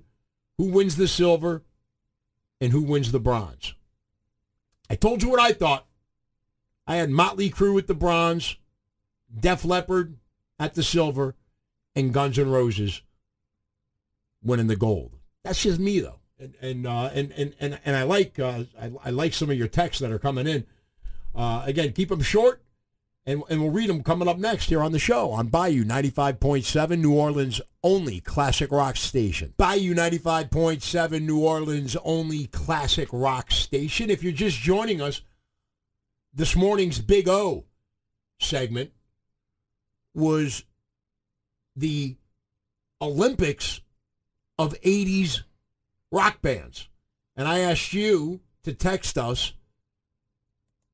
Who 0.58 0.66
wins 0.66 0.96
the 0.96 1.08
silver? 1.08 1.62
And 2.60 2.72
who 2.72 2.82
wins 2.82 3.12
the 3.12 3.20
bronze? 3.20 3.74
I 4.90 4.96
told 4.96 5.22
you 5.22 5.30
what 5.30 5.40
I 5.40 5.52
thought. 5.52 5.86
I 6.86 6.96
had 6.96 7.10
Motley 7.10 7.50
Crue 7.50 7.78
at 7.78 7.86
the 7.86 7.94
bronze, 7.94 8.56
Def 9.34 9.64
Leppard 9.64 10.16
at 10.58 10.74
the 10.74 10.82
silver, 10.82 11.34
and 11.96 12.12
Guns 12.12 12.38
N' 12.38 12.50
Roses 12.50 13.02
winning 14.42 14.66
the 14.66 14.76
gold. 14.76 15.16
That's 15.42 15.62
just 15.62 15.80
me 15.80 16.00
though, 16.00 16.20
and 16.38 16.54
and 16.60 16.86
uh, 16.86 17.10
and, 17.14 17.32
and 17.32 17.54
and 17.60 17.78
and 17.84 17.96
I 17.96 18.02
like 18.02 18.38
uh, 18.38 18.64
I, 18.80 18.90
I, 19.04 19.10
like 19.10 19.34
some 19.34 19.50
of 19.50 19.56
your 19.56 19.68
texts 19.68 20.00
that 20.00 20.10
are 20.10 20.18
coming 20.18 20.46
in. 20.46 20.66
Uh, 21.34 21.62
again, 21.66 21.92
keep 21.92 22.10
them 22.10 22.22
short, 22.22 22.62
and 23.26 23.42
and 23.48 23.60
we'll 23.60 23.70
read 23.70 23.88
them 23.88 24.02
coming 24.02 24.28
up 24.28 24.38
next 24.38 24.68
here 24.68 24.82
on 24.82 24.92
the 24.92 24.98
show 24.98 25.30
on 25.30 25.48
Bayou 25.48 25.84
ninety 25.84 26.10
five 26.10 26.40
point 26.40 26.64
seven, 26.64 27.00
New 27.00 27.14
Orleans 27.14 27.60
only 27.84 28.18
classic 28.18 28.72
rock 28.72 28.96
station. 28.96 29.52
Bayou 29.58 29.94
95.7, 29.94 31.20
New 31.20 31.44
Orleans 31.44 31.96
only 32.02 32.46
classic 32.46 33.08
rock 33.12 33.52
station. 33.52 34.08
If 34.08 34.24
you're 34.24 34.32
just 34.32 34.58
joining 34.58 35.02
us, 35.02 35.20
this 36.32 36.56
morning's 36.56 36.98
Big 36.98 37.28
O 37.28 37.66
segment 38.40 38.90
was 40.14 40.64
the 41.76 42.16
Olympics 43.02 43.82
of 44.58 44.80
80s 44.80 45.42
rock 46.10 46.40
bands. 46.40 46.88
And 47.36 47.46
I 47.46 47.58
asked 47.58 47.92
you 47.92 48.40
to 48.62 48.72
text 48.72 49.18
us 49.18 49.52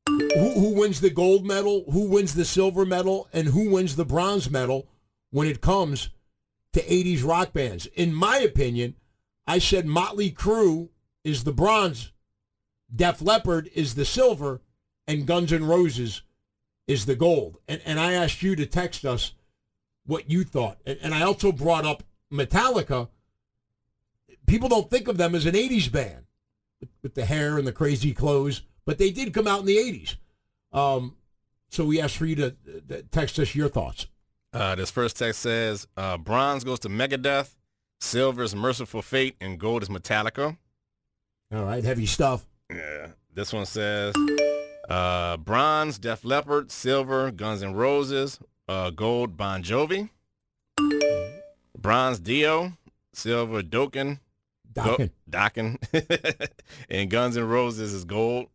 who, 0.07 0.53
who 0.53 0.75
wins 0.75 1.01
the 1.01 1.11
gold 1.11 1.47
medal, 1.47 1.85
who 1.91 2.09
wins 2.09 2.35
the 2.35 2.45
silver 2.45 2.85
medal, 2.85 3.29
and 3.33 3.49
who 3.49 3.71
wins 3.71 3.97
the 3.97 4.05
bronze 4.05 4.51
medal 4.51 4.89
when 5.31 5.47
it 5.47 5.61
comes 5.61 6.11
to 6.73 6.83
80s 6.83 7.27
rock 7.27 7.53
bands. 7.53 7.87
In 7.95 8.15
my 8.15 8.39
opinion, 8.39 8.95
I 9.47 9.59
said 9.59 9.87
Motley 9.87 10.31
Crue 10.31 10.89
is 11.25 11.45
the 11.45 11.53
bronze, 11.53 12.13
Def 12.95 13.21
Leppard 13.23 13.71
is 13.75 13.95
the 13.95 14.05
silver, 14.05 14.61
and 15.07 15.27
Guns 15.27 15.53
N' 15.53 15.65
Roses 15.65 16.23
is 16.87 17.07
the 17.07 17.17
gold. 17.17 17.59
And, 17.69 17.81
and 17.85 17.99
I 17.99 18.13
asked 18.13 18.43
you 18.43 18.57
to 18.57 18.67
text 18.67 19.05
us 19.05 19.33
what 20.07 20.31
you 20.31 20.45
thought. 20.45 20.79
And, 20.87 20.99
and 21.03 21.15
I 21.15 21.23
also 21.23 21.53
brought 21.53 21.85
up 21.85 22.03
Metallica. 22.33 23.09
People 24.47 24.69
don't 24.69 24.91
think 24.91 25.09
of 25.09 25.17
them 25.17 25.35
as 25.35 25.47
an 25.47 25.55
80s 25.55 25.91
band 25.91 26.25
with, 26.81 26.91
with 27.03 27.15
the 27.15 27.25
hair 27.25 27.59
and 27.59 27.67
the 27.67 27.73
crazy 27.73 28.13
clothes, 28.13 28.63
but 28.85 28.99
they 28.99 29.11
did 29.11 29.33
come 29.35 29.47
out 29.47 29.61
in 29.61 29.67
the 29.67 29.77
80s. 29.77 30.17
Um, 30.73 31.17
so 31.69 31.85
we 31.85 32.01
asked 32.01 32.17
for 32.17 32.27
you 32.27 32.37
to, 32.37 32.55
text 33.11 33.39
us 33.39 33.55
your 33.55 33.69
thoughts. 33.69 34.07
Uh, 34.53 34.75
this 34.75 34.91
first 34.91 35.17
text 35.17 35.41
says 35.41 35.87
uh, 35.97 36.17
bronze 36.17 36.65
goes 36.65 36.81
to 36.81 36.89
Megadeth, 36.89 37.55
silver 38.01 38.43
is 38.43 38.55
Mercyful 38.55 39.03
Fate, 39.03 39.37
and 39.41 39.59
gold 39.59 39.83
is 39.83 39.89
Metallica. 39.89 40.57
All 41.55 41.65
right, 41.65 41.85
heavy 41.85 42.07
stuff. 42.07 42.47
Yeah. 42.69 43.09
This 43.33 43.53
one 43.53 43.67
says 43.67 44.15
uh, 44.89 45.37
bronze, 45.37 45.99
Def 45.99 46.25
Leppard, 46.25 46.73
silver, 46.73 47.31
Guns 47.31 47.63
N' 47.63 47.75
Roses, 47.75 48.41
uh, 48.69 48.91
gold, 48.91 49.37
Bon 49.37 49.63
Jovi, 49.63 50.11
bronze, 51.79 52.19
Dio, 52.19 52.73
silver, 53.13 53.63
Dokken, 53.63 54.19
Dokken, 54.73 55.11
Dokken, 55.31 56.49
and 56.91 57.09
Guns 57.11 57.37
N' 57.37 57.47
Roses 57.49 57.93
is 57.93 58.05
gold. 58.05 58.49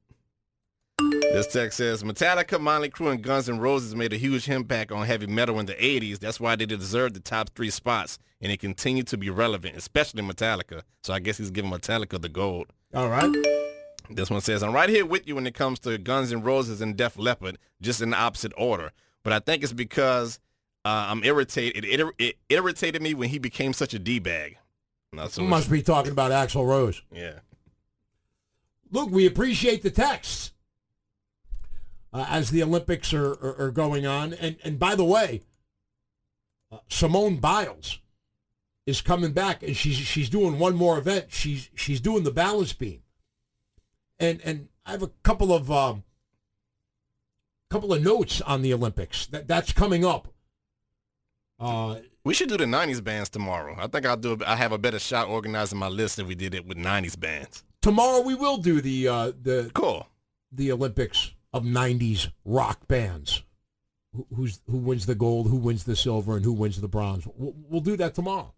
This 1.35 1.47
text 1.47 1.75
says 1.75 2.01
Metallica, 2.01 2.61
Motley 2.61 2.89
Crue, 2.89 3.11
and 3.11 3.21
Guns 3.21 3.49
N' 3.49 3.59
Roses 3.59 3.93
made 3.93 4.13
a 4.13 4.15
huge 4.15 4.47
impact 4.47 4.93
on 4.93 5.05
heavy 5.05 5.27
metal 5.27 5.59
in 5.59 5.65
the 5.65 5.73
80s. 5.73 6.17
That's 6.17 6.39
why 6.39 6.55
they 6.55 6.65
deserve 6.65 7.13
the 7.13 7.19
top 7.19 7.49
three 7.53 7.69
spots, 7.69 8.17
and 8.39 8.49
they 8.49 8.55
continue 8.55 9.03
to 9.03 9.17
be 9.17 9.29
relevant, 9.29 9.75
especially 9.75 10.21
Metallica. 10.23 10.83
So 11.03 11.13
I 11.13 11.19
guess 11.19 11.37
he's 11.37 11.51
giving 11.51 11.69
Metallica 11.69 12.21
the 12.21 12.29
gold. 12.29 12.67
All 12.93 13.09
right. 13.09 13.35
This 14.09 14.29
one 14.29 14.39
says, 14.39 14.63
I'm 14.63 14.71
right 14.71 14.87
here 14.87 15.05
with 15.05 15.27
you 15.27 15.35
when 15.35 15.45
it 15.45 15.55
comes 15.55 15.79
to 15.79 15.97
Guns 15.97 16.31
N' 16.31 16.41
Roses 16.41 16.79
and 16.79 16.95
Def 16.95 17.17
Leppard, 17.17 17.57
just 17.81 17.99
in 18.01 18.11
the 18.11 18.17
opposite 18.17 18.53
order. 18.57 18.93
But 19.23 19.33
I 19.33 19.39
think 19.39 19.61
it's 19.61 19.73
because 19.73 20.39
uh, 20.85 21.07
I'm 21.09 21.21
irritated. 21.25 21.83
It, 21.83 21.99
it, 21.99 22.15
it, 22.17 22.35
irritated 22.47 23.01
me 23.01 23.13
when 23.13 23.27
he 23.27 23.39
became 23.39 23.73
such 23.73 23.93
a 23.93 23.99
D-bag. 23.99 24.57
So 25.27 25.43
must 25.43 25.69
be 25.69 25.81
talking 25.81 26.13
about 26.13 26.31
Axl 26.31 26.65
Rose. 26.65 27.01
Yeah. 27.11 27.39
Look, 28.89 29.09
we 29.09 29.25
appreciate 29.25 29.83
the 29.83 29.91
texts 29.91 30.53
uh, 32.15 32.25
as 32.29 32.49
the 32.49 32.63
Olympics 32.63 33.13
are, 33.13 33.33
are, 33.33 33.55
are, 33.59 33.71
going 33.71 34.05
on. 34.05 34.33
And, 34.33 34.55
and 34.63 34.79
by 34.79 34.95
the 34.95 35.03
way, 35.03 35.41
uh, 36.71 36.77
Simone 36.87 37.37
Biles 37.37 37.99
is 38.85 39.01
coming 39.01 39.33
back, 39.33 39.61
and 39.63 39.75
she's 39.75 39.97
she's 39.97 40.29
doing 40.29 40.57
one 40.57 40.75
more 40.75 40.97
event. 40.97 41.25
She's 41.27 41.69
she's 41.75 41.99
doing 41.99 42.23
the 42.23 42.31
balance 42.31 42.71
beam, 42.71 43.01
and 44.17 44.39
and 44.45 44.69
I 44.85 44.91
have 44.91 45.03
a 45.03 45.11
couple 45.23 45.51
of 45.51 45.69
um, 45.69 46.03
couple 47.69 47.91
of 47.91 48.01
notes 48.01 48.39
on 48.39 48.61
the 48.61 48.73
Olympics 48.73 49.25
that 49.27 49.49
that's 49.49 49.73
coming 49.73 50.05
up. 50.05 50.29
Uh, 51.59 51.97
we 52.23 52.33
should 52.33 52.47
do 52.47 52.55
the 52.55 52.63
'90s 52.65 53.03
bands 53.03 53.29
tomorrow. 53.29 53.75
I 53.77 53.87
think 53.87 54.05
I'll 54.05 54.15
do. 54.15 54.37
I 54.47 54.55
have 54.55 54.71
a 54.71 54.77
better 54.77 54.99
shot 54.99 55.27
organizing 55.27 55.79
my 55.79 55.89
list 55.89 56.19
if 56.19 56.27
we 56.27 56.35
did 56.35 56.53
it 56.53 56.65
with 56.65 56.77
'90s 56.77 57.19
bands. 57.19 57.65
Tomorrow 57.81 58.21
we 58.21 58.35
will 58.35 58.57
do 58.57 58.79
the 58.79 59.07
uh, 59.09 59.31
the 59.41 59.69
cool 59.73 60.07
the 60.49 60.71
Olympics 60.71 61.34
of 61.55 61.63
90s 61.63 62.31
rock 62.43 62.85
bands. 62.85 63.41
Who's, 64.35 64.61
who 64.69 64.77
wins 64.77 65.05
the 65.05 65.15
gold, 65.15 65.49
who 65.49 65.55
wins 65.55 65.85
the 65.85 65.95
silver, 65.95 66.35
and 66.35 66.43
who 66.43 66.51
wins 66.51 66.79
the 66.81 66.89
bronze. 66.89 67.25
We'll, 67.37 67.55
we'll 67.69 67.81
do 67.81 67.95
that 67.95 68.13
tomorrow. 68.13 68.53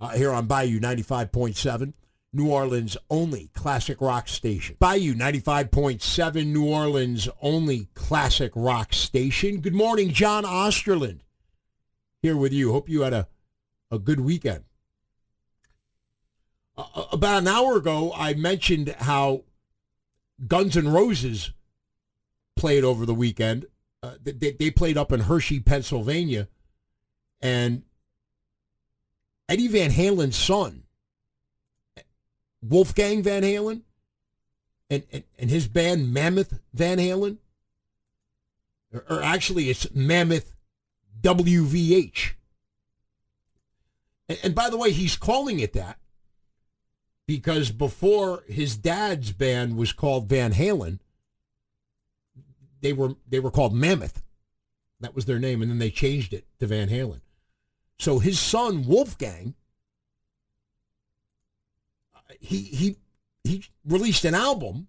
Uh, 0.00 0.08
here 0.10 0.32
on 0.32 0.46
Bayou 0.46 0.80
95.7, 0.80 1.92
New 2.32 2.50
Orleans' 2.50 2.96
only 3.10 3.50
classic 3.54 4.00
rock 4.00 4.28
station. 4.28 4.76
Bayou 4.78 5.14
95.7, 5.14 6.46
New 6.46 6.66
Orleans' 6.66 7.28
only 7.42 7.88
classic 7.94 8.52
rock 8.54 8.94
station. 8.94 9.60
Good 9.60 9.74
morning, 9.74 10.10
John 10.10 10.44
Osterlind. 10.44 11.20
Here 12.22 12.36
with 12.36 12.52
you. 12.54 12.72
Hope 12.72 12.88
you 12.88 13.02
had 13.02 13.12
a, 13.12 13.28
a 13.90 13.98
good 13.98 14.20
weekend. 14.20 14.64
Uh, 16.78 17.04
about 17.12 17.42
an 17.42 17.48
hour 17.48 17.76
ago, 17.76 18.12
I 18.16 18.32
mentioned 18.32 18.88
how 19.00 19.44
Guns 20.46 20.76
N' 20.78 20.88
Roses 20.88 21.52
played 22.56 22.84
over 22.84 23.06
the 23.06 23.14
weekend. 23.14 23.66
Uh, 24.02 24.14
they, 24.22 24.52
they 24.52 24.70
played 24.70 24.98
up 24.98 25.12
in 25.12 25.20
Hershey, 25.20 25.60
Pennsylvania, 25.60 26.48
and 27.40 27.82
Eddie 29.48 29.68
Van 29.68 29.90
Halen's 29.90 30.36
son, 30.36 30.84
Wolfgang 32.62 33.22
Van 33.22 33.42
Halen, 33.42 33.82
and, 34.90 35.04
and, 35.12 35.24
and 35.38 35.50
his 35.50 35.68
band 35.68 36.12
Mammoth 36.12 36.60
Van 36.72 36.98
Halen, 36.98 37.38
or, 38.92 39.04
or 39.08 39.22
actually 39.22 39.70
it's 39.70 39.86
Mammoth 39.94 40.54
WVH. 41.22 42.32
And, 44.28 44.38
and 44.42 44.54
by 44.54 44.70
the 44.70 44.76
way, 44.76 44.92
he's 44.92 45.16
calling 45.16 45.60
it 45.60 45.72
that 45.72 45.98
because 47.26 47.70
before 47.70 48.44
his 48.46 48.76
dad's 48.76 49.32
band 49.32 49.76
was 49.76 49.92
called 49.92 50.28
Van 50.28 50.52
Halen, 50.52 50.98
they 52.84 52.92
were 52.92 53.14
they 53.26 53.40
were 53.40 53.50
called 53.50 53.74
Mammoth. 53.74 54.22
That 55.00 55.14
was 55.14 55.24
their 55.24 55.38
name, 55.38 55.62
and 55.62 55.70
then 55.70 55.78
they 55.78 55.90
changed 55.90 56.34
it 56.34 56.44
to 56.60 56.66
Van 56.66 56.90
Halen. 56.90 57.22
So 57.98 58.18
his 58.18 58.38
son 58.38 58.84
Wolfgang, 58.84 59.54
he 62.38 62.58
he 62.58 62.96
he 63.42 63.64
released 63.86 64.26
an 64.26 64.34
album 64.34 64.88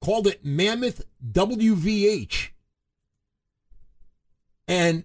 called 0.00 0.26
it 0.26 0.42
Mammoth 0.42 1.04
WVH, 1.32 2.48
and 4.66 5.04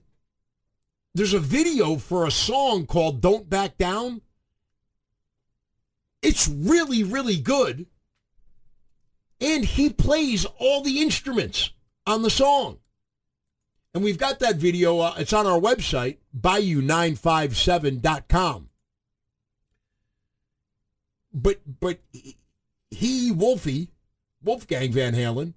there's 1.14 1.34
a 1.34 1.39
video 1.39 1.97
for 1.97 2.26
a 2.26 2.32
song 2.32 2.86
called 2.86 3.20
"Don't 3.20 3.49
Back 3.49 3.78
Down." 3.78 4.22
It's 6.22 6.47
really 6.47 7.03
really 7.03 7.38
good, 7.38 7.86
and 9.42 9.66
he 9.66 9.90
plays 9.90 10.46
all 10.58 10.82
the 10.82 11.02
instruments 11.02 11.72
on 12.06 12.22
the 12.22 12.30
song. 12.30 12.78
And 13.94 14.02
we've 14.04 14.18
got 14.18 14.40
that 14.40 14.58
video. 14.58 15.00
Uh, 15.00 15.14
it's 15.18 15.32
on 15.34 15.48
our 15.48 15.60
website, 15.60 16.18
bayou957.com. 16.40 18.70
But 21.32 21.60
but 21.80 22.00
he, 22.90 23.32
Wolfie, 23.32 23.90
Wolfgang 24.44 24.92
Van 24.92 25.14
Halen, 25.14 25.54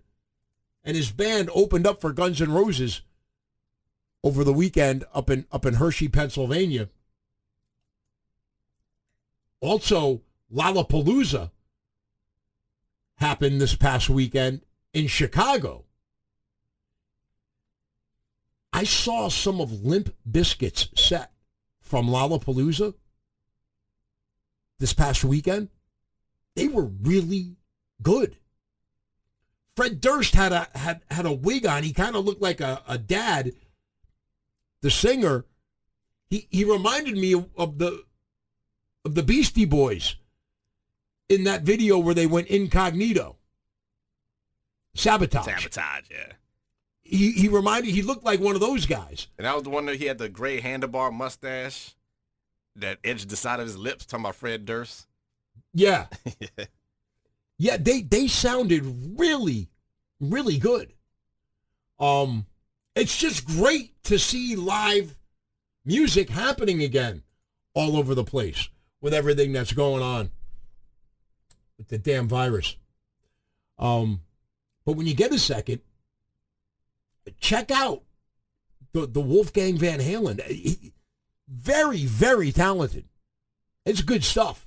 and 0.85 0.95
his 0.97 1.11
band 1.11 1.49
opened 1.55 1.87
up 1.87 1.99
for 2.01 2.13
Guns 2.13 2.43
N' 2.43 2.53
Roses 2.53 3.03
over 4.23 4.45
the 4.45 4.53
weekend 4.53 5.05
up 5.15 5.31
in 5.31 5.47
up 5.51 5.67
in 5.67 5.75
Hershey, 5.75 6.09
Pennsylvania. 6.09 6.89
Also, 9.61 10.21
Lollapalooza 10.53 11.51
happened 13.23 13.61
this 13.61 13.77
past 13.77 14.11
weekend 14.11 14.63
in 14.93 15.07
Chicago. 15.07 15.85
I 18.73 18.83
saw 18.83 19.29
some 19.29 19.61
of 19.61 19.85
Limp 19.85 20.13
Bizkit's 20.29 20.89
set 21.01 21.31
from 21.81 22.09
Lollapalooza 22.09 22.95
this 24.81 24.93
past 24.93 25.25
weekend. 25.25 25.69
They 26.57 26.67
were 26.67 26.85
really 26.85 27.59
good. 28.03 28.39
Fred 29.77 30.01
Durst 30.01 30.35
had 30.35 30.53
a 30.53 30.69
had 30.75 31.03
had 31.09 31.25
a 31.25 31.33
wig 31.33 31.65
on. 31.65 31.85
He 31.85 31.93
kind 31.93 32.17
of 32.17 32.25
looked 32.25 32.43
like 32.43 32.61
a, 32.61 32.83
a 32.89 32.99
dad. 32.99 33.53
The 34.81 34.91
singer, 34.91 35.45
he 36.29 36.49
he 36.51 36.65
reminded 36.65 37.17
me 37.17 37.35
of, 37.35 37.79
the 37.79 38.03
of 39.05 39.15
the 39.15 39.23
Beastie 39.23 39.65
Boys 39.65 40.17
in 41.33 41.45
that 41.45 41.63
video 41.63 41.99
where 41.99 42.15
they 42.15 42.27
went 42.27 42.49
incognito. 42.49 43.37
Sabotage. 44.95 45.47
Sabotage, 45.47 46.05
yeah. 46.11 46.33
He 47.03 47.33
he 47.33 47.49
reminded 47.49 47.95
he 47.95 48.03
looked 48.03 48.25
like 48.25 48.41
one 48.41 48.55
of 48.55 48.61
those 48.61 48.87
guys. 48.87 49.29
And 49.39 49.47
that 49.47 49.55
was 49.55 49.65
the 49.65 49.71
one 49.71 49.87
that 49.87 49.97
he 49.97 50.07
had 50.07 50.19
the 50.19 50.29
gray 50.29 50.61
handlebar 50.61 51.13
mustache 51.13 51.95
that 52.77 52.99
edged 53.03 53.31
the 53.31 53.37
side 53.37 53.61
of 53.61 53.67
his 53.67 53.77
lips. 53.77 54.07
Talking 54.07 54.25
about 54.25 54.37
Fred 54.37 54.65
Durst. 54.65 55.07
Yeah. 55.75 56.07
yeah, 57.59 57.77
they 57.79 58.03
they 58.03 58.29
sounded 58.29 58.85
really, 59.19 59.71
really 60.21 60.59
good. 60.59 60.93
Um, 61.99 62.47
it's 62.95 63.17
just 63.17 63.47
great 63.47 64.03
to 64.05 64.19
see 64.19 64.57
live 64.57 65.19
music 65.85 66.29
happening 66.29 66.83
again 66.83 67.23
all 67.75 67.97
over 67.97 68.15
the 68.15 68.25
place 68.25 68.69
with 69.01 69.15
everything 69.15 69.53
that's 69.53 69.73
going 69.73 70.03
on 70.03 70.31
with 71.79 71.89
the 71.89 71.99
damn 71.99 72.29
virus. 72.29 72.77
Um, 73.79 74.21
but 74.85 74.93
when 74.93 75.07
you 75.07 75.15
get 75.15 75.33
a 75.33 75.39
second, 75.39 75.81
check 77.41 77.71
out 77.71 78.03
the 78.93 79.07
the 79.07 79.21
Wolfgang 79.21 79.79
Van 79.79 80.01
Halen. 80.01 80.41
He, 80.47 80.93
very, 81.49 82.07
very 82.07 82.53
talented. 82.53 83.05
It's 83.85 84.03
good 84.03 84.25
stuff. 84.25 84.67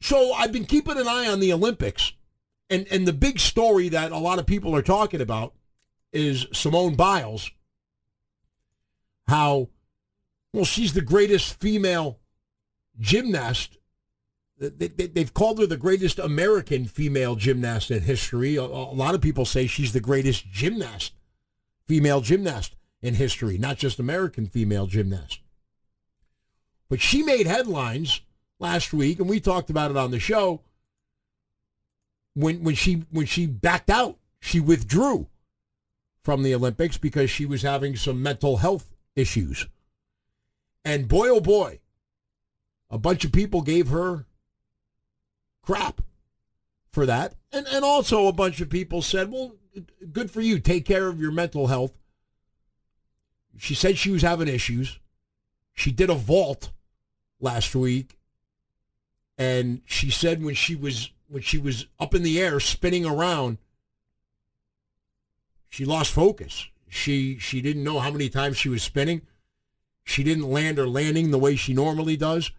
So 0.00 0.32
I've 0.32 0.52
been 0.52 0.64
keeping 0.64 0.96
an 0.96 1.08
eye 1.08 1.28
on 1.28 1.40
the 1.40 1.52
Olympics, 1.52 2.12
and 2.70 2.86
and 2.90 3.06
the 3.06 3.12
big 3.12 3.38
story 3.38 3.88
that 3.90 4.12
a 4.12 4.18
lot 4.18 4.38
of 4.38 4.46
people 4.46 4.74
are 4.74 4.82
talking 4.82 5.20
about 5.20 5.54
is 6.12 6.46
Simone 6.52 6.94
Biles. 6.94 7.50
How 9.26 9.68
well 10.52 10.64
she's 10.64 10.94
the 10.94 11.02
greatest 11.02 11.60
female 11.60 12.18
gymnast. 12.98 13.78
They, 14.58 14.90
have 15.16 15.34
called 15.34 15.60
her 15.60 15.66
the 15.66 15.76
greatest 15.76 16.18
American 16.18 16.86
female 16.86 17.36
gymnast 17.36 17.90
in 17.90 18.02
history. 18.02 18.56
A, 18.56 18.62
a 18.62 18.64
lot 18.64 19.14
of 19.14 19.20
people 19.20 19.44
say 19.44 19.66
she's 19.66 19.92
the 19.92 20.00
greatest 20.00 20.50
gymnast, 20.50 21.12
female 21.86 22.20
gymnast 22.20 22.74
in 23.00 23.14
history, 23.14 23.56
not 23.56 23.78
just 23.78 24.00
American 24.00 24.46
female 24.46 24.86
gymnast. 24.86 25.40
But 26.88 27.00
she 27.00 27.22
made 27.22 27.46
headlines 27.46 28.22
last 28.58 28.92
week, 28.92 29.20
and 29.20 29.28
we 29.28 29.40
talked 29.40 29.70
about 29.70 29.90
it 29.90 29.96
on 29.96 30.10
the 30.10 30.18
show. 30.18 30.62
When 32.34 32.62
when 32.62 32.74
she 32.74 33.04
when 33.10 33.26
she 33.26 33.46
backed 33.46 33.90
out, 33.90 34.16
she 34.40 34.60
withdrew 34.60 35.28
from 36.22 36.42
the 36.42 36.54
Olympics 36.54 36.96
because 36.98 37.30
she 37.30 37.46
was 37.46 37.62
having 37.62 37.96
some 37.96 38.22
mental 38.22 38.58
health 38.58 38.94
issues. 39.16 39.66
And 40.84 41.08
boy, 41.08 41.28
oh 41.28 41.40
boy, 41.40 41.80
a 42.90 42.98
bunch 42.98 43.24
of 43.24 43.32
people 43.32 43.62
gave 43.62 43.88
her 43.88 44.26
crap 45.62 46.00
for 46.90 47.06
that. 47.06 47.34
And, 47.52 47.66
and 47.68 47.84
also 47.84 48.26
a 48.26 48.32
bunch 48.32 48.60
of 48.60 48.70
people 48.70 49.02
said, 49.02 49.30
well, 49.30 49.54
good 50.12 50.30
for 50.30 50.40
you. 50.40 50.58
Take 50.58 50.84
care 50.84 51.08
of 51.08 51.20
your 51.20 51.32
mental 51.32 51.66
health. 51.66 51.98
She 53.56 53.74
said 53.74 53.98
she 53.98 54.10
was 54.10 54.22
having 54.22 54.48
issues. 54.48 54.98
She 55.74 55.92
did 55.92 56.10
a 56.10 56.14
vault 56.14 56.70
last 57.40 57.74
week. 57.74 58.18
And 59.36 59.82
she 59.84 60.10
said 60.10 60.42
when 60.42 60.54
she 60.54 60.74
was 60.74 61.12
when 61.28 61.42
she 61.42 61.58
was 61.58 61.86
up 62.00 62.14
in 62.14 62.22
the 62.22 62.40
air 62.40 62.58
spinning 62.58 63.06
around, 63.06 63.58
she 65.68 65.84
lost 65.84 66.10
focus. 66.10 66.66
She 66.88 67.38
she 67.38 67.60
didn't 67.60 67.84
know 67.84 68.00
how 68.00 68.10
many 68.10 68.28
times 68.28 68.56
she 68.56 68.68
was 68.68 68.82
spinning. 68.82 69.22
She 70.02 70.24
didn't 70.24 70.50
land 70.50 70.78
her 70.78 70.88
landing 70.88 71.30
the 71.30 71.38
way 71.38 71.54
she 71.54 71.74
normally 71.74 72.16
does. 72.16 72.50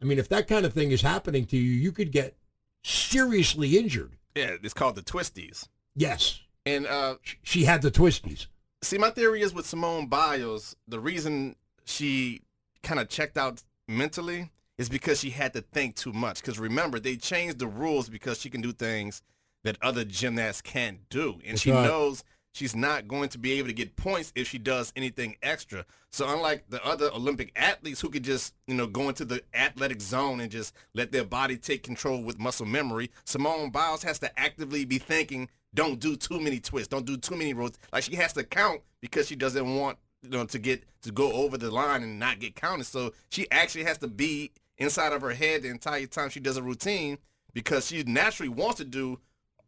I 0.00 0.04
mean, 0.04 0.18
if 0.18 0.28
that 0.30 0.48
kind 0.48 0.64
of 0.64 0.72
thing 0.72 0.90
is 0.90 1.02
happening 1.02 1.44
to 1.46 1.56
you, 1.56 1.72
you 1.72 1.92
could 1.92 2.12
get 2.12 2.36
seriously 2.82 3.76
injured. 3.78 4.16
Yeah, 4.34 4.56
it's 4.62 4.74
called 4.74 4.94
the 4.94 5.02
twisties. 5.02 5.68
Yes. 5.94 6.40
And 6.64 6.86
uh, 6.86 7.16
she 7.42 7.64
had 7.64 7.82
the 7.82 7.90
twisties. 7.90 8.46
See, 8.82 8.98
my 8.98 9.10
theory 9.10 9.42
is 9.42 9.52
with 9.52 9.66
Simone 9.66 10.06
Biles, 10.06 10.76
the 10.88 11.00
reason 11.00 11.56
she 11.84 12.42
kind 12.82 13.00
of 13.00 13.08
checked 13.08 13.36
out 13.36 13.62
mentally 13.88 14.50
is 14.78 14.88
because 14.88 15.20
she 15.20 15.30
had 15.30 15.52
to 15.52 15.60
think 15.60 15.96
too 15.96 16.12
much. 16.12 16.40
Because 16.40 16.58
remember, 16.58 16.98
they 16.98 17.16
changed 17.16 17.58
the 17.58 17.66
rules 17.66 18.08
because 18.08 18.40
she 18.40 18.48
can 18.48 18.62
do 18.62 18.72
things 18.72 19.22
that 19.64 19.76
other 19.82 20.04
gymnasts 20.04 20.62
can't 20.62 21.06
do. 21.10 21.34
And 21.44 21.52
That's 21.52 21.60
she 21.60 21.72
right. 21.72 21.82
knows 21.82 22.24
she's 22.52 22.74
not 22.74 23.08
going 23.08 23.28
to 23.30 23.38
be 23.38 23.52
able 23.52 23.68
to 23.68 23.74
get 23.74 23.96
points 23.96 24.32
if 24.34 24.48
she 24.48 24.58
does 24.58 24.92
anything 24.96 25.36
extra. 25.42 25.84
So 26.12 26.28
unlike 26.28 26.64
the 26.68 26.84
other 26.84 27.10
Olympic 27.12 27.52
athletes 27.56 28.00
who 28.00 28.08
could 28.08 28.24
just, 28.24 28.54
you 28.66 28.74
know, 28.74 28.86
go 28.86 29.08
into 29.08 29.24
the 29.24 29.42
athletic 29.54 30.00
zone 30.00 30.40
and 30.40 30.50
just 30.50 30.74
let 30.94 31.12
their 31.12 31.24
body 31.24 31.56
take 31.56 31.82
control 31.82 32.22
with 32.22 32.38
muscle 32.38 32.66
memory, 32.66 33.10
Simone 33.24 33.70
Biles 33.70 34.02
has 34.02 34.18
to 34.20 34.40
actively 34.40 34.84
be 34.84 34.98
thinking, 34.98 35.48
don't 35.74 36.00
do 36.00 36.16
too 36.16 36.40
many 36.40 36.58
twists, 36.58 36.88
don't 36.88 37.06
do 37.06 37.16
too 37.16 37.36
many 37.36 37.54
rows. 37.54 37.72
Like 37.92 38.04
she 38.04 38.16
has 38.16 38.32
to 38.32 38.44
count 38.44 38.80
because 39.00 39.28
she 39.28 39.36
doesn't 39.36 39.76
want, 39.76 39.98
you 40.22 40.30
know, 40.30 40.44
to 40.44 40.58
get 40.58 40.84
to 41.02 41.12
go 41.12 41.32
over 41.32 41.56
the 41.56 41.70
line 41.70 42.02
and 42.02 42.18
not 42.18 42.40
get 42.40 42.56
counted. 42.56 42.84
So 42.84 43.12
she 43.30 43.50
actually 43.50 43.84
has 43.84 43.98
to 43.98 44.08
be 44.08 44.50
inside 44.78 45.12
of 45.12 45.22
her 45.22 45.30
head 45.30 45.62
the 45.62 45.68
entire 45.68 46.06
time 46.06 46.30
she 46.30 46.40
does 46.40 46.56
a 46.56 46.62
routine 46.62 47.18
because 47.52 47.86
she 47.86 48.02
naturally 48.02 48.48
wants 48.48 48.78
to 48.78 48.84
do 48.84 49.18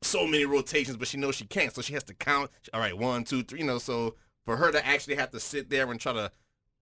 so 0.02 0.26
many 0.26 0.44
rotations, 0.44 0.96
but 0.96 1.08
she 1.08 1.16
knows 1.16 1.34
she 1.34 1.46
can't. 1.46 1.74
So 1.74 1.82
she 1.82 1.94
has 1.94 2.04
to 2.04 2.14
count. 2.14 2.50
All 2.72 2.80
right, 2.80 2.96
one, 2.96 3.24
two, 3.24 3.42
three. 3.42 3.60
You 3.60 3.66
know, 3.66 3.78
so 3.78 4.16
for 4.44 4.56
her 4.56 4.72
to 4.72 4.84
actually 4.86 5.16
have 5.16 5.30
to 5.30 5.40
sit 5.40 5.70
there 5.70 5.90
and 5.90 6.00
try 6.00 6.12
to 6.12 6.32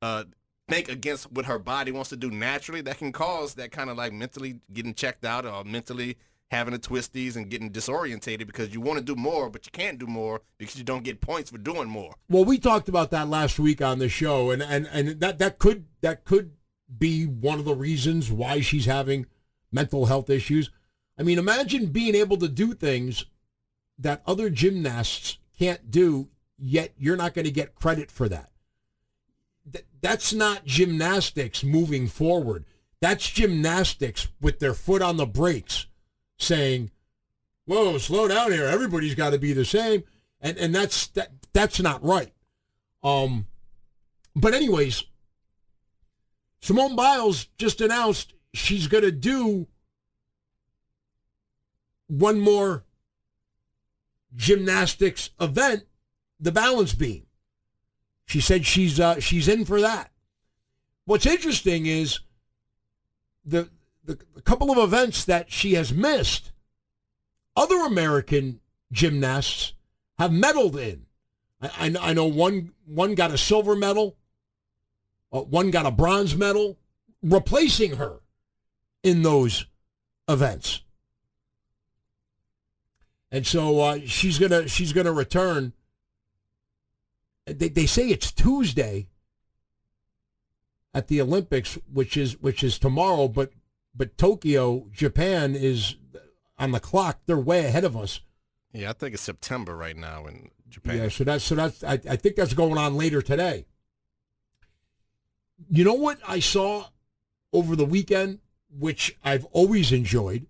uh, 0.03 0.25
think 0.68 0.89
against 0.89 1.31
what 1.33 1.47
her 1.47 1.59
body 1.59 1.93
wants 1.93 2.11
to 2.11 2.16
do 2.16 2.31
naturally, 2.31 2.81
that 2.83 2.99
can 2.99 3.12
cause 3.12 3.55
that 3.55 3.73
kind 3.73 3.91
of 3.91 3.97
like 3.97 4.12
mentally 4.12 4.61
getting 4.73 4.95
checked 4.95 5.25
out 5.25 5.45
or 5.45 5.64
mentally 5.64 6.16
having 6.51 6.73
the 6.73 6.79
twisties 6.79 7.37
and 7.37 7.49
getting 7.49 7.71
disorientated 7.71 8.47
because 8.47 8.75
you 8.75 8.81
want 8.81 8.99
to 8.99 9.05
do 9.05 9.14
more, 9.14 9.49
but 9.49 9.66
you 9.66 9.71
can't 9.73 9.99
do 9.99 10.07
more 10.07 10.41
because 10.59 10.77
you 10.77 10.85
don't 10.85 11.05
get 11.05 11.21
points 11.21 11.51
for 11.51 11.59
doing 11.59 11.89
more. 11.89 12.14
Well, 12.29 12.45
we 12.45 12.59
talked 12.59 12.89
about 12.89 13.11
that 13.11 13.29
last 13.29 13.59
week 13.59 13.81
on 13.81 13.99
the 13.99 14.09
show, 14.09 14.51
and 14.51 14.62
and 14.62 14.89
and 14.93 15.21
that 15.21 15.39
that 15.39 15.59
could 15.59 15.87
that 16.01 16.25
could 16.25 16.53
be 16.99 17.25
one 17.25 17.59
of 17.59 17.64
the 17.64 17.75
reasons 17.75 18.33
why 18.33 18.61
she's 18.61 18.87
having 18.87 19.27
mental 19.71 20.07
health 20.07 20.29
issues. 20.29 20.71
I 21.21 21.23
mean, 21.23 21.39
imagine 21.39 21.87
being 21.89 22.14
able 22.14 22.39
to 22.39 22.49
do 22.49 22.73
things 22.73 23.27
that 23.99 24.23
other 24.27 24.49
gymnasts 24.49 25.37
can't 25.59 25.91
do, 25.91 26.31
yet 26.59 26.95
you're 26.97 27.18
not 27.18 27.35
going 27.35 27.45
to 27.45 27.51
get 27.51 27.75
credit 27.75 28.11
for 28.11 28.27
that. 28.31 28.51
Th- 29.71 29.85
that's 30.01 30.33
not 30.33 30.64
gymnastics 30.64 31.62
moving 31.62 32.09
forward. 32.09 32.64
That's 33.03 33.29
gymnastics 33.29 34.29
with 34.41 34.61
their 34.61 34.73
foot 34.73 35.03
on 35.03 35.18
the 35.18 35.27
brakes 35.27 35.85
saying, 36.39 36.91
whoa, 37.66 37.99
slow 37.99 38.27
down 38.27 38.51
here. 38.51 38.64
Everybody's 38.64 39.14
got 39.14 39.31
to 39.31 39.39
be 39.39 39.53
the 39.53 39.66
same, 39.66 40.05
and 40.41 40.57
and 40.57 40.75
that's 40.75 41.09
that 41.09 41.33
that's 41.53 41.81
not 41.81 42.03
right. 42.03 42.33
Um, 43.03 43.47
but 44.35 44.55
anyways, 44.55 45.05
Simone 46.62 46.97
Biles 46.97 47.47
just 47.59 47.83
announced 47.83 48.33
she's 48.55 48.87
going 48.87 49.05
to 49.05 49.12
do 49.12 49.66
one 52.11 52.40
more 52.40 52.84
gymnastics 54.34 55.30
event, 55.40 55.84
the 56.40 56.52
balance 56.52 56.94
beam. 56.94 57.26
She 58.26 58.40
said 58.40 58.66
she's 58.66 58.98
uh, 58.98 59.20
she's 59.20 59.48
in 59.48 59.64
for 59.64 59.80
that. 59.80 60.11
What's 61.04 61.26
interesting 61.26 61.86
is 61.86 62.20
the, 63.44 63.70
the 64.04 64.16
couple 64.44 64.70
of 64.70 64.78
events 64.78 65.24
that 65.24 65.50
she 65.50 65.74
has 65.74 65.92
missed. 65.92 66.52
Other 67.56 67.80
American 67.84 68.61
gymnasts 68.92 69.74
have 70.18 70.30
medaled 70.30 70.76
in. 70.76 71.06
I, 71.61 71.70
I, 71.78 72.11
I 72.11 72.12
know 72.12 72.26
one 72.26 72.72
one 72.86 73.14
got 73.14 73.32
a 73.32 73.38
silver 73.38 73.76
medal, 73.76 74.16
uh, 75.32 75.40
one 75.40 75.70
got 75.70 75.86
a 75.86 75.90
bronze 75.90 76.36
medal, 76.36 76.78
replacing 77.22 77.96
her 77.96 78.20
in 79.02 79.22
those 79.22 79.66
events. 80.28 80.82
And 83.33 83.47
so 83.47 83.81
uh, 83.81 83.99
she's 84.07 84.39
gonna 84.39 84.68
she's 84.68 84.93
gonna 84.93 85.12
return. 85.12 85.72
They, 87.47 87.68
they 87.68 87.87
say 87.87 88.09
it's 88.09 88.33
Tuesday 88.33 89.09
at 90.93 91.09
the 91.09 91.20
Olympics, 91.20 91.78
which 91.93 92.16
is 92.16 92.41
which 92.41 92.64
is 92.64 92.78
tomorrow, 92.78 93.28
but 93.28 93.53
but 93.95 94.18
Tokyo, 94.18 94.87
Japan 94.93 95.55
is 95.55 95.97
on 96.59 96.72
the 96.72 96.81
clock. 96.81 97.20
They're 97.26 97.39
way 97.39 97.66
ahead 97.66 97.85
of 97.85 97.97
us. 97.97 98.20
Yeah, 98.72 98.91
I 98.91 98.93
think 98.93 99.14
it's 99.14 99.22
September 99.22 99.76
right 99.76 99.97
now 99.97 100.26
in 100.26 100.51
Japan. 100.68 100.99
Yeah, 100.99 101.09
so 101.09 101.24
that's 101.24 101.45
so 101.45 101.55
that's 101.55 101.83
I, 101.85 101.95
I 101.95 102.16
think 102.16 102.37
that's 102.37 102.55
going 102.55 102.78
on 102.78 102.97
later 102.97 103.22
today. 103.22 103.66
You 105.68 105.85
know 105.85 105.95
what 105.95 106.18
I 106.26 106.41
saw 106.41 106.87
over 107.53 107.76
the 107.76 107.85
weekend, 107.85 108.39
which 108.70 109.16
I've 109.22 109.45
always 109.47 109.93
enjoyed? 109.93 110.47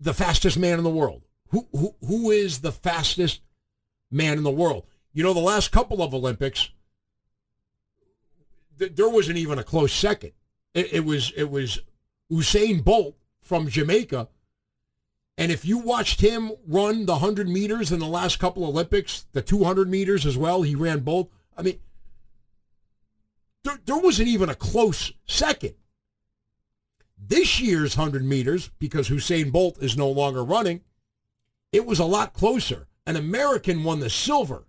The 0.00 0.14
fastest 0.14 0.58
man 0.58 0.78
in 0.78 0.84
the 0.84 0.90
world. 0.90 1.23
Who 1.54 1.68
who 1.70 1.94
who 2.04 2.30
is 2.32 2.60
the 2.60 2.72
fastest 2.72 3.40
man 4.10 4.38
in 4.38 4.42
the 4.42 4.50
world? 4.50 4.86
You 5.12 5.22
know, 5.22 5.32
the 5.32 5.38
last 5.38 5.70
couple 5.70 6.02
of 6.02 6.12
Olympics, 6.12 6.70
th- 8.76 8.96
there 8.96 9.08
wasn't 9.08 9.38
even 9.38 9.60
a 9.60 9.62
close 9.62 9.92
second. 9.92 10.32
It, 10.74 10.92
it 10.94 11.04
was 11.04 11.32
it 11.36 11.48
was 11.48 11.78
Usain 12.30 12.82
Bolt 12.82 13.14
from 13.40 13.68
Jamaica. 13.68 14.28
And 15.38 15.52
if 15.52 15.64
you 15.64 15.78
watched 15.78 16.20
him 16.20 16.50
run 16.66 17.06
the 17.06 17.12
100 17.12 17.48
meters 17.48 17.92
in 17.92 18.00
the 18.00 18.06
last 18.06 18.40
couple 18.40 18.64
of 18.64 18.70
Olympics, 18.70 19.26
the 19.32 19.42
200 19.42 19.88
meters 19.88 20.26
as 20.26 20.36
well, 20.36 20.62
he 20.62 20.74
ran 20.74 21.00
both. 21.00 21.28
I 21.56 21.62
mean, 21.62 21.78
there, 23.62 23.78
there 23.86 23.98
wasn't 23.98 24.28
even 24.28 24.48
a 24.48 24.56
close 24.56 25.12
second. 25.24 25.74
This 27.16 27.60
year's 27.60 27.96
100 27.96 28.24
meters, 28.24 28.70
because 28.80 29.08
Usain 29.08 29.52
Bolt 29.52 29.80
is 29.80 29.96
no 29.96 30.08
longer 30.08 30.42
running, 30.44 30.82
it 31.74 31.84
was 31.84 31.98
a 31.98 32.04
lot 32.04 32.34
closer. 32.34 32.86
An 33.04 33.16
American 33.16 33.82
won 33.82 33.98
the 33.98 34.08
silver. 34.08 34.64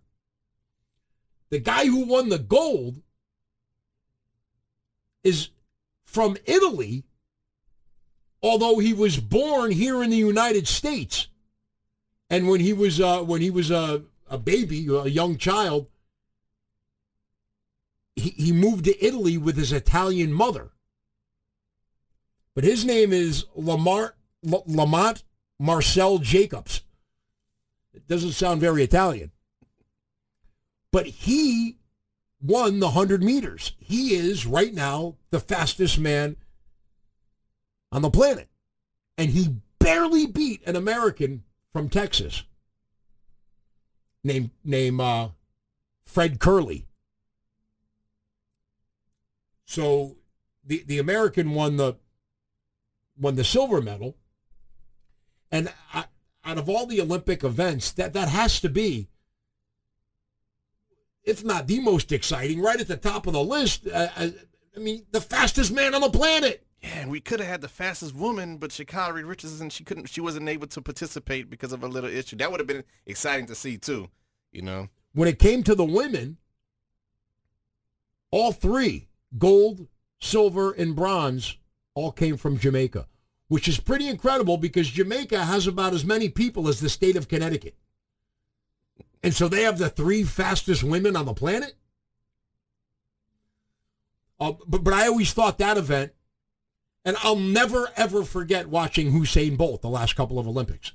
The 1.51 1.60
guy 1.60 1.86
who 1.86 2.03
won 2.03 2.30
the 2.30 2.39
gold 2.39 3.03
is 5.24 5.49
from 6.03 6.36
Italy, 6.45 7.03
although 8.41 8.80
he 8.80 8.91
was 8.91 9.20
born 9.20 9.70
here 9.70 10.01
in 10.01 10.10
the 10.10 10.18
United 10.18 10.68
States. 10.68 11.28
And 12.28 12.47
when 12.47 12.60
he 12.60 12.74
was 12.74 12.99
uh, 12.99 13.22
when 13.22 13.41
he 13.41 13.51
was 13.51 13.70
a, 13.70 14.01
a 14.28 14.39
baby, 14.39 14.88
a 14.88 15.06
young 15.06 15.38
child, 15.38 15.86
he, 18.16 18.30
he 18.32 18.51
moved 18.51 18.86
to 18.86 19.06
Italy 19.06 19.38
with 19.38 19.58
his 19.58 19.72
Italian 19.72 20.34
mother. 20.34 20.72
But 22.56 22.64
his 22.64 22.84
name 22.84 23.14
is 23.14 23.45
Lamar, 23.53 24.16
Lamont 24.41 25.24
Marcell 25.60 26.18
Jacobs. 26.18 26.82
It 27.96 28.08
doesn't 28.08 28.34
sound 28.34 28.62
very 28.62 28.84
Italian. 28.84 29.32
But 30.91 31.06
he 31.06 31.78
won 32.41 32.80
the 32.80 32.88
100 32.88 33.24
meters. 33.24 33.74
He 33.80 34.16
is 34.16 34.46
right 34.46 34.74
now 34.74 35.16
the 35.32 35.39
fastest 35.39 35.98
man 35.98 36.36
on 37.91 38.02
the 38.02 38.10
planet. 38.10 38.50
And 39.18 39.30
he 39.30 39.56
barely 39.80 40.26
beat 40.26 40.62
an 40.68 40.76
American 40.76 41.43
from 41.72 41.89
Texas 41.89 42.43
named 44.24 44.50
name 44.64 45.00
uh, 45.00 45.30
Fred 46.06 46.39
Kerley. 46.39 46.86
So 49.66 50.18
the 50.66 50.84
the 50.86 51.00
American 51.00 51.52
won 51.52 51.78
the 51.78 51.96
won 53.18 53.36
the 53.36 53.43
silver 53.43 53.82
medal, 53.82 54.16
and 55.52 55.72
I, 55.93 56.06
out 56.46 56.58
of 56.58 56.70
all 56.70 56.86
the 56.86 57.02
Olympic 57.02 57.43
events, 57.43 57.91
that 57.93 58.14
that 58.14 58.30
has 58.30 58.60
to 58.62 58.70
be, 58.70 59.08
if 61.24 61.43
not 61.43 61.68
the 61.68 61.80
most 61.80 62.12
exciting, 62.12 62.62
right 62.62 62.80
at 62.80 62.88
the 62.88 62.98
top 62.98 63.26
of 63.28 63.34
the 63.34 63.43
list. 63.43 63.88
Uh, 63.88 64.10
I, 64.16 64.34
I 64.76 64.80
mean, 64.80 65.06
the 65.12 65.22
fastest 65.22 65.72
man 65.72 65.96
on 65.96 66.02
the 66.02 66.10
planet. 66.10 66.66
Yeah, 66.82 67.00
and 67.00 67.10
we 67.10 67.20
could 67.20 67.39
have 67.39 67.50
had 67.50 67.62
the 67.62 67.68
fastest 67.68 68.14
woman, 68.14 68.58
but 68.58 68.70
Sha'Carri 68.70 69.28
Richardson, 69.28 69.72
she 69.72 69.84
couldn't, 69.84 70.08
she 70.08 70.22
wasn't 70.22 70.48
able 70.48 70.68
to 70.68 70.82
participate 70.82 71.50
because 71.50 71.74
of 71.74 71.84
a 71.84 71.88
little 71.88 72.10
issue. 72.10 72.36
That 72.36 72.52
would 72.52 72.60
have 72.60 72.68
been 72.68 72.84
exciting 73.08 73.48
to 73.48 73.56
see 73.56 73.78
too, 73.78 74.10
you 74.52 74.62
know. 74.62 74.89
When 75.14 75.28
it 75.28 75.39
came 75.39 75.64
to 75.64 75.74
the 75.74 75.86
women, 75.86 76.38
all 78.30 78.52
three 78.52 79.08
gold, 79.38 79.88
silver, 80.20 80.74
and 80.74 80.96
bronze 80.96 81.58
all 81.96 82.12
came 82.12 82.38
from 82.38 82.60
Jamaica, 82.60 83.08
which 83.48 83.68
is 83.68 83.80
pretty 83.80 84.08
incredible 84.08 84.58
because 84.58 84.89
Jamaica 84.89 85.46
has 85.46 85.68
about 85.68 85.93
as 85.93 86.06
many 86.06 86.30
people 86.30 86.68
as 86.68 86.80
the 86.80 86.89
state 86.89 87.16
of 87.16 87.28
Connecticut. 87.28 87.76
And 89.22 89.34
so 89.34 89.48
they 89.48 89.64
have 89.64 89.78
the 89.78 89.89
three 89.89 90.24
fastest 90.24 90.84
women 90.84 91.16
on 91.16 91.26
the 91.26 91.34
planet. 91.34 91.76
Uh, 94.39 94.54
but, 94.68 94.84
but 94.84 94.93
I 94.93 95.08
always 95.08 95.34
thought 95.34 95.58
that 95.60 95.78
event, 95.78 96.12
and 97.04 97.16
I'll 97.24 97.36
never, 97.36 97.89
ever 97.96 98.24
forget 98.24 98.68
watching 98.68 99.12
Usain 99.12 99.58
Bolt 99.58 99.82
the 99.82 99.89
last 99.89 100.16
couple 100.16 100.39
of 100.39 100.48
Olympics. 100.48 100.91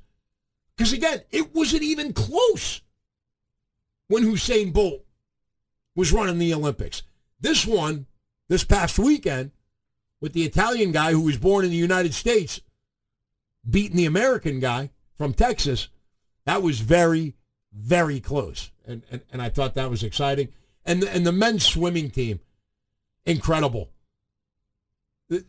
Because 0.77 0.93
again, 0.93 1.23
it 1.31 1.55
wasn't 1.55 1.83
even 1.83 2.13
close 2.13 2.83
when 4.09 4.25
Usain 4.25 4.73
Bolt 4.73 5.05
was 5.95 6.13
running 6.13 6.39
the 6.39 6.55
Olympics. 6.55 7.03
This 7.41 7.67
one, 7.67 8.07
this 8.49 8.65
past 8.65 8.99
weekend, 8.99 9.53
with 10.21 10.33
the 10.33 10.45
Italian 10.45 10.93
guy 10.93 11.13
who 11.13 11.23
was 11.23 11.39
born 11.39 11.65
in 11.65 11.71
the 11.71 11.77
United 11.77 12.15
States 12.15 12.61
beating 13.69 13.97
the 13.97 14.07
American 14.07 14.61
guy 14.61 14.91
from 15.17 15.35
Texas, 15.35 15.89
that 16.45 16.63
was 16.63 16.81
very, 16.81 17.35
very 17.73 18.21
close. 18.21 18.71
And, 18.87 19.03
and, 19.11 19.21
and 19.33 19.43
I 19.43 19.49
thought 19.49 19.75
that 19.75 19.91
was 19.91 20.03
exciting. 20.03 20.49
And 20.85 21.03
the, 21.03 21.11
and 21.11 21.27
the 21.27 21.33
men's 21.33 21.67
swimming 21.67 22.11
team, 22.11 22.41
incredible. 23.27 23.91
The, 25.29 25.45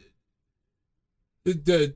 the, 1.43 1.53
the 1.53 1.95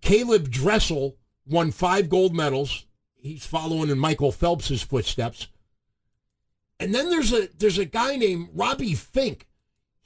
Caeleb 0.00 0.48
Dressel 0.50 1.16
won 1.46 1.70
five 1.70 2.08
gold 2.08 2.34
medals. 2.34 2.86
He's 3.16 3.44
following 3.44 3.90
in 3.90 3.98
Michael 3.98 4.32
Phelps's 4.32 4.82
footsteps. 4.82 5.48
And 6.80 6.94
then 6.94 7.10
there's 7.10 7.32
a 7.32 7.48
there's 7.58 7.78
a 7.78 7.84
guy 7.84 8.14
named 8.14 8.50
Robbie 8.54 8.94
Fink. 8.94 9.47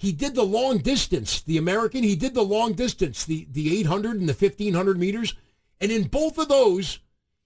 He 0.03 0.11
did 0.11 0.35
the 0.35 0.43
long 0.43 0.79
distance, 0.79 1.43
the 1.43 1.59
American. 1.59 2.03
He 2.03 2.17
did 2.17 2.35
the 2.35 2.43
long 2.43 2.73
distance, 2.73 3.25
the 3.25 3.47
the 3.53 3.79
800 3.79 4.19
and 4.19 4.29
the 4.29 4.35
1500 4.35 4.99
meters. 4.99 5.37
And 5.81 5.93
in 5.93 6.09
both 6.09 6.39
of 6.39 6.49
those, 6.49 6.99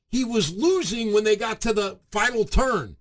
he 0.08 0.24
was 0.24 0.56
losing 0.56 1.12
when 1.12 1.24
they 1.24 1.36
got 1.36 1.60
to 1.60 1.74
the 1.74 1.98
final 2.10 2.46
turn. 2.46 2.96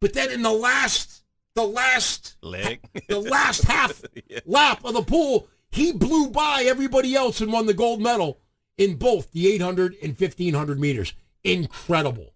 But 0.00 0.14
then 0.14 0.32
in 0.32 0.42
the 0.42 0.50
last 0.50 1.22
the 1.54 1.62
last 1.62 2.38
leg, 2.42 2.80
the 3.06 3.20
last 3.20 3.62
half 3.62 4.02
yeah. 4.28 4.40
lap 4.44 4.84
of 4.84 4.94
the 4.94 5.02
pool, 5.02 5.46
he 5.70 5.92
blew 5.92 6.28
by 6.30 6.64
everybody 6.66 7.14
else 7.14 7.40
and 7.40 7.52
won 7.52 7.66
the 7.66 7.72
gold 7.72 8.02
medal 8.02 8.40
in 8.76 8.96
both 8.96 9.30
the 9.30 9.46
800 9.54 9.94
and 10.02 10.18
1500 10.18 10.80
meters. 10.80 11.14
Incredible, 11.44 12.34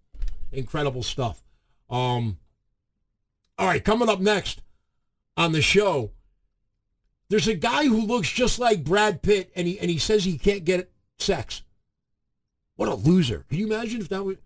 incredible 0.52 1.02
stuff. 1.02 1.42
Um, 1.90 2.38
all 3.58 3.66
right, 3.66 3.84
coming 3.84 4.08
up 4.08 4.20
next 4.20 4.62
on 5.36 5.50
the 5.50 5.60
show, 5.60 6.12
there's 7.30 7.48
a 7.48 7.54
guy 7.54 7.84
who 7.84 8.06
looks 8.06 8.28
just 8.28 8.58
like 8.58 8.84
Brad 8.84 9.22
Pitt, 9.22 9.50
and 9.54 9.66
he 9.66 9.78
and 9.78 9.88
he 9.88 9.98
says 9.98 10.24
he 10.24 10.36
can't 10.36 10.64
get 10.64 10.90
sex. 11.18 11.62
What 12.74 12.88
a 12.88 12.94
loser! 12.94 13.46
Can 13.48 13.58
you 13.58 13.66
imagine 13.66 14.00
if 14.00 14.08
that 14.08 14.24
was? 14.24 14.36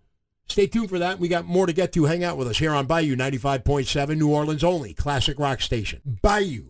Stay 0.47 0.67
tuned 0.67 0.89
for 0.89 0.99
that. 0.99 1.17
We 1.17 1.27
got 1.27 1.45
more 1.45 1.65
to 1.65 1.73
get 1.73 1.91
to. 1.93 2.05
Hang 2.05 2.23
out 2.23 2.37
with 2.37 2.47
us 2.47 2.59
here 2.59 2.71
on 2.71 2.85
Bayou 2.85 3.15
95.7, 3.15 4.15
New 4.15 4.29
Orleans 4.29 4.63
only 4.63 4.93
classic 4.93 5.39
rock 5.39 5.59
station. 5.61 6.01
Bayou 6.21 6.65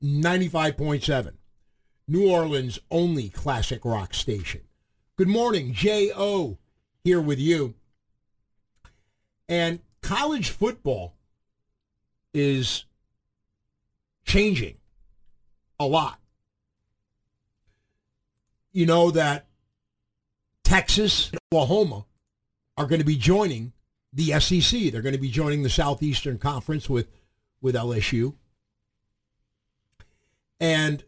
95.7, 0.00 1.32
New 2.06 2.30
Orleans 2.30 2.78
only 2.92 3.28
classic 3.28 3.84
rock 3.84 4.14
station. 4.14 4.60
Good 5.16 5.26
morning, 5.26 5.72
J.O. 5.72 6.58
here 7.02 7.20
with 7.20 7.40
you. 7.40 7.74
And 9.48 9.80
college 10.00 10.50
football 10.50 11.16
is 12.32 12.84
changing 14.24 14.76
a 15.78 15.86
lot. 15.86 16.18
You 18.72 18.86
know 18.86 19.10
that 19.12 19.46
Texas 20.64 21.30
and 21.30 21.40
Oklahoma 21.52 22.06
are 22.76 22.86
going 22.86 22.98
to 22.98 23.04
be 23.04 23.16
joining 23.16 23.72
the 24.12 24.38
SEC. 24.40 24.92
They're 24.92 25.02
going 25.02 25.14
to 25.14 25.20
be 25.20 25.30
joining 25.30 25.62
the 25.62 25.70
Southeastern 25.70 26.38
Conference 26.38 26.88
with, 26.88 27.08
with 27.60 27.74
LSU. 27.74 28.34
And 30.60 31.04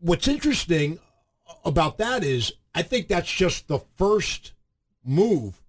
what's 0.00 0.28
interesting 0.28 0.98
about 1.64 1.98
that 1.98 2.24
is 2.24 2.52
I 2.74 2.82
think 2.82 3.08
that's 3.08 3.30
just 3.30 3.68
the 3.68 3.80
first 3.96 4.52
move 5.04 5.62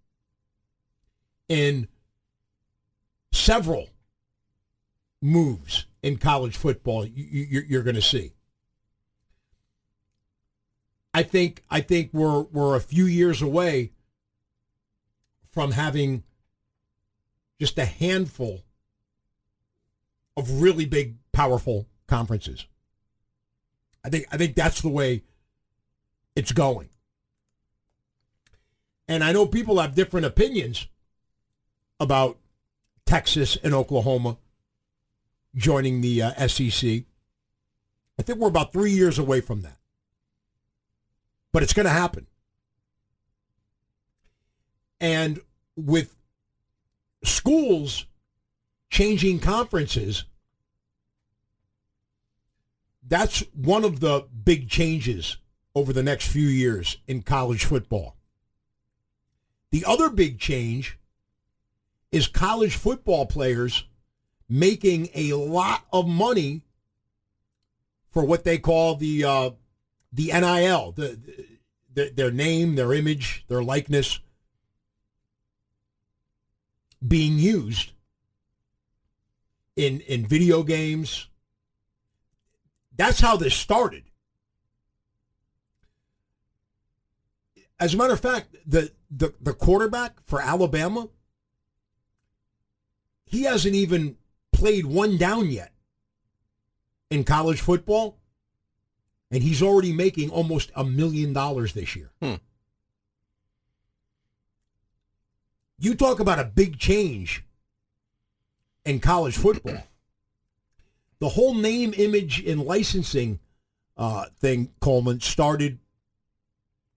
in 1.48 1.88
several 3.32 3.88
moves 5.22 5.86
in 6.04 6.18
college 6.18 6.56
football 6.56 7.06
you, 7.06 7.80
are 7.80 7.84
going 7.84 7.96
to 7.96 8.02
see. 8.02 8.34
I 11.14 11.24
think 11.24 11.64
I 11.70 11.82
think 11.82 12.12
we're 12.14 12.42
we're 12.42 12.76
a 12.76 12.80
few 12.82 13.06
years 13.06 13.42
away 13.42 13.92
from 15.52 15.72
having 15.72 16.24
just 17.60 17.80
a 17.80 17.86
handful 17.86 18.62
of 20.36 20.62
really 20.62 20.86
big, 20.86 21.16
powerful 21.32 21.88
conferences. 22.06 22.68
I 24.06 24.10
think 24.10 24.28
I 24.32 24.38
think 24.38 24.56
that's 24.56 24.82
the 24.82 24.90
way 24.90 25.24
it's 26.36 26.52
going. 26.52 26.90
And 29.08 29.24
I 29.24 29.32
know 29.32 29.48
people 29.48 29.80
have 29.80 29.96
different 29.96 30.28
opinions 30.28 30.88
about 32.00 32.38
Texas 33.06 33.58
and 33.64 33.74
Oklahoma 33.74 34.38
joining 35.56 36.02
the 36.02 36.22
uh, 36.22 36.48
SEC. 36.48 37.04
I 38.20 38.24
think 38.24 38.40
we're 38.40 38.48
about 38.48 38.74
three 38.74 38.92
years 38.92 39.20
away 39.20 39.42
from 39.42 39.62
that. 39.62 39.78
But 41.54 41.64
it's 41.64 41.74
going 41.74 41.86
to 41.86 41.92
happen. 41.92 42.28
And 45.00 45.40
with 45.76 46.16
schools 47.24 48.06
changing 48.90 49.40
conferences, 49.40 50.26
that's 53.08 53.44
one 53.54 53.84
of 53.84 54.00
the 54.00 54.28
big 54.44 54.70
changes 54.70 55.38
over 55.76 55.94
the 55.94 56.04
next 56.04 56.28
few 56.28 56.48
years 56.48 56.98
in 57.08 57.22
college 57.22 57.66
football. 57.66 58.18
The 59.72 59.86
other 59.86 60.10
big 60.10 60.40
change 60.40 60.98
is 62.12 62.28
college 62.28 62.76
football 62.76 63.26
players 63.26 63.86
making 64.50 65.10
a 65.14 65.34
lot 65.34 65.86
of 65.92 66.08
money 66.08 66.62
for 68.12 68.24
what 68.26 68.44
they 68.44 68.58
call 68.58 68.96
the 68.96 69.24
uh, 69.24 69.50
the 70.12 70.28
NIL, 70.28 70.94
the, 70.94 71.20
the, 71.94 72.10
their 72.16 72.32
name, 72.32 72.76
their 72.76 72.94
image, 72.94 73.46
their 73.48 73.64
likeness 73.64 74.20
being 77.06 77.38
used 77.38 77.92
in 79.76 80.00
in 80.02 80.26
video 80.26 80.64
games. 80.64 81.28
That's 82.96 83.20
how 83.20 83.38
this 83.38 83.54
started. 83.54 84.04
As 87.80 87.94
a 87.94 87.98
matter 87.98 88.14
of 88.14 88.20
fact, 88.20 88.56
the, 88.66 88.92
the, 89.12 89.36
the 89.40 89.54
quarterback 89.54 90.20
for 90.24 90.42
Alabama, 90.42 91.10
he 93.26 93.44
hasn't 93.44 93.76
even 93.76 94.18
played 94.58 94.88
one 94.88 95.18
down 95.18 95.52
yet 95.52 95.72
in 97.12 97.24
college 97.24 97.62
football, 97.62 98.18
and 99.30 99.44
he's 99.44 99.62
already 99.62 99.94
making 99.94 100.32
almost 100.32 100.72
a 100.76 100.84
million 100.84 101.32
dollars 101.32 101.74
this 101.74 101.96
year. 101.96 102.10
Hmm. 102.20 102.36
You 105.78 105.94
talk 105.94 106.20
about 106.20 106.40
a 106.40 106.44
big 106.44 106.80
change 106.80 107.44
in 108.84 109.00
college 109.00 109.38
football. 109.38 109.84
The 111.20 111.30
whole 111.30 111.56
name, 111.56 111.96
image, 111.98 112.46
and 112.46 112.62
licensing 112.62 113.40
uh, 113.98 114.26
thing, 114.40 114.70
Coleman, 114.80 115.20
started 115.20 115.80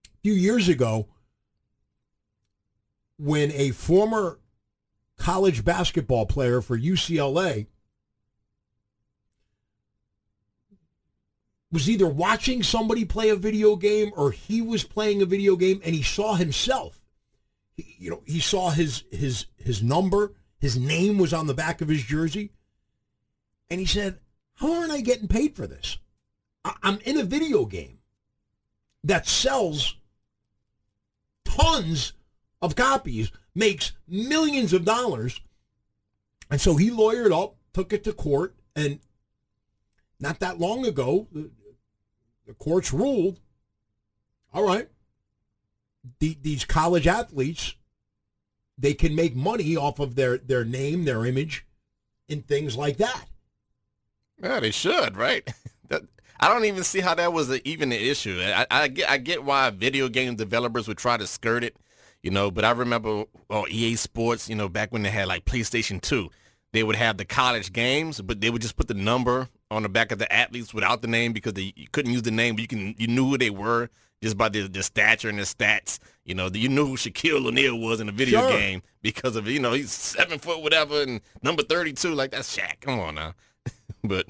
a 0.04 0.20
few 0.22 0.34
years 0.34 0.68
ago 0.68 1.08
when 3.16 3.50
a 3.52 3.70
former 3.70 4.39
college 5.20 5.64
basketball 5.64 6.24
player 6.24 6.62
for 6.62 6.78
UCLA 6.78 7.66
was 11.70 11.88
either 11.88 12.06
watching 12.06 12.62
somebody 12.62 13.04
play 13.04 13.28
a 13.28 13.36
video 13.36 13.76
game 13.76 14.10
or 14.16 14.32
he 14.32 14.62
was 14.62 14.82
playing 14.82 15.20
a 15.20 15.26
video 15.26 15.56
game 15.56 15.80
and 15.84 15.94
he 15.94 16.02
saw 16.02 16.34
himself. 16.34 17.04
He, 17.74 17.94
you 17.98 18.10
know, 18.10 18.22
he 18.26 18.40
saw 18.40 18.70
his 18.70 19.04
his 19.12 19.46
his 19.56 19.82
number, 19.82 20.32
his 20.58 20.78
name 20.78 21.18
was 21.18 21.34
on 21.34 21.46
the 21.46 21.54
back 21.54 21.82
of 21.82 21.88
his 21.88 22.02
jersey, 22.02 22.52
and 23.68 23.78
he 23.78 23.86
said, 23.86 24.18
"How 24.54 24.72
aren't 24.80 24.90
I 24.90 25.02
getting 25.02 25.28
paid 25.28 25.54
for 25.54 25.66
this? 25.66 25.98
I, 26.64 26.74
I'm 26.82 26.98
in 27.04 27.18
a 27.18 27.24
video 27.24 27.66
game 27.66 27.98
that 29.04 29.28
sells 29.28 29.96
tons 31.44 32.14
of 32.62 32.76
copies, 32.76 33.30
makes 33.54 33.92
millions 34.06 34.72
of 34.72 34.84
dollars. 34.84 35.40
And 36.50 36.60
so 36.60 36.76
he 36.76 36.90
lawyered 36.90 37.32
up, 37.32 37.56
took 37.72 37.92
it 37.92 38.04
to 38.04 38.12
court, 38.12 38.54
and 38.74 39.00
not 40.18 40.40
that 40.40 40.58
long 40.58 40.84
ago, 40.86 41.28
the, 41.32 41.50
the 42.46 42.54
courts 42.54 42.92
ruled, 42.92 43.40
all 44.52 44.66
right, 44.66 44.88
the, 46.18 46.36
these 46.42 46.64
college 46.64 47.06
athletes, 47.06 47.74
they 48.76 48.94
can 48.94 49.14
make 49.14 49.36
money 49.36 49.76
off 49.76 49.98
of 49.98 50.14
their, 50.14 50.38
their 50.38 50.64
name, 50.64 51.04
their 51.04 51.24
image, 51.24 51.66
and 52.28 52.46
things 52.46 52.76
like 52.76 52.96
that. 52.96 53.26
Yeah, 54.42 54.60
they 54.60 54.70
should, 54.70 55.16
right? 55.16 55.48
that, 55.88 56.02
I 56.38 56.48
don't 56.48 56.64
even 56.64 56.82
see 56.82 57.00
how 57.00 57.14
that 57.14 57.32
was 57.32 57.50
a, 57.50 57.66
even 57.68 57.92
an 57.92 58.00
issue. 58.00 58.40
I, 58.42 58.66
I, 58.70 58.88
get, 58.88 59.10
I 59.10 59.18
get 59.18 59.44
why 59.44 59.70
video 59.70 60.08
game 60.08 60.36
developers 60.36 60.88
would 60.88 60.98
try 60.98 61.16
to 61.16 61.26
skirt 61.26 61.64
it 61.64 61.76
you 62.22 62.30
know. 62.30 62.50
But 62.50 62.64
I 62.64 62.70
remember 62.70 63.08
oh, 63.08 63.28
well, 63.48 63.66
EA 63.68 63.96
Sports, 63.96 64.48
you 64.48 64.56
know, 64.56 64.68
back 64.68 64.92
when 64.92 65.02
they 65.02 65.10
had 65.10 65.28
like 65.28 65.44
PlayStation 65.44 66.00
2, 66.00 66.28
they 66.72 66.82
would 66.82 66.96
have 66.96 67.16
the 67.16 67.24
college 67.24 67.72
games, 67.72 68.20
but 68.20 68.40
they 68.40 68.50
would 68.50 68.62
just 68.62 68.76
put 68.76 68.88
the 68.88 68.94
number 68.94 69.48
on 69.70 69.82
the 69.82 69.88
back 69.88 70.12
of 70.12 70.18
the 70.18 70.32
athletes 70.32 70.74
without 70.74 71.02
the 71.02 71.08
name 71.08 71.32
because 71.32 71.54
they 71.54 71.72
you 71.76 71.86
couldn't 71.92 72.12
use 72.12 72.22
the 72.22 72.30
name, 72.30 72.54
but 72.54 72.62
you 72.62 72.68
can 72.68 72.94
you 72.98 73.06
knew 73.06 73.28
who 73.28 73.38
they 73.38 73.50
were 73.50 73.88
just 74.22 74.36
by 74.36 74.48
the, 74.48 74.68
the 74.68 74.82
stature 74.82 75.28
and 75.28 75.38
the 75.38 75.42
stats. 75.42 75.98
You 76.24 76.34
know, 76.34 76.48
you 76.52 76.68
knew 76.68 76.86
who 76.86 76.96
Shaquille 76.96 77.46
O'Neal 77.46 77.78
was 77.78 78.00
in 78.00 78.08
a 78.08 78.12
video 78.12 78.40
sure. 78.40 78.50
game 78.50 78.82
because 79.02 79.36
of 79.36 79.48
you 79.48 79.60
know 79.60 79.72
he's 79.72 79.90
seven 79.90 80.38
foot 80.38 80.62
whatever 80.62 81.02
and 81.02 81.20
number 81.42 81.62
thirty 81.62 81.92
two. 81.92 82.14
Like 82.14 82.30
that's 82.30 82.56
Shaq. 82.56 82.80
Come 82.80 83.00
on 83.00 83.14
now, 83.14 83.34
but 84.04 84.26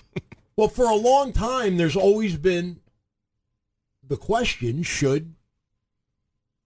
well, 0.57 0.69
for 0.69 0.85
a 0.85 0.95
long 0.95 1.33
time, 1.33 1.77
there's 1.77 1.97
always 1.97 2.37
been 2.37 2.81
the 4.07 4.17
question: 4.17 4.83
Should 4.83 5.35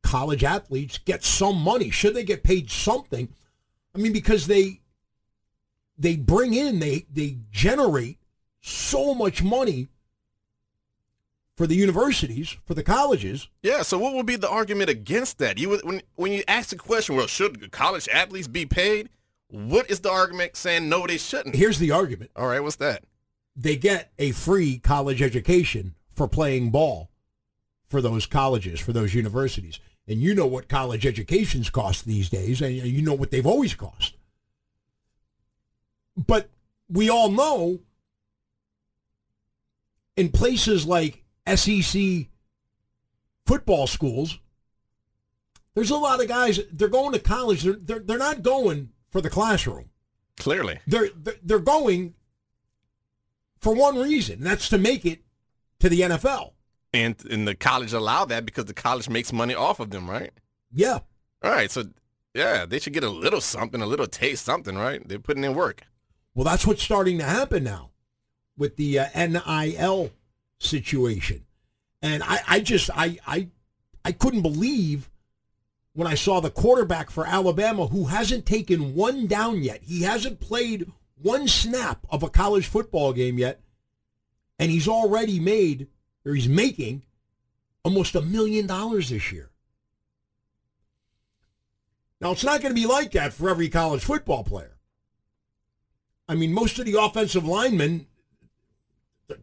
college 0.04 0.44
athletes 0.44 0.98
get 0.98 1.24
some 1.24 1.56
money? 1.56 1.90
Should 1.90 2.14
they 2.14 2.22
get 2.22 2.44
paid 2.44 2.70
something? 2.70 3.28
I 3.94 3.98
mean, 3.98 4.12
because 4.12 4.46
they 4.46 4.80
they 5.98 6.16
bring 6.16 6.54
in, 6.54 6.78
they 6.78 7.06
they 7.12 7.38
generate 7.50 8.18
so 8.60 9.14
much 9.14 9.42
money 9.42 9.88
for 11.56 11.66
the 11.66 11.74
universities, 11.74 12.56
for 12.64 12.74
the 12.74 12.82
colleges. 12.82 13.48
Yeah. 13.62 13.82
So, 13.82 13.98
what 13.98 14.14
would 14.14 14.26
be 14.26 14.36
the 14.36 14.48
argument 14.48 14.90
against 14.90 15.38
that? 15.38 15.58
You 15.58 15.80
when 15.82 16.02
when 16.14 16.32
you 16.32 16.44
ask 16.46 16.70
the 16.70 16.76
question, 16.76 17.16
well, 17.16 17.26
should 17.26 17.72
college 17.72 18.08
athletes 18.08 18.48
be 18.48 18.66
paid? 18.66 19.08
What 19.48 19.90
is 19.90 20.00
the 20.00 20.10
argument 20.10 20.56
saying 20.56 20.88
no, 20.88 21.06
they 21.06 21.18
shouldn't? 21.18 21.54
Here's 21.54 21.78
the 21.78 21.92
argument. 21.92 22.30
All 22.36 22.46
right, 22.46 22.62
what's 22.62 22.76
that? 22.76 23.04
They 23.56 23.76
get 23.76 24.12
a 24.18 24.32
free 24.32 24.78
college 24.78 25.22
education 25.22 25.94
for 26.10 26.26
playing 26.26 26.70
ball 26.70 27.10
for 27.86 28.00
those 28.00 28.26
colleges, 28.26 28.80
for 28.80 28.92
those 28.92 29.14
universities 29.14 29.78
and 30.06 30.20
you 30.20 30.34
know 30.34 30.46
what 30.46 30.68
college 30.68 31.06
educations 31.06 31.70
cost 31.70 32.04
these 32.04 32.28
days, 32.28 32.60
and 32.60 32.74
you 32.74 33.02
know 33.02 33.14
what 33.14 33.30
they've 33.30 33.46
always 33.46 33.74
cost. 33.74 34.16
But 36.16 36.50
we 36.88 37.08
all 37.08 37.30
know 37.30 37.80
in 40.16 40.30
places 40.30 40.86
like 40.86 41.24
SEC 41.54 42.28
football 43.46 43.86
schools, 43.86 44.38
there's 45.74 45.90
a 45.90 45.96
lot 45.96 46.20
of 46.20 46.28
guys, 46.28 46.60
they're 46.72 46.88
going 46.88 47.12
to 47.12 47.18
college, 47.18 47.62
they're, 47.62 47.74
they're, 47.74 47.98
they're 47.98 48.18
not 48.18 48.42
going 48.42 48.90
for 49.10 49.20
the 49.20 49.30
classroom. 49.30 49.90
Clearly. 50.38 50.80
They're, 50.86 51.10
they're 51.42 51.58
going 51.58 52.14
for 53.60 53.74
one 53.74 53.98
reason, 53.98 54.36
and 54.36 54.46
that's 54.46 54.68
to 54.68 54.78
make 54.78 55.04
it 55.04 55.22
to 55.80 55.88
the 55.88 56.02
NFL. 56.02 56.53
And 56.94 57.16
and 57.28 57.46
the 57.46 57.56
college 57.56 57.92
allow 57.92 58.24
that 58.26 58.46
because 58.46 58.66
the 58.66 58.72
college 58.72 59.08
makes 59.08 59.32
money 59.32 59.54
off 59.54 59.80
of 59.80 59.90
them, 59.90 60.08
right? 60.08 60.30
Yeah. 60.72 61.00
All 61.42 61.50
right, 61.50 61.70
so 61.70 61.84
yeah, 62.34 62.64
they 62.66 62.78
should 62.78 62.92
get 62.92 63.02
a 63.04 63.10
little 63.10 63.40
something, 63.40 63.82
a 63.82 63.86
little 63.86 64.06
taste, 64.06 64.44
something, 64.44 64.76
right? 64.76 65.06
They're 65.06 65.18
putting 65.18 65.44
in 65.44 65.54
work. 65.54 65.82
Well, 66.34 66.44
that's 66.44 66.66
what's 66.66 66.82
starting 66.82 67.18
to 67.18 67.24
happen 67.24 67.64
now 67.64 67.90
with 68.56 68.76
the 68.76 69.00
uh, 69.00 69.06
NIL 69.14 70.10
situation, 70.58 71.44
and 72.00 72.22
I, 72.22 72.40
I 72.48 72.60
just 72.60 72.90
I 72.94 73.18
I 73.26 73.48
I 74.04 74.12
couldn't 74.12 74.42
believe 74.42 75.10
when 75.94 76.06
I 76.06 76.14
saw 76.14 76.40
the 76.40 76.50
quarterback 76.50 77.10
for 77.10 77.26
Alabama 77.26 77.88
who 77.88 78.06
hasn't 78.06 78.46
taken 78.46 78.94
one 78.94 79.26
down 79.26 79.62
yet. 79.62 79.82
He 79.82 80.02
hasn't 80.02 80.38
played 80.40 80.90
one 81.20 81.48
snap 81.48 82.06
of 82.08 82.22
a 82.22 82.30
college 82.30 82.66
football 82.66 83.12
game 83.12 83.38
yet, 83.38 83.60
and 84.60 84.70
he's 84.70 84.88
already 84.88 85.40
made 85.40 85.88
or 86.24 86.34
he's 86.34 86.48
making 86.48 87.02
almost 87.84 88.14
a 88.14 88.22
million 88.22 88.66
dollars 88.66 89.10
this 89.10 89.30
year. 89.30 89.50
Now, 92.20 92.32
it's 92.32 92.44
not 92.44 92.62
going 92.62 92.74
to 92.74 92.80
be 92.80 92.86
like 92.86 93.12
that 93.12 93.34
for 93.34 93.50
every 93.50 93.68
college 93.68 94.02
football 94.02 94.44
player. 94.44 94.78
I 96.26 96.34
mean, 96.34 96.54
most 96.54 96.78
of 96.78 96.86
the 96.86 96.98
offensive 96.98 97.44
linemen, 97.44 98.06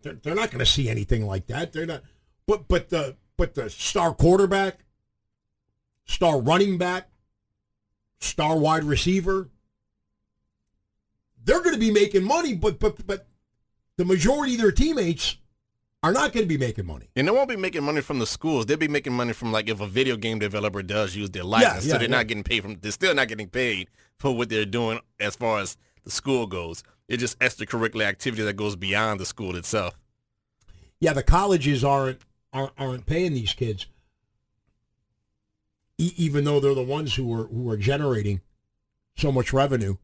they're, 0.01 0.13
they're 0.13 0.35
not 0.35 0.49
going 0.49 0.59
to 0.59 0.65
see 0.65 0.89
anything 0.89 1.25
like 1.25 1.47
that. 1.47 1.73
They're 1.73 1.85
not. 1.85 2.01
But 2.47 2.67
but 2.67 2.89
the 2.89 3.17
but 3.37 3.53
the 3.53 3.69
star 3.69 4.15
quarterback, 4.15 4.79
star 6.05 6.39
running 6.39 6.79
back, 6.79 7.09
star 8.19 8.57
wide 8.57 8.83
receiver, 8.83 9.49
they're 11.43 11.61
going 11.61 11.75
to 11.75 11.79
be 11.79 11.91
making 11.91 12.23
money. 12.23 12.55
But 12.55 12.79
but 12.79 13.05
but 13.05 13.27
the 13.97 14.05
majority 14.05 14.55
of 14.55 14.61
their 14.61 14.71
teammates 14.71 15.37
are 16.03 16.11
not 16.11 16.33
going 16.33 16.43
to 16.43 16.47
be 16.47 16.57
making 16.57 16.85
money. 16.85 17.09
And 17.15 17.27
they 17.27 17.31
won't 17.31 17.49
be 17.49 17.55
making 17.55 17.83
money 17.83 18.01
from 18.01 18.19
the 18.19 18.25
schools. 18.25 18.65
They'll 18.65 18.77
be 18.77 18.87
making 18.87 19.13
money 19.13 19.33
from 19.33 19.51
like 19.51 19.69
if 19.69 19.81
a 19.81 19.87
video 19.87 20.17
game 20.17 20.39
developer 20.39 20.81
does 20.81 21.15
use 21.15 21.29
their 21.29 21.43
likeness. 21.43 21.85
yeah, 21.85 21.93
so 21.93 21.97
they're 21.99 22.09
yeah. 22.09 22.17
not 22.17 22.27
getting 22.27 22.43
paid 22.43 22.63
from 22.63 22.77
they're 22.81 22.91
still 22.91 23.13
not 23.13 23.27
getting 23.27 23.47
paid 23.47 23.89
for 24.17 24.35
what 24.35 24.49
they're 24.49 24.65
doing 24.65 24.99
as 25.19 25.35
far 25.35 25.59
as 25.59 25.77
the 26.03 26.11
school 26.11 26.47
goes. 26.47 26.83
It's 27.07 27.21
just 27.21 27.37
extracurricular 27.39 28.05
activity 28.05 28.43
that 28.43 28.53
goes 28.53 28.75
beyond 28.75 29.19
the 29.19 29.25
school 29.25 29.55
itself. 29.55 29.99
Yeah, 30.99 31.13
the 31.13 31.23
colleges 31.23 31.83
aren't 31.83 32.21
aren't, 32.53 32.73
aren't 32.77 33.05
paying 33.05 33.33
these 33.33 33.53
kids, 33.53 33.85
e- 35.97 36.13
even 36.17 36.45
though 36.45 36.59
they're 36.59 36.73
the 36.73 36.81
ones 36.83 37.15
who 37.15 37.31
are 37.33 37.45
who 37.45 37.69
are 37.69 37.77
generating 37.77 38.41
so 39.15 39.31
much 39.31 39.53
revenue 39.53 39.97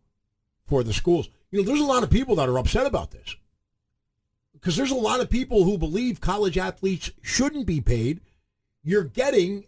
for 0.65 0.83
the 0.83 0.93
schools. 0.93 1.29
You 1.49 1.59
know, 1.59 1.65
there's 1.65 1.79
a 1.79 1.85
lot 1.85 2.03
of 2.03 2.09
people 2.11 2.35
that 2.35 2.49
are 2.49 2.59
upset 2.59 2.85
about 2.85 3.11
this 3.11 3.35
because 4.68 4.76
there's 4.76 4.91
a 4.91 4.95
lot 4.95 5.22
of 5.22 5.30
people 5.30 5.63
who 5.63 5.78
believe 5.78 6.20
college 6.20 6.57
athletes 6.57 7.09
shouldn't 7.22 7.65
be 7.65 7.80
paid. 7.80 8.20
You're 8.84 9.05
getting 9.05 9.63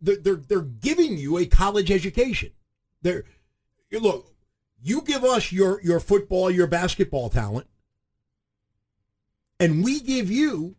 they're 0.00 0.16
they're, 0.16 0.34
they're 0.34 0.60
giving 0.62 1.16
you 1.16 1.38
a 1.38 1.46
college 1.46 1.92
education. 1.92 2.50
They're 3.02 3.22
look, 3.92 4.34
you 4.82 5.02
give 5.02 5.22
us 5.22 5.52
your 5.52 5.80
your 5.82 6.00
football, 6.00 6.50
your 6.50 6.66
basketball 6.66 7.30
talent 7.30 7.68
and 9.60 9.84
we 9.84 10.00
give 10.00 10.32
you 10.32 10.74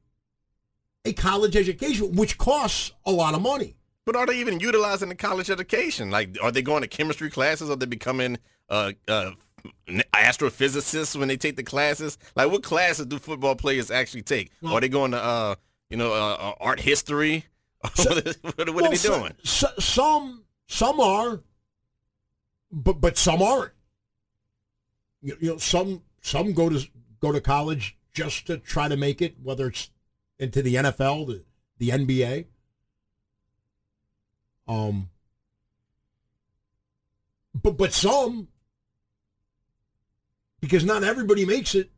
a 1.05 1.13
college 1.13 1.55
education, 1.55 2.13
which 2.17 2.37
costs 2.37 2.91
a 3.05 3.11
lot 3.13 3.35
of 3.35 3.41
money. 3.41 3.77
But 4.03 4.17
are 4.17 4.25
they 4.25 4.37
even 4.39 4.59
utilizing 4.59 5.07
the 5.07 5.15
college 5.15 5.49
education? 5.49 6.11
Like, 6.11 6.37
are 6.43 6.51
they 6.51 6.61
going 6.61 6.81
to 6.81 6.89
chemistry 6.89 7.29
classes? 7.29 7.69
Are 7.69 7.77
they 7.77 7.85
becoming 7.85 8.37
uh, 8.67 8.91
uh, 9.07 9.31
astrophysicists 10.13 11.15
when 11.15 11.27
they 11.27 11.37
take 11.37 11.55
the 11.55 11.63
classes? 11.63 12.17
Like, 12.35 12.51
what 12.51 12.63
classes 12.63 13.05
do 13.05 13.19
football 13.19 13.55
players 13.55 13.89
actually 13.91 14.23
take? 14.23 14.51
Well- 14.61 14.73
are 14.73 14.81
they 14.81 14.89
going 14.89 15.11
to, 15.11 15.23
uh, 15.23 15.55
you 15.89 15.97
know, 15.97 16.11
uh, 16.13 16.35
uh, 16.39 16.53
art 16.59 16.79
history? 16.79 17.45
So- 17.95 18.15
what, 18.15 18.57
what 18.57 18.73
Well, 18.73 18.85
are 18.85 18.89
they 18.89 18.95
so- 18.95 19.19
doing? 19.19 19.33
so- 19.43 19.73
some 19.79 20.43
some 20.67 20.99
are, 20.99 21.41
but 22.71 22.99
but 22.99 23.17
some 23.17 23.41
aren't. 23.41 23.71
You, 25.21 25.37
you 25.39 25.49
know, 25.51 25.57
some 25.57 26.01
some 26.21 26.53
go 26.53 26.69
to 26.69 26.85
go 27.21 27.31
to 27.31 27.39
college 27.39 27.97
just 28.13 28.47
to 28.47 28.57
try 28.57 28.87
to 28.89 28.97
make 28.97 29.21
it, 29.21 29.35
whether 29.41 29.67
it's 29.67 29.89
into 30.39 30.61
the 30.61 30.75
NFL, 30.75 31.27
the 31.27 31.43
the 31.77 31.89
NBA. 31.89 32.45
Um, 34.67 35.09
but 37.53 37.77
but 37.77 37.93
some, 37.93 38.49
because 40.59 40.83
not 40.83 41.03
everybody 41.03 41.45
makes 41.45 41.75
it 41.75 41.89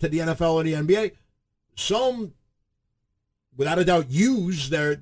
to 0.00 0.08
the 0.08 0.18
NFL 0.18 0.54
or 0.54 0.62
the 0.62 0.74
NBA. 0.74 1.12
Some, 1.76 2.34
without 3.56 3.78
a 3.78 3.84
doubt, 3.84 4.10
use 4.10 4.70
their 4.70 5.00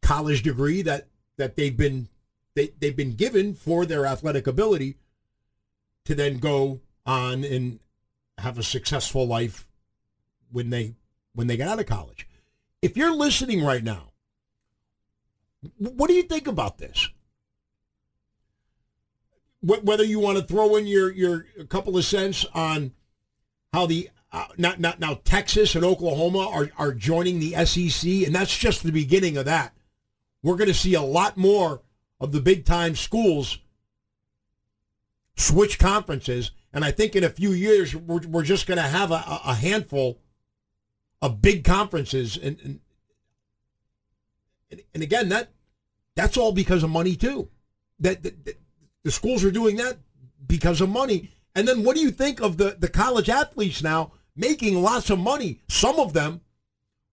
college 0.00 0.42
degree 0.42 0.82
that 0.82 1.08
that 1.36 1.56
they've 1.56 1.76
been 1.76 2.08
they, 2.54 2.70
they've 2.78 2.96
been 2.96 3.14
given 3.14 3.54
for 3.54 3.86
their 3.86 4.06
athletic 4.06 4.46
ability 4.46 4.96
to 6.04 6.14
then 6.14 6.38
go 6.38 6.80
on 7.06 7.44
and 7.44 7.78
have 8.38 8.58
a 8.58 8.62
successful 8.62 9.26
life 9.26 9.66
when 10.50 10.70
they 10.70 10.94
when 11.34 11.46
they 11.46 11.56
get 11.56 11.68
out 11.68 11.80
of 11.80 11.86
college. 11.86 12.28
If 12.80 12.96
you're 12.96 13.14
listening 13.14 13.64
right 13.64 13.82
now, 13.82 14.12
what 15.78 16.08
do 16.08 16.14
you 16.14 16.24
think 16.24 16.46
about 16.46 16.78
this? 16.78 17.08
Wh- 19.62 19.84
Whether 19.84 20.04
you 20.04 20.20
want 20.20 20.38
to 20.38 20.44
throw 20.44 20.76
in 20.76 20.86
your 20.86 21.10
your 21.12 21.46
a 21.58 21.64
couple 21.64 21.96
of 21.96 22.04
cents 22.04 22.44
on 22.54 22.92
how 23.72 23.86
the 23.86 24.10
uh, 24.32 24.46
not 24.58 24.80
not 24.80 25.00
now 25.00 25.20
Texas 25.24 25.74
and 25.74 25.84
Oklahoma 25.84 26.48
are 26.48 26.70
are 26.78 26.92
joining 26.92 27.38
the 27.38 27.52
SEC, 27.64 28.10
and 28.26 28.34
that's 28.34 28.56
just 28.56 28.82
the 28.82 28.92
beginning 28.92 29.36
of 29.36 29.44
that. 29.44 29.74
We're 30.42 30.56
going 30.56 30.68
to 30.68 30.74
see 30.74 30.94
a 30.94 31.02
lot 31.02 31.36
more 31.36 31.82
of 32.20 32.32
the 32.32 32.40
big 32.40 32.64
time 32.64 32.94
schools 32.94 33.58
switch 35.36 35.78
conferences, 35.78 36.50
and 36.72 36.84
I 36.84 36.90
think 36.90 37.16
in 37.16 37.24
a 37.24 37.30
few 37.30 37.52
years 37.52 37.94
we're, 37.94 38.26
we're 38.26 38.42
just 38.42 38.66
going 38.66 38.76
to 38.78 38.82
have 38.82 39.10
a, 39.10 39.24
a 39.44 39.54
handful 39.54 40.18
of 41.20 41.40
big 41.40 41.64
conferences, 41.64 42.36
and, 42.36 42.58
and 42.64 42.80
and 44.70 44.82
and 44.94 45.02
again 45.02 45.28
that 45.28 45.50
that's 46.14 46.36
all 46.36 46.52
because 46.52 46.82
of 46.82 46.90
money 46.90 47.16
too. 47.16 47.48
That, 48.00 48.22
that, 48.22 48.44
that 48.44 48.58
the 49.04 49.10
schools 49.10 49.44
are 49.44 49.50
doing 49.50 49.76
that 49.76 49.98
because 50.46 50.80
of 50.80 50.88
money. 50.88 51.30
And 51.54 51.68
then 51.68 51.84
what 51.84 51.96
do 51.96 52.02
you 52.02 52.10
think 52.10 52.40
of 52.40 52.56
the 52.56 52.76
the 52.78 52.88
college 52.88 53.28
athletes 53.28 53.82
now 53.82 54.12
making 54.34 54.80
lots 54.80 55.10
of 55.10 55.18
money? 55.18 55.60
Some 55.68 55.98
of 55.98 56.12
them 56.12 56.40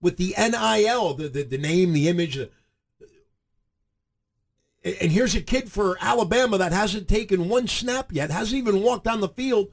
with 0.01 0.17
the 0.17 0.33
NIL, 0.37 1.13
the 1.15 1.27
the, 1.27 1.43
the 1.43 1.57
name, 1.57 1.93
the 1.93 2.07
image. 2.07 2.37
And 4.81 5.11
here's 5.11 5.35
a 5.35 5.41
kid 5.41 5.69
for 5.69 5.97
Alabama 5.99 6.57
that 6.57 6.71
hasn't 6.71 7.09
taken 7.09 7.49
one 7.49 7.67
snap 7.67 8.13
yet, 8.13 8.31
hasn't 8.31 8.57
even 8.57 8.81
walked 8.81 9.07
on 9.07 9.19
the 9.19 9.27
field, 9.27 9.67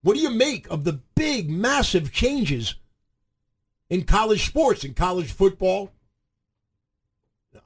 What 0.01 0.16
do 0.16 0.22
you 0.22 0.30
make 0.32 0.70
of 0.72 0.84
the 0.86 0.93
big, 1.16 1.49
massive 1.49 2.12
changes 2.12 2.76
in 3.89 4.03
college 4.03 4.45
sports, 4.47 4.84
in 4.84 4.93
college 4.93 5.32
football? 5.32 5.91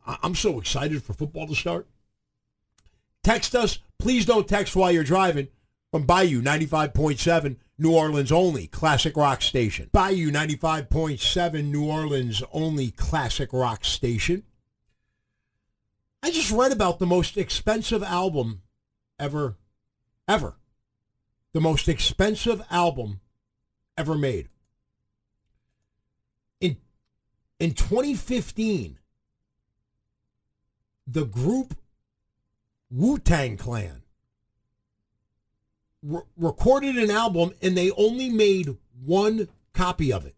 I'm 0.06 0.36
so 0.36 0.60
excited 0.60 1.04
for 1.04 1.14
football 1.14 1.48
to 1.48 1.56
start. 1.56 1.88
Text 3.24 3.56
us. 3.56 3.80
Please 4.00 4.26
don't 4.26 4.48
text 4.48 4.76
while 4.76 4.92
you're 4.92 5.04
driving 5.04 5.48
from 5.92 6.04
Bayou 6.04 6.42
95.7, 6.42 7.58
New 7.78 7.94
Orleans 7.94 8.32
only 8.32 8.68
classic 8.68 9.18
rock 9.18 9.42
station. 9.42 9.90
Bayou 9.92 10.32
95.7, 10.32 11.66
New 11.66 11.86
Orleans 11.86 12.44
only 12.52 12.92
classic 12.92 13.52
rock 13.52 13.84
station. 13.84 14.44
I 16.24 16.32
just 16.32 16.52
read 16.52 16.72
about 16.72 17.00
the 17.00 17.06
most 17.06 17.38
expensive 17.38 18.02
album 18.02 18.62
ever, 19.20 19.58
ever. 20.28 20.56
The 21.54 21.62
most 21.62 21.88
expensive 21.88 22.62
album 22.72 23.22
ever 23.98 24.16
made. 24.16 24.50
In 26.60 26.78
in 27.60 27.74
2015, 27.74 28.98
the 31.08 31.26
group 31.26 31.78
Wu 32.90 33.20
Tang 33.20 33.56
Clan 33.58 34.02
re- 36.06 36.22
recorded 36.38 36.98
an 36.98 37.12
album 37.12 37.52
and 37.62 37.76
they 37.76 37.92
only 37.92 38.30
made 38.30 38.78
one 39.04 39.50
copy 39.74 40.14
of 40.14 40.26
it. 40.26 40.36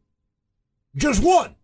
Just 0.95 1.23
one. 1.23 1.55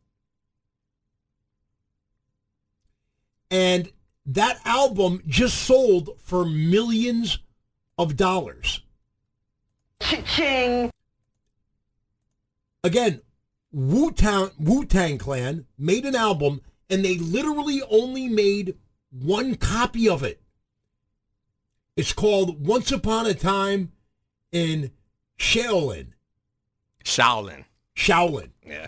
And 3.49 3.91
that 4.26 4.60
album 4.66 5.22
just 5.28 5.64
sold 5.64 6.20
for 6.20 6.45
millions 6.45 7.39
of 7.97 8.16
dollars. 8.16 8.82
Cha-ching. 10.01 10.91
Again, 12.84 13.22
Wu 13.72 14.12
Tang 14.12 14.49
Wu 14.60 14.86
Tang 14.86 15.18
Clan 15.18 15.66
made 15.78 16.06
an 16.06 16.16
album 16.16 16.62
and 16.89 17.04
they 17.04 17.18
literally 17.18 17.82
only 17.89 18.28
made 18.28 18.76
one 19.10 19.56
copy 19.56 20.10
of 20.10 20.24
it. 20.24 20.41
It's 21.95 22.14
called 22.14 22.66
Once 22.66 22.91
Upon 22.91 23.26
a 23.26 23.34
Time 23.34 23.93
in 24.54 24.91
Shaolin. 25.38 26.14
Shaolin. 27.04 27.66
Shaolin. 27.97 28.51
Yeah. 28.66 28.88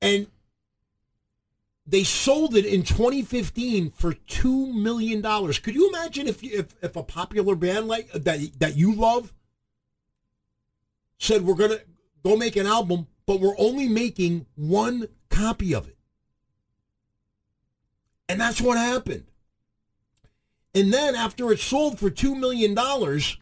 And 0.00 0.28
they 1.86 2.04
sold 2.04 2.54
it 2.54 2.64
in 2.64 2.82
2015 2.84 3.90
for 3.90 4.12
two 4.12 4.72
million 4.72 5.20
dollars. 5.20 5.58
Could 5.58 5.74
you 5.74 5.88
imagine 5.88 6.28
if, 6.28 6.42
you, 6.42 6.50
if 6.52 6.74
if 6.82 6.94
a 6.94 7.02
popular 7.02 7.56
band 7.56 7.88
like 7.88 8.12
that 8.12 8.40
that 8.60 8.76
you 8.76 8.94
love 8.94 9.32
said 11.18 11.42
we're 11.42 11.54
gonna 11.54 11.78
go 12.24 12.36
make 12.36 12.56
an 12.56 12.66
album, 12.66 13.06
but 13.26 13.40
we're 13.40 13.58
only 13.58 13.88
making 13.88 14.46
one 14.54 15.08
copy 15.28 15.74
of 15.74 15.88
it, 15.88 15.96
and 18.28 18.40
that's 18.40 18.60
what 18.60 18.76
happened. 18.76 19.31
And 20.74 20.92
then 20.92 21.14
after 21.14 21.52
it 21.52 21.60
sold 21.60 21.98
for 21.98 22.10
two 22.10 22.34
million 22.34 22.74
dollars, 22.74 23.36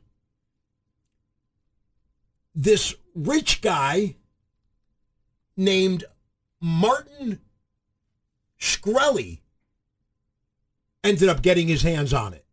this 2.55 2.95
rich 3.15 3.61
guy 3.63 4.17
named 5.57 6.05
Martin 6.61 7.41
Shkreli 8.59 9.41
ended 11.05 11.29
up 11.29 11.43
getting 11.43 11.69
his 11.69 11.83
hands 11.83 12.13
on 12.13 12.35
it. 12.35 12.45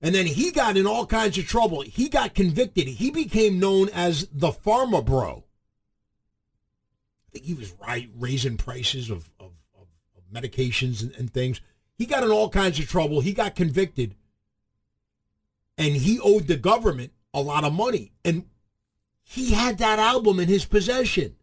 And 0.00 0.14
then 0.14 0.26
he 0.26 0.50
got 0.50 0.76
in 0.76 0.86
all 0.86 1.06
kinds 1.06 1.38
of 1.38 1.46
trouble. 1.46 1.82
He 1.82 2.08
got 2.08 2.34
convicted. 2.34 2.88
He 2.88 3.10
became 3.10 3.60
known 3.60 3.88
as 3.90 4.26
the 4.32 4.50
Pharma 4.50 5.04
Bro. 5.04 5.44
I 7.28 7.30
think 7.32 7.44
he 7.44 7.54
was 7.54 7.72
right, 7.80 8.10
raising 8.18 8.56
prices 8.56 9.10
of, 9.10 9.30
of, 9.38 9.52
of, 9.78 9.86
of 10.16 10.22
medications 10.32 11.02
and, 11.02 11.14
and 11.14 11.32
things. 11.32 11.60
He 12.02 12.06
got 12.06 12.24
in 12.24 12.32
all 12.32 12.48
kinds 12.48 12.80
of 12.80 12.88
trouble. 12.88 13.20
He 13.20 13.32
got 13.32 13.54
convicted. 13.54 14.16
And 15.78 15.94
he 15.94 16.18
owed 16.18 16.48
the 16.48 16.56
government 16.56 17.12
a 17.32 17.40
lot 17.40 17.62
of 17.62 17.72
money. 17.72 18.10
And 18.24 18.46
he 19.22 19.52
had 19.52 19.78
that 19.78 20.00
album 20.00 20.40
in 20.40 20.48
his 20.48 20.64
possession. 20.64 21.36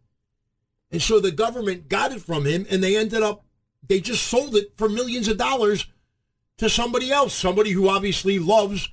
And 0.90 1.00
so 1.00 1.18
the 1.18 1.30
government 1.30 1.88
got 1.88 2.12
it 2.12 2.20
from 2.20 2.44
him 2.44 2.66
and 2.68 2.84
they 2.84 2.94
ended 2.94 3.22
up, 3.22 3.42
they 3.88 4.00
just 4.00 4.26
sold 4.26 4.54
it 4.54 4.74
for 4.76 4.90
millions 4.90 5.28
of 5.28 5.38
dollars 5.38 5.86
to 6.58 6.68
somebody 6.68 7.10
else, 7.10 7.32
somebody 7.32 7.70
who 7.70 7.88
obviously 7.88 8.38
loves 8.38 8.90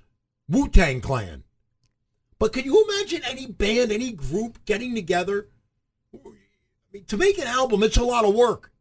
Wu 0.47 0.69
Tang 0.69 1.01
Clan. 1.01 1.43
But 2.39 2.53
can 2.53 2.63
you 2.63 2.85
imagine 2.87 3.23
any 3.25 3.45
band, 3.45 3.91
any 3.91 4.13
group 4.13 4.63
getting 4.63 4.95
together? 4.95 5.49
I 6.15 6.29
mean, 6.93 7.03
to 7.07 7.17
make 7.17 7.37
an 7.37 7.47
album, 7.47 7.83
it's 7.83 7.97
a 7.97 8.05
lot 8.05 8.23
of 8.23 8.33
work. 8.33 8.71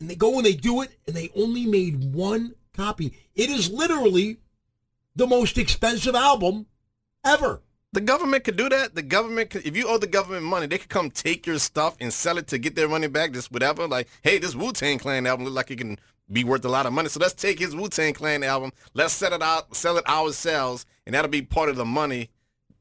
And 0.00 0.10
they 0.10 0.14
go 0.16 0.36
and 0.36 0.44
they 0.44 0.54
do 0.54 0.82
it, 0.82 0.90
and 1.06 1.14
they 1.14 1.30
only 1.36 1.66
made 1.66 2.12
one 2.14 2.54
copy. 2.76 3.12
It 3.34 3.50
is 3.50 3.70
literally 3.70 4.38
the 5.16 5.26
most 5.26 5.56
expensive 5.58 6.14
album 6.14 6.66
ever. 7.24 7.62
The 7.92 8.00
government 8.00 8.42
could 8.42 8.56
do 8.56 8.68
that. 8.68 8.96
The 8.96 9.02
government, 9.02 9.50
could, 9.50 9.64
if 9.64 9.76
you 9.76 9.86
owe 9.88 9.98
the 9.98 10.08
government 10.08 10.44
money, 10.44 10.66
they 10.66 10.78
could 10.78 10.88
come 10.88 11.10
take 11.12 11.46
your 11.46 11.60
stuff 11.60 11.96
and 12.00 12.12
sell 12.12 12.38
it 12.38 12.48
to 12.48 12.58
get 12.58 12.74
their 12.74 12.88
money 12.88 13.06
back. 13.06 13.32
Just 13.32 13.52
whatever. 13.52 13.86
Like, 13.86 14.08
hey, 14.22 14.38
this 14.38 14.56
Wu 14.56 14.72
Tang 14.72 14.98
Clan 14.98 15.26
album 15.28 15.44
looks 15.44 15.54
like 15.54 15.70
it 15.70 15.78
can 15.78 15.96
be 16.30 16.42
worth 16.42 16.64
a 16.64 16.68
lot 16.68 16.86
of 16.86 16.92
money. 16.92 17.08
So 17.08 17.20
let's 17.20 17.34
take 17.34 17.60
his 17.60 17.76
Wu 17.76 17.88
Tang 17.88 18.12
Clan 18.12 18.42
album, 18.42 18.72
let's 18.94 19.14
set 19.14 19.32
it 19.32 19.42
out, 19.42 19.76
sell 19.76 19.96
it 19.96 20.08
ourselves, 20.08 20.86
and 21.06 21.14
that'll 21.14 21.30
be 21.30 21.42
part 21.42 21.68
of 21.68 21.76
the 21.76 21.84
money. 21.84 22.30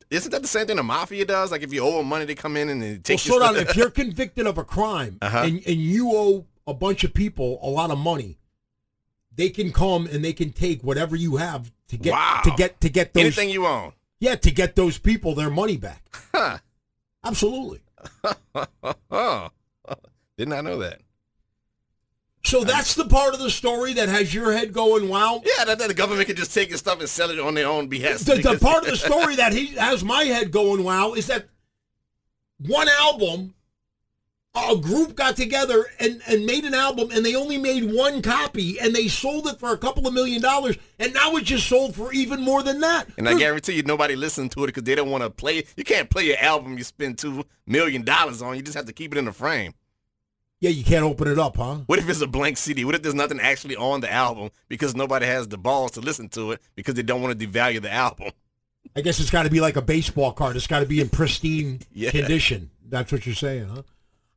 Isn't 0.09 0.31
that 0.31 0.41
the 0.41 0.47
same 0.47 0.65
thing 0.65 0.77
the 0.77 0.83
mafia 0.83 1.25
does? 1.25 1.51
Like 1.51 1.61
if 1.61 1.71
you 1.73 1.83
owe 1.83 1.97
them 1.97 2.07
money, 2.07 2.25
they 2.25 2.35
come 2.35 2.55
in 2.57 2.69
and 2.69 2.81
they 2.81 2.97
take. 2.97 3.19
Well, 3.27 3.39
your 3.39 3.47
so 3.47 3.53
stuff. 3.55 3.69
if 3.69 3.75
you're 3.75 3.89
convicted 3.91 4.47
of 4.47 4.57
a 4.57 4.63
crime 4.63 5.17
Uh-huh. 5.21 5.39
and, 5.45 5.57
and 5.67 5.75
you 5.75 6.11
owe 6.11 6.45
a 6.67 6.73
bunch 6.73 7.03
of 7.03 7.13
people 7.13 7.59
a 7.61 7.69
lot 7.69 7.91
of 7.91 7.97
money, 7.97 8.37
they 9.35 9.49
can 9.49 9.71
come 9.71 10.05
and 10.07 10.23
they 10.23 10.33
can 10.33 10.51
take 10.51 10.83
whatever 10.83 11.15
you 11.15 11.37
have 11.37 11.71
to 11.89 11.97
get 11.97 12.11
Wow. 12.11 12.41
to 12.43 12.51
get 12.51 12.79
to 12.81 12.89
get 12.89 13.13
those 13.13 13.21
anything 13.23 13.49
you 13.49 13.65
own. 13.65 13.93
yeah 14.19 14.35
to 14.35 14.51
get 14.51 14.75
those 14.75 14.97
people 14.97 15.35
their 15.35 15.49
money 15.49 15.77
back. 15.77 16.03
Huh. 16.33 16.57
Absolutely. 17.23 17.81
did 20.37 20.47
not 20.49 20.63
know 20.63 20.79
that. 20.79 20.99
So 22.45 22.65
that's 22.65 22.95
the 22.95 23.05
part 23.05 23.33
of 23.33 23.39
the 23.39 23.49
story 23.49 23.93
that 23.93 24.09
has 24.09 24.33
your 24.33 24.51
head 24.51 24.73
going, 24.73 25.07
wow. 25.07 25.41
Yeah, 25.45 25.63
that, 25.63 25.79
that 25.79 25.87
the 25.87 25.93
government 25.93 26.27
could 26.27 26.35
just 26.35 26.53
take 26.53 26.67
your 26.69 26.77
stuff 26.77 26.99
and 26.99 27.07
sell 27.07 27.29
it 27.29 27.39
on 27.39 27.53
their 27.53 27.67
own 27.67 27.87
behest. 27.87 28.25
The, 28.25 28.35
the 28.35 28.57
part 28.59 28.83
of 28.83 28.89
the 28.89 28.97
story 28.97 29.35
that 29.37 29.53
he 29.53 29.67
has 29.75 30.03
my 30.03 30.23
head 30.25 30.51
going, 30.51 30.83
wow, 30.83 31.13
is 31.13 31.27
that 31.27 31.47
one 32.59 32.89
album, 32.89 33.53
a 34.55 34.75
group 34.77 35.15
got 35.15 35.35
together 35.35 35.85
and, 35.99 36.21
and 36.27 36.45
made 36.45 36.63
an 36.63 36.75
album 36.75 37.09
and 37.11 37.25
they 37.25 37.35
only 37.35 37.57
made 37.57 37.91
one 37.91 38.21
copy 38.21 38.79
and 38.79 38.95
they 38.95 39.07
sold 39.07 39.47
it 39.47 39.59
for 39.59 39.71
a 39.73 39.77
couple 39.77 40.07
of 40.07 40.13
million 40.13 40.41
dollars 40.41 40.77
and 40.99 41.11
now 41.13 41.35
it 41.35 41.43
just 41.43 41.67
sold 41.67 41.95
for 41.95 42.13
even 42.13 42.39
more 42.39 42.61
than 42.61 42.79
that. 42.81 43.07
And 43.17 43.27
I 43.27 43.33
guarantee 43.37 43.73
you, 43.73 43.83
nobody 43.83 44.15
listened 44.15 44.51
to 44.51 44.63
it 44.63 44.67
because 44.67 44.83
they 44.83 44.93
don't 44.93 45.09
want 45.09 45.23
to 45.23 45.31
play. 45.31 45.63
You 45.75 45.83
can't 45.83 46.09
play 46.09 46.25
your 46.25 46.37
album 46.37 46.77
you 46.77 46.83
spend 46.83 47.17
two 47.17 47.43
million 47.65 48.03
dollars 48.03 48.41
on. 48.43 48.55
You 48.55 48.61
just 48.61 48.77
have 48.77 48.85
to 48.85 48.93
keep 48.93 49.11
it 49.15 49.17
in 49.17 49.25
the 49.25 49.33
frame. 49.33 49.73
Yeah, 50.61 50.69
you 50.69 50.83
can't 50.83 51.03
open 51.03 51.27
it 51.27 51.39
up, 51.39 51.57
huh? 51.57 51.79
What 51.87 51.99
if 51.99 52.07
it's 52.07 52.21
a 52.21 52.27
blank 52.27 52.57
CD? 52.57 52.85
What 52.85 52.95
if 52.95 53.01
there's 53.01 53.15
nothing 53.15 53.39
actually 53.41 53.75
on 53.75 53.99
the 54.01 54.11
album 54.11 54.49
because 54.69 54.95
nobody 54.95 55.25
has 55.25 55.47
the 55.47 55.57
balls 55.57 55.91
to 55.91 55.99
listen 55.99 56.29
to 56.29 56.51
it 56.51 56.61
because 56.75 56.93
they 56.93 57.01
don't 57.01 57.21
want 57.21 57.37
to 57.37 57.47
devalue 57.47 57.81
the 57.81 57.91
album? 57.91 58.31
I 58.95 59.01
guess 59.01 59.19
it's 59.19 59.31
got 59.31 59.43
to 59.43 59.49
be 59.49 59.59
like 59.59 59.75
a 59.77 59.81
baseball 59.81 60.31
card. 60.31 60.55
It's 60.55 60.67
got 60.67 60.79
to 60.81 60.85
be 60.85 61.01
in 61.01 61.09
pristine 61.09 61.79
Yeah. 61.91 62.11
condition. 62.11 62.69
That's 62.87 63.11
what 63.11 63.25
you're 63.25 63.33
saying, 63.35 63.65
huh? 63.65 63.81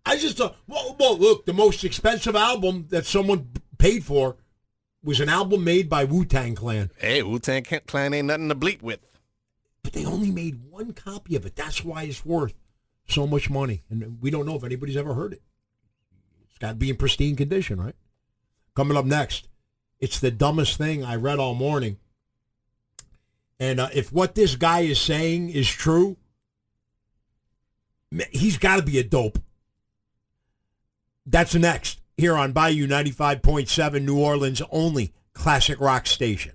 I 0.09 0.17
just 0.17 0.37
thought, 0.39 0.57
well, 0.69 0.95
well, 0.99 1.19
look, 1.19 1.45
the 1.47 1.53
most 1.53 1.83
expensive 1.85 2.37
album 2.37 2.87
that 2.91 3.05
someone 3.07 3.49
paid 3.77 4.05
for 4.05 4.37
was 5.03 5.19
an 5.21 5.29
album 5.29 5.65
made 5.65 5.89
by 5.89 6.05
Wu 6.05 6.25
Tang 6.25 6.55
Clan, 6.55 6.91
Hey, 6.97 7.23
Wu 7.23 7.39
Tang 7.41 7.65
Clan 7.65 8.15
ain't 8.15 8.29
nothing 8.29 8.49
to 8.49 8.55
bleep 8.55 8.83
with. 8.83 9.01
but 9.83 9.93
they 9.93 10.05
only 10.05 10.31
made 10.31 10.63
one 10.71 10.93
copy 10.93 11.35
of 11.37 11.45
it. 11.45 11.57
That's 11.57 11.85
why 11.85 12.05
it's 12.05 12.25
worth 12.25 12.55
so 13.09 13.27
much 13.27 13.51
money, 13.51 13.83
and 13.91 14.19
we 14.21 14.31
don't 14.31 14.47
know 14.47 14.55
if 14.57 14.65
anybody's 14.65 14.97
ever 14.97 15.15
heard 15.15 15.33
it. 15.33 15.43
It's 16.49 16.59
got 16.59 16.71
to 16.71 16.75
be 16.77 16.91
in 16.91 16.97
pristine 16.97 17.37
condition, 17.37 17.81
right? 17.81 17.95
Coming 18.75 18.97
up 18.97 19.05
next, 19.05 19.49
it's 20.01 20.19
the 20.21 20.31
dumbest 20.31 20.77
thing 20.79 21.05
I 21.05 21.17
read 21.17 21.39
all 21.39 21.55
morning. 21.55 21.99
And 23.59 23.81
uh, 23.81 23.89
if 23.95 24.13
what 24.13 24.35
this 24.35 24.55
guy 24.57 24.81
is 24.81 25.01
saying 25.01 25.51
is 25.51 25.69
true, 25.69 26.17
he's 28.31 28.59
got 28.59 28.77
to 28.77 28.83
be 28.83 28.99
a 28.99 29.05
dope. 29.05 29.39
That's 31.27 31.55
next 31.55 32.01
here 32.17 32.37
on 32.37 32.53
Bayou 32.53 32.87
95.7, 32.87 34.03
New 34.03 34.19
Orleans' 34.19 34.63
only 34.71 35.13
classic 35.35 35.81
rock 35.81 36.07
station. 36.07 36.53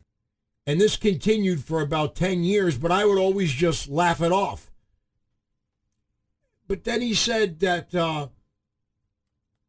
And 0.65 0.79
this 0.79 0.95
continued 0.95 1.63
for 1.63 1.81
about 1.81 2.15
10 2.15 2.43
years, 2.43 2.77
but 2.77 2.91
I 2.91 3.05
would 3.05 3.17
always 3.17 3.51
just 3.51 3.89
laugh 3.89 4.21
it 4.21 4.31
off. 4.31 4.71
But 6.67 6.83
then 6.83 7.01
he 7.01 7.13
said 7.13 7.59
that 7.59 7.93
uh, 7.93 8.29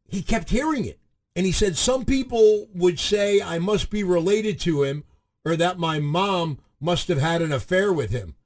he 0.09 0.23
kept 0.23 0.51
hearing 0.51 0.85
it. 0.85 0.99
And 1.35 1.47
he 1.47 1.53
said 1.53 1.77
some 1.77 2.05
people 2.05 2.69
would 2.74 3.01
say 3.01 3.41
I 3.41 3.59
must 3.59 3.91
be 3.91 4.05
related 4.05 4.61
to 4.61 4.83
him 4.83 5.05
or 5.45 5.57
that 5.57 5.79
my 5.79 5.99
mom 5.99 6.59
must 6.79 7.09
have 7.09 7.19
had 7.19 7.41
an 7.43 7.53
affair 7.53 7.93
with 7.93 8.11
him. 8.11 8.37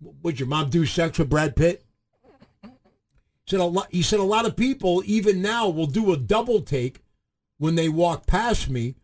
Would 0.00 0.40
your 0.40 0.48
mom 0.48 0.70
do 0.70 0.86
sex 0.86 1.18
with 1.18 1.28
Brad 1.28 1.54
Pitt? 1.54 1.84
He 3.48 3.56
said 3.56 3.60
a 3.60 3.64
lot, 3.64 3.88
he 3.90 4.02
said 4.02 4.20
a 4.20 4.24
lot 4.24 4.44
of 4.44 4.56
people 4.56 5.02
even 5.06 5.40
now 5.40 5.70
will 5.70 5.86
do 5.86 6.12
a 6.12 6.18
double 6.18 6.60
take 6.60 7.02
when 7.56 7.76
they 7.76 7.88
walk 7.88 8.26
past 8.26 8.68
me 8.68 8.96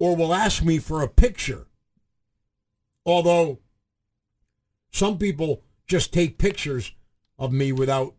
or 0.00 0.16
will 0.16 0.34
ask 0.34 0.64
me 0.64 0.78
for 0.78 1.02
a 1.02 1.08
picture. 1.08 1.68
Although 3.06 3.60
some 4.90 5.18
people 5.18 5.62
just 5.86 6.12
take 6.12 6.36
pictures 6.36 6.96
of 7.38 7.52
me 7.52 7.70
without 7.70 8.16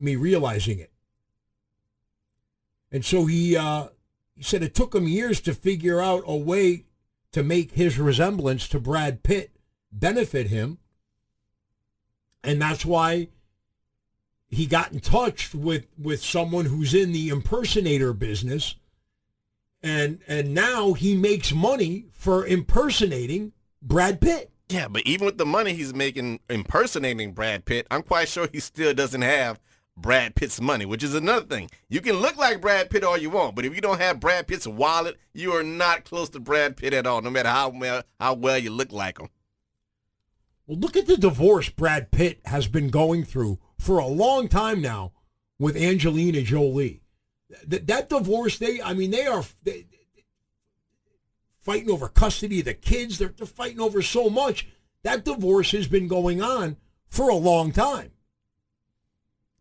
me 0.00 0.16
realizing 0.16 0.80
it. 0.80 0.90
And 2.90 3.04
so 3.04 3.26
he 3.26 3.56
uh, 3.56 3.90
he 4.34 4.42
said 4.42 4.64
it 4.64 4.74
took 4.74 4.92
him 4.92 5.06
years 5.06 5.40
to 5.42 5.54
figure 5.54 6.00
out 6.00 6.24
a 6.26 6.36
way 6.36 6.86
to 7.30 7.44
make 7.44 7.74
his 7.74 7.96
resemblance 7.96 8.66
to 8.70 8.80
Brad 8.80 9.22
Pitt 9.22 9.52
benefit 9.92 10.48
him. 10.48 10.78
And 12.42 12.60
that's 12.60 12.84
why 12.84 13.28
he 14.48 14.66
got 14.66 14.92
in 14.92 15.00
touch 15.00 15.54
with, 15.54 15.86
with 15.98 16.22
someone 16.22 16.66
who's 16.66 16.94
in 16.94 17.12
the 17.12 17.28
impersonator 17.28 18.12
business. 18.12 18.74
And 19.82 20.18
and 20.26 20.54
now 20.54 20.94
he 20.94 21.14
makes 21.14 21.52
money 21.52 22.06
for 22.10 22.44
impersonating 22.44 23.52
Brad 23.80 24.20
Pitt. 24.20 24.50
Yeah, 24.68 24.88
but 24.88 25.02
even 25.06 25.24
with 25.24 25.38
the 25.38 25.46
money 25.46 25.72
he's 25.72 25.94
making 25.94 26.40
impersonating 26.50 27.32
Brad 27.32 27.64
Pitt, 27.64 27.86
I'm 27.90 28.02
quite 28.02 28.28
sure 28.28 28.48
he 28.52 28.58
still 28.58 28.92
doesn't 28.92 29.22
have 29.22 29.60
Brad 29.96 30.34
Pitt's 30.34 30.60
money, 30.60 30.84
which 30.84 31.02
is 31.02 31.14
another 31.14 31.46
thing. 31.46 31.70
You 31.88 32.00
can 32.00 32.16
look 32.16 32.36
like 32.36 32.60
Brad 32.60 32.90
Pitt 32.90 33.04
all 33.04 33.16
you 33.16 33.30
want, 33.30 33.54
but 33.54 33.64
if 33.64 33.74
you 33.74 33.80
don't 33.80 34.00
have 34.00 34.20
Brad 34.20 34.46
Pitt's 34.46 34.66
wallet, 34.66 35.16
you 35.32 35.52
are 35.52 35.62
not 35.62 36.04
close 36.04 36.28
to 36.30 36.40
Brad 36.40 36.76
Pitt 36.76 36.92
at 36.92 37.06
all, 37.06 37.22
no 37.22 37.30
matter 37.30 37.48
how 37.48 37.68
well, 37.68 38.02
how 38.18 38.34
well 38.34 38.58
you 38.58 38.70
look 38.70 38.92
like 38.92 39.18
him. 39.18 39.28
Well, 40.66 40.78
look 40.78 40.96
at 40.96 41.06
the 41.06 41.16
divorce 41.16 41.68
Brad 41.70 42.10
Pitt 42.10 42.40
has 42.44 42.66
been 42.66 42.90
going 42.90 43.24
through 43.24 43.58
for 43.78 43.98
a 43.98 44.06
long 44.06 44.48
time 44.48 44.80
now 44.80 45.12
with 45.58 45.76
Angelina 45.76 46.42
Jolie. 46.42 47.02
That, 47.66 47.86
that 47.86 48.08
divorce, 48.08 48.58
they, 48.58 48.82
I 48.82 48.94
mean, 48.94 49.10
they 49.10 49.26
are 49.26 49.44
they, 49.62 49.86
fighting 51.60 51.90
over 51.90 52.08
custody 52.08 52.60
of 52.60 52.66
the 52.66 52.74
kids. 52.74 53.18
They're, 53.18 53.34
they're 53.36 53.46
fighting 53.46 53.80
over 53.80 54.02
so 54.02 54.28
much. 54.28 54.68
That 55.02 55.24
divorce 55.24 55.72
has 55.72 55.86
been 55.86 56.08
going 56.08 56.42
on 56.42 56.76
for 57.08 57.28
a 57.28 57.34
long 57.34 57.72
time. 57.72 58.12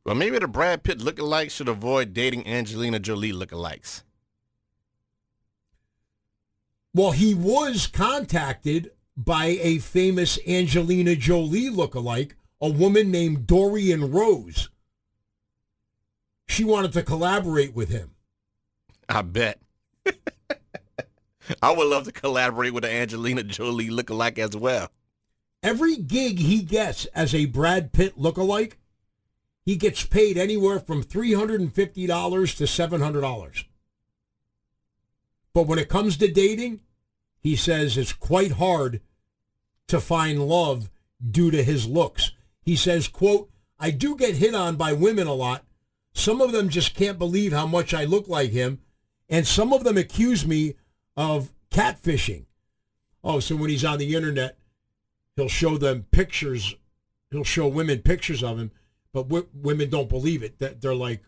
Well, 0.06 0.16
maybe 0.16 0.40
the 0.40 0.48
Brad 0.48 0.84
Pitt 0.84 1.00
lookalike 1.00 1.52
should 1.52 1.68
avoid 1.68 2.14
dating 2.14 2.48
Angelina 2.48 3.00
Jolie 3.00 3.34
lookalikes. 3.34 4.04
Well, 6.94 7.12
he 7.12 7.36
was 7.36 7.88
contacted 7.88 8.92
by 9.16 9.58
a 9.62 9.80
famous 9.80 10.40
Angelina 10.48 11.16
Jolie 11.16 11.70
lookalike, 11.70 12.32
a 12.62 12.70
woman 12.70 13.12
named 13.12 13.48
Dorian 13.48 14.12
Rose. 14.12 14.70
She 16.48 16.64
wanted 16.64 16.94
to 16.94 17.04
collaborate 17.04 17.76
with 17.76 17.90
him. 17.90 18.12
I 19.10 19.22
bet. 19.22 19.60
I 21.62 21.72
would 21.72 21.88
love 21.88 22.06
to 22.06 22.12
collaborate 22.12 22.74
with 22.74 22.86
an 22.86 22.92
Angelina 22.92 23.44
Jolie 23.44 23.90
lookalike 23.90 24.38
as 24.38 24.56
well. 24.56 24.90
Every 25.64 25.98
gig 25.98 26.40
he 26.40 26.62
gets 26.62 27.06
as 27.08 27.34
a 27.34 27.46
Brad 27.46 27.92
Pitt 27.92 28.18
lookalike, 28.18 28.74
he 29.66 29.76
gets 29.76 30.06
paid 30.06 30.38
anywhere 30.38 30.80
from 30.80 31.04
$350 31.04 31.74
to 31.74 32.64
$700. 32.64 33.66
But 35.54 35.68
when 35.68 35.80
it 35.80 35.90
comes 35.90 36.18
to 36.18 36.32
dating, 36.32 36.82
he 37.40 37.56
says 37.56 37.98
it's 37.98 38.14
quite 38.14 38.54
hard 38.54 39.02
to 39.88 40.00
find 40.00 40.48
love 40.48 40.90
due 41.32 41.52
to 41.52 41.64
his 41.64 41.88
looks. 41.88 42.32
He 42.68 42.76
says, 42.76 43.08
quote, 43.08 43.50
I 43.80 43.92
do 43.92 44.18
get 44.18 44.36
hit 44.36 44.54
on 44.54 44.76
by 44.76 44.92
women 44.92 45.26
a 45.26 45.34
lot. 45.34 45.64
Some 46.14 46.42
of 46.42 46.52
them 46.52 46.68
just 46.68 46.96
can't 46.96 47.18
believe 47.18 47.54
how 47.54 47.66
much 47.66 47.94
I 47.94 48.04
look 48.04 48.28
like 48.28 48.52
him. 48.52 48.82
And 49.30 49.48
some 49.48 49.72
of 49.72 49.86
them 49.86 49.98
accuse 49.98 50.46
me 50.46 50.76
of 51.16 51.54
catfishing. 51.72 52.44
Oh, 53.24 53.40
so 53.40 53.56
when 53.56 53.70
he's 53.70 53.86
on 53.86 54.00
the 54.00 54.14
internet, 54.14 54.58
he'll 55.38 55.48
show 55.48 55.78
them 55.78 56.08
pictures. 56.12 56.76
He'll 57.32 57.46
show 57.46 57.70
women 57.70 58.00
pictures 58.00 58.44
of 58.44 58.60
him, 58.60 58.72
but 59.14 59.30
w- 59.30 59.48
women 59.54 59.90
don't 59.90 60.10
believe 60.10 60.44
it. 60.44 60.60
That 60.60 60.82
they're 60.82 60.94
like, 60.94 61.24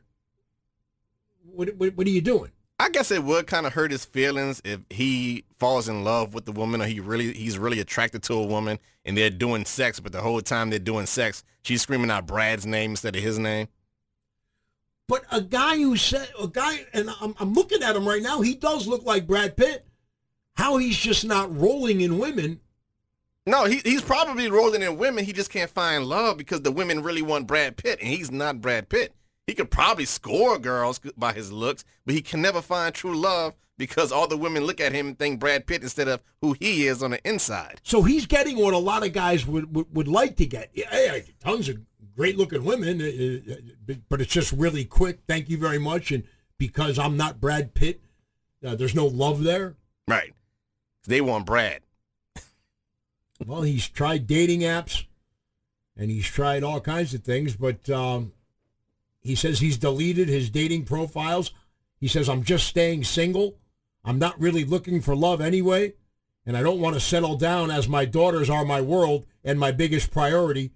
what, 1.41 1.74
what, 1.78 1.95
what 1.95 2.06
are 2.06 2.10
you 2.10 2.20
doing? 2.20 2.52
I 2.81 2.89
guess 2.89 3.11
it 3.11 3.23
would 3.23 3.45
kind 3.45 3.68
of 3.68 3.73
hurt 3.73 3.91
his 3.91 4.06
feelings 4.06 4.61
if 4.64 4.80
he 4.89 5.43
falls 5.57 5.89
in 5.89 6.06
love 6.06 6.34
with 6.34 6.45
the 6.45 6.53
woman 6.53 6.81
or 6.81 6.85
he 6.85 7.01
really 7.01 7.34
he's 7.34 7.57
really 7.57 7.81
attracted 7.81 8.23
to 8.23 8.34
a 8.35 8.45
woman 8.45 8.80
and 9.03 9.18
they're 9.18 9.30
doing 9.30 9.65
sex, 9.65 9.99
but 9.99 10.14
the 10.14 10.22
whole 10.22 10.39
time 10.39 10.69
they're 10.69 10.80
doing 10.80 11.06
sex, 11.06 11.43
she's 11.61 11.81
screaming 11.81 12.10
out 12.10 12.26
Brad's 12.26 12.65
name 12.65 12.91
instead 12.91 13.18
of 13.18 13.22
his 13.22 13.38
name. 13.38 13.68
But 15.10 15.26
a 15.31 15.41
guy 15.41 15.76
who 15.77 15.97
said 15.97 16.30
a 16.39 16.47
guy, 16.47 16.85
and 16.93 17.10
I'm, 17.19 17.35
I'm 17.39 17.53
looking 17.53 17.84
at 17.84 17.95
him 17.95 18.07
right 18.07 18.22
now. 18.22 18.41
He 18.41 18.53
does 18.53 18.88
look 18.88 19.03
like 19.03 19.27
Brad 19.27 19.57
Pitt. 19.57 19.85
How 20.56 20.77
he's 20.77 20.97
just 20.97 21.26
not 21.26 21.56
rolling 21.57 22.01
in 22.01 22.19
women. 22.19 22.60
No, 23.45 23.65
he, 23.65 23.81
he's 23.84 24.03
probably 24.03 24.51
rolling 24.51 24.84
in 24.84 24.97
women. 24.97 25.26
He 25.26 25.34
just 25.34 25.49
can't 25.49 25.72
find 25.72 26.06
love 26.06 26.38
because 26.38 26.61
the 26.61 26.72
women 26.72 27.01
really 27.01 27.23
want 27.23 27.47
Brad 27.47 27.76
Pitt, 27.76 27.99
and 27.99 28.07
he's 28.07 28.30
not 28.31 28.61
Brad 28.61 28.88
Pitt. 28.88 29.14
He 29.49 29.55
could 29.55 29.71
probably 29.71 30.05
score 30.05 30.59
girls 30.59 31.01
by 31.17 31.34
his 31.34 31.51
looks, 31.51 31.84
but 32.05 32.13
he 32.13 32.21
can 32.21 32.39
never 32.39 32.61
find 32.61 32.93
true 32.93 33.17
love 33.17 33.55
because 33.80 34.11
all 34.11 34.27
the 34.27 34.38
women 34.38 34.63
look 34.63 34.80
at 34.80 34.91
him 34.91 35.07
and 35.07 35.17
think 35.17 35.39
Brad 35.39 35.65
Pitt 35.65 35.81
instead 35.81 36.07
of 36.07 36.21
who 36.39 36.55
he 36.59 36.85
is 36.85 37.01
on 37.01 37.09
the 37.09 37.27
inside. 37.27 37.81
So 37.81 38.03
he's 38.03 38.27
getting 38.27 38.57
what 38.59 38.76
a 38.76 38.77
lot 38.77 39.03
of 39.03 39.11
guys 39.11 39.47
would 39.47 39.76
would, 39.76 39.88
would 39.91 40.07
like 40.07 40.35
to 40.35 40.45
get. 40.45 40.69
Hey, 40.76 41.34
tons 41.39 41.67
of 41.67 41.80
great 42.15 42.38
looking 42.38 42.63
women, 42.63 43.01
uh, 43.01 43.53
uh, 43.91 43.95
but 44.07 44.21
it's 44.21 44.31
just 44.31 44.51
really 44.51 44.85
quick. 44.85 45.21
Thank 45.27 45.49
you 45.49 45.57
very 45.57 45.80
much, 45.80 46.11
and 46.11 46.26
because 46.59 46.99
I'm 46.99 47.17
not 47.17 47.41
Brad 47.41 47.73
Pitt, 47.73 48.01
uh, 48.63 48.76
there's 48.76 48.93
no 48.93 49.07
love 49.07 49.43
there. 49.43 49.77
Right. 50.07 50.35
They 51.07 51.21
want 51.21 51.47
Brad. 51.47 51.81
well, 53.43 53.63
he's 53.63 53.89
tried 53.89 54.27
dating 54.27 54.59
apps, 54.59 55.05
and 55.97 56.11
he's 56.11 56.27
tried 56.27 56.61
all 56.61 56.80
kinds 56.80 57.15
of 57.15 57.23
things, 57.23 57.55
but. 57.55 57.89
Um, 57.89 58.34
he 59.22 59.36
says 59.36 59.60
he's 59.60 59.78
deleted 59.78 60.28
his 60.28 60.50
dating 60.50 60.86
profiles. 60.86 61.52
He 62.00 62.08
says, 62.08 62.30
I'm 62.30 62.44
just 62.44 62.68
staying 62.68 63.04
single. 63.04 63.56
I'm 64.04 64.20
not 64.20 64.40
really 64.40 64.64
looking 64.64 65.02
for 65.02 65.16
love 65.16 65.41
anyway. 65.41 65.94
And 66.46 66.56
I 66.56 66.64
don't 66.64 66.80
want 66.80 66.96
to 66.96 67.02
settle 67.02 67.36
down 67.36 67.70
as 67.70 67.88
my 67.88 68.06
daughters 68.06 68.50
are 68.50 68.66
my 68.66 68.82
world 68.82 69.26
and 69.44 69.60
my 69.60 69.72
biggest 69.72 70.10
priority. 70.12 70.72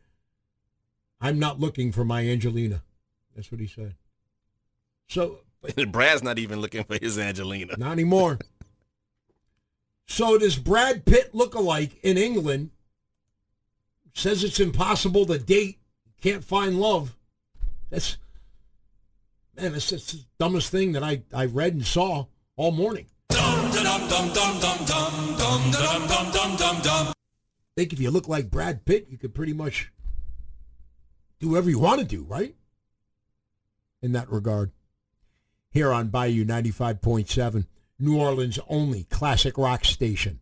I'm 1.21 1.39
not 1.39 1.59
looking 1.59 1.91
for 1.91 2.03
my 2.03 2.27
Angelina. 2.27 2.83
That's 3.35 3.51
what 3.51 3.61
he 3.61 3.67
said. 3.67 3.95
So 5.07 5.39
Brad's 5.87 6.21
not 6.21 6.37
even 6.37 6.59
looking 6.59 6.83
for 6.83 6.97
his 7.01 7.17
Angelina. 7.17 7.75
Not 7.77 7.93
anymore. 7.93 8.39
so 10.05 10.37
this 10.37 10.57
Brad 10.57 11.05
Pitt 11.05 11.33
look-alike 11.33 11.97
in 12.03 12.17
England 12.17 12.71
says 14.13 14.43
it's 14.43 14.59
impossible 14.59 15.25
to 15.25 15.39
date, 15.39 15.79
can't 16.21 16.43
find 16.43 16.79
love. 16.79 17.15
That's 17.89 18.17
man, 19.63 19.75
it's, 19.75 19.91
it's 19.91 20.11
the 20.11 20.23
dumbest 20.39 20.71
thing 20.71 20.93
that 20.93 21.03
I, 21.03 21.21
I 21.33 21.45
read 21.45 21.73
and 21.73 21.85
saw 21.85 22.25
all 22.55 22.71
morning. 22.71 23.07
I 23.31 24.39
think 27.75 27.93
if 27.93 27.99
you 27.99 28.11
look 28.11 28.27
like 28.27 28.51
Brad 28.51 28.85
Pitt, 28.85 29.07
you 29.09 29.17
could 29.17 29.33
pretty 29.33 29.53
much 29.53 29.91
do 31.39 31.49
whatever 31.49 31.69
you 31.69 31.79
want 31.79 31.99
to 31.99 32.05
do, 32.05 32.23
right? 32.23 32.55
In 34.01 34.11
that 34.11 34.29
regard. 34.29 34.71
Here 35.71 35.91
on 35.91 36.09
Bayou 36.09 36.45
95.7, 36.45 37.65
New 37.97 38.19
Orleans' 38.19 38.59
only 38.67 39.05
classic 39.05 39.57
rock 39.57 39.85
station. 39.85 40.41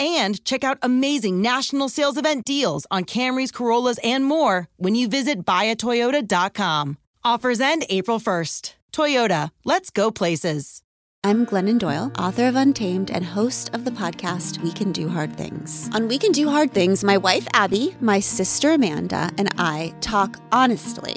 and 0.00 0.44
check 0.44 0.64
out 0.64 0.78
amazing 0.82 1.40
national 1.40 1.88
sales 1.88 2.16
event 2.16 2.44
deals 2.44 2.86
on 2.90 3.04
Camrys, 3.04 3.52
Corollas, 3.52 4.00
and 4.02 4.24
more 4.24 4.68
when 4.78 4.96
you 4.96 5.06
visit 5.06 5.44
buyatoyota.com. 5.44 6.96
Offers 7.22 7.60
end 7.60 7.84
April 7.90 8.18
1st. 8.18 8.74
Toyota, 8.92 9.50
let's 9.64 9.90
go 9.90 10.10
places. 10.10 10.82
I'm 11.22 11.44
Glennon 11.44 11.78
Doyle, 11.78 12.10
author 12.18 12.48
of 12.48 12.56
Untamed 12.56 13.10
and 13.10 13.22
host 13.22 13.74
of 13.74 13.84
the 13.84 13.90
podcast 13.90 14.62
We 14.62 14.72
Can 14.72 14.90
Do 14.90 15.06
Hard 15.06 15.36
Things. 15.36 15.90
On 15.92 16.08
We 16.08 16.18
Can 16.18 16.32
Do 16.32 16.48
Hard 16.48 16.72
Things, 16.72 17.04
my 17.04 17.18
wife 17.18 17.46
Abby, 17.52 17.94
my 18.00 18.20
sister 18.20 18.72
Amanda, 18.72 19.30
and 19.36 19.50
I 19.58 19.94
talk 20.00 20.38
honestly 20.50 21.16